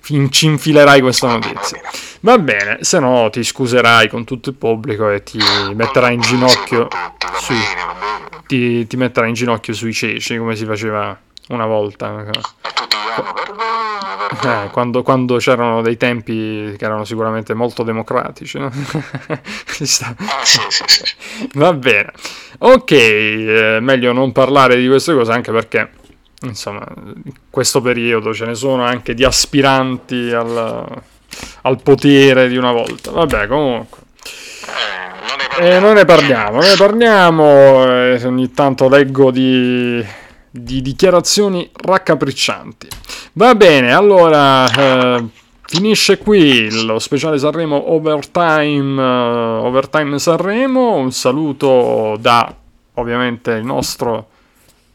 ci 0.00 0.46
infilerai 0.46 1.00
questa 1.00 1.26
notizia. 1.26 1.80
Va 2.20 2.38
bene, 2.38 2.78
se 2.82 3.00
no 3.00 3.28
ti 3.30 3.42
scuserai 3.42 4.08
con 4.08 4.22
tutto 4.22 4.50
il 4.50 4.54
pubblico 4.54 5.10
e 5.10 5.24
ti 5.24 5.40
metterai 5.74 6.14
in 6.14 6.20
ginocchio 6.20 6.86
sui, 7.40 7.56
ti, 8.46 8.86
ti 8.86 8.96
metterai 8.96 9.30
in 9.30 9.34
ginocchio 9.34 9.74
sui 9.74 9.92
ceci 9.92 10.38
come 10.38 10.54
si 10.54 10.64
faceva 10.64 11.18
una 11.48 11.66
volta. 11.66 12.24
E 12.24 12.72
tutti 12.72 12.96
vanno 13.16 13.32
per 13.32 13.52
eh, 14.44 14.68
quando, 14.70 15.02
quando, 15.02 15.36
c'erano 15.36 15.82
dei 15.82 15.96
tempi 15.96 16.74
che 16.76 16.84
erano 16.84 17.04
sicuramente 17.04 17.54
molto 17.54 17.82
democratici. 17.82 18.58
No? 18.58 18.70
Ah. 20.04 20.14
Va 21.54 21.72
bene. 21.72 22.12
Ok, 22.58 22.90
eh, 22.92 23.78
meglio 23.80 24.12
non 24.12 24.30
parlare 24.30 24.76
di 24.76 24.86
queste 24.86 25.12
cose 25.14 25.32
anche 25.32 25.50
perché, 25.50 25.90
insomma, 26.42 26.86
in 27.24 27.32
questo 27.50 27.80
periodo 27.80 28.32
ce 28.32 28.44
ne 28.46 28.54
sono 28.54 28.84
anche 28.84 29.14
di 29.14 29.24
aspiranti 29.24 30.30
al, 30.30 31.02
al 31.62 31.82
potere 31.82 32.48
di 32.48 32.56
una 32.56 32.70
volta. 32.70 33.10
Vabbè, 33.10 33.46
comunque. 33.48 33.98
Eh, 35.58 35.78
non 35.80 35.94
ne 35.94 36.04
parliamo, 36.04 36.60
non 36.60 36.68
ne 36.68 36.76
parliamo, 36.76 37.84
eh, 37.84 38.24
ogni 38.24 38.52
tanto 38.52 38.88
leggo 38.88 39.30
di 39.30 40.02
di 40.52 40.82
dichiarazioni 40.82 41.68
raccapriccianti. 41.72 42.88
Va 43.32 43.54
bene, 43.54 43.92
allora 43.92 44.70
eh, 44.70 45.24
finisce 45.62 46.18
qui 46.18 46.70
lo 46.84 46.98
speciale 46.98 47.38
Sanremo 47.38 47.92
Overtime, 47.92 49.02
uh, 49.02 49.64
Overtime 49.64 50.18
Sanremo. 50.18 50.96
Un 50.96 51.10
saluto 51.12 52.16
da 52.20 52.54
ovviamente 52.94 53.52
il 53.52 53.64
nostro. 53.64 54.28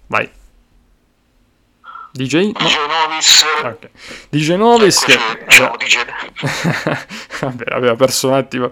Vai. 0.05 0.29
DJ? 2.17 2.51
DJ 2.51 2.75
Novis. 2.87 3.45
Okay. 3.59 3.89
DJ 4.29 4.49
Novis 4.55 5.03
che 5.03 5.19
ciao, 5.47 5.75
DJ. 5.77 6.03
Vabbè, 7.39 7.65
aveva 7.73 7.95
perso 7.95 8.29
un 8.29 8.33
attimo 8.33 8.69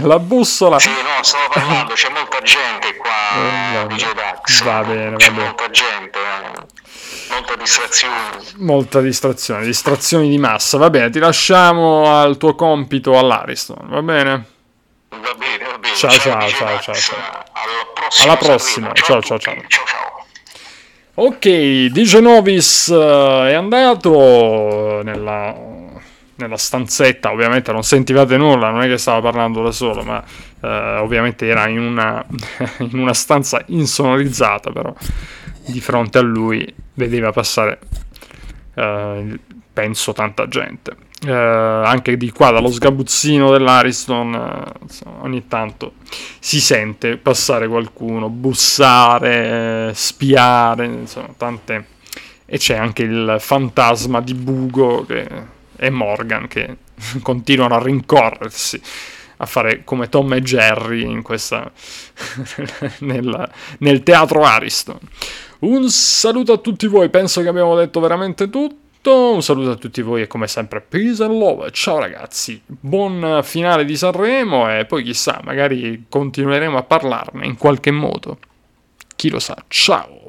la 0.00 0.18
bussola. 0.18 0.78
Sì, 0.78 0.88
no, 0.88 1.22
stavo 1.22 1.48
parlando, 1.52 1.94
c'è 1.94 2.10
molta 2.10 2.42
gente 2.42 2.96
qua, 2.96 3.84
eh, 3.84 3.86
DJ 3.86 4.12
Dax. 4.12 4.62
Va 4.62 4.82
bene, 4.82 5.10
va 5.10 5.16
bene. 5.16 5.44
molta 5.44 5.70
gente, 5.70 6.18
eh. 6.18 7.32
molta 7.32 7.56
distrazione. 7.56 8.14
Molta 8.56 9.00
distrazione, 9.00 9.64
distrazioni 9.64 10.28
di 10.28 10.38
massa. 10.38 10.76
Va 10.76 10.90
bene, 10.90 11.10
ti 11.10 11.20
lasciamo 11.20 12.18
al 12.20 12.36
tuo 12.36 12.56
compito 12.56 13.16
all'Ariston, 13.16 13.88
va 13.88 14.02
bene? 14.02 14.44
Va 15.10 15.34
bene, 15.34 15.64
va 15.64 15.78
bene. 15.78 15.94
Ciao, 15.94 16.10
ciao, 16.10 16.48
ciao, 16.48 16.80
ciao, 16.80 16.94
ciao. 16.94 17.44
Alla 18.22 18.36
prossima. 18.36 18.92
Ciao, 18.92 19.22
ciao, 19.22 19.38
ciao. 19.38 19.54
ciao, 19.54 19.66
ciao. 19.68 19.99
Ok, 21.14 21.46
DJ 21.86 22.20
Novis 22.20 22.86
uh, 22.86 23.44
è 23.44 23.52
andato 23.52 25.02
nella, 25.02 25.54
nella, 26.36 26.56
stanzetta, 26.56 27.32
ovviamente 27.32 27.72
non 27.72 27.82
sentivate 27.82 28.36
nulla, 28.36 28.70
non 28.70 28.82
è 28.82 28.86
che 28.86 28.96
stava 28.96 29.20
parlando 29.20 29.60
da 29.60 29.72
solo, 29.72 30.02
ma 30.02 30.22
uh, 30.60 31.02
ovviamente 31.02 31.48
era 31.48 31.66
in 31.66 31.80
una, 31.80 32.24
in 32.78 32.96
una, 32.98 33.12
stanza 33.12 33.60
insonorizzata, 33.66 34.70
però 34.70 34.94
di 35.66 35.80
fronte 35.80 36.18
a 36.18 36.22
lui 36.22 36.72
vedeva 36.94 37.32
passare, 37.32 37.80
uh, 38.74 39.36
penso, 39.72 40.12
tanta 40.12 40.46
gente 40.46 41.08
eh, 41.26 41.30
anche 41.32 42.16
di 42.16 42.30
qua 42.30 42.50
dallo 42.50 42.70
sgabuzzino 42.70 43.50
dell'Ariston 43.50 44.34
eh, 44.34 45.08
ogni 45.20 45.46
tanto 45.46 45.94
si 46.38 46.60
sente 46.60 47.18
passare 47.18 47.68
qualcuno, 47.68 48.28
bussare, 48.28 49.88
eh, 49.88 49.94
spiare, 49.94 50.86
insomma 50.86 51.34
tante... 51.36 51.98
E 52.52 52.58
c'è 52.58 52.74
anche 52.74 53.04
il 53.04 53.36
fantasma 53.38 54.20
di 54.20 54.34
Bugo 54.34 55.04
che, 55.06 55.24
e 55.76 55.90
Morgan 55.90 56.48
che 56.48 56.78
continuano 57.22 57.76
a 57.76 57.82
rincorrersi 57.82 58.80
a 59.36 59.46
fare 59.46 59.84
come 59.84 60.08
Tom 60.08 60.32
e 60.32 60.42
Jerry 60.42 61.22
questa 61.22 61.70
nel, 63.00 63.50
nel 63.78 64.02
teatro 64.02 64.42
Ariston. 64.42 64.98
Un 65.60 65.88
saluto 65.90 66.52
a 66.52 66.58
tutti 66.58 66.86
voi, 66.86 67.08
penso 67.08 67.40
che 67.42 67.48
abbiamo 67.48 67.76
detto 67.76 68.00
veramente 68.00 68.50
tutto 69.00 69.32
un 69.32 69.42
saluto 69.42 69.70
a 69.70 69.76
tutti 69.76 70.02
voi 70.02 70.22
e 70.22 70.26
come 70.26 70.46
sempre 70.46 70.82
peace 70.82 71.24
and 71.24 71.32
love. 71.32 71.70
Ciao 71.70 71.98
ragazzi, 71.98 72.60
buon 72.66 73.40
finale 73.42 73.86
di 73.86 73.96
Sanremo 73.96 74.70
e 74.70 74.84
poi 74.84 75.02
chissà, 75.02 75.40
magari 75.42 76.04
continueremo 76.06 76.76
a 76.76 76.82
parlarne 76.82 77.46
in 77.46 77.56
qualche 77.56 77.90
modo. 77.90 78.38
Chi 79.16 79.30
lo 79.30 79.38
sa. 79.38 79.56
Ciao. 79.68 80.19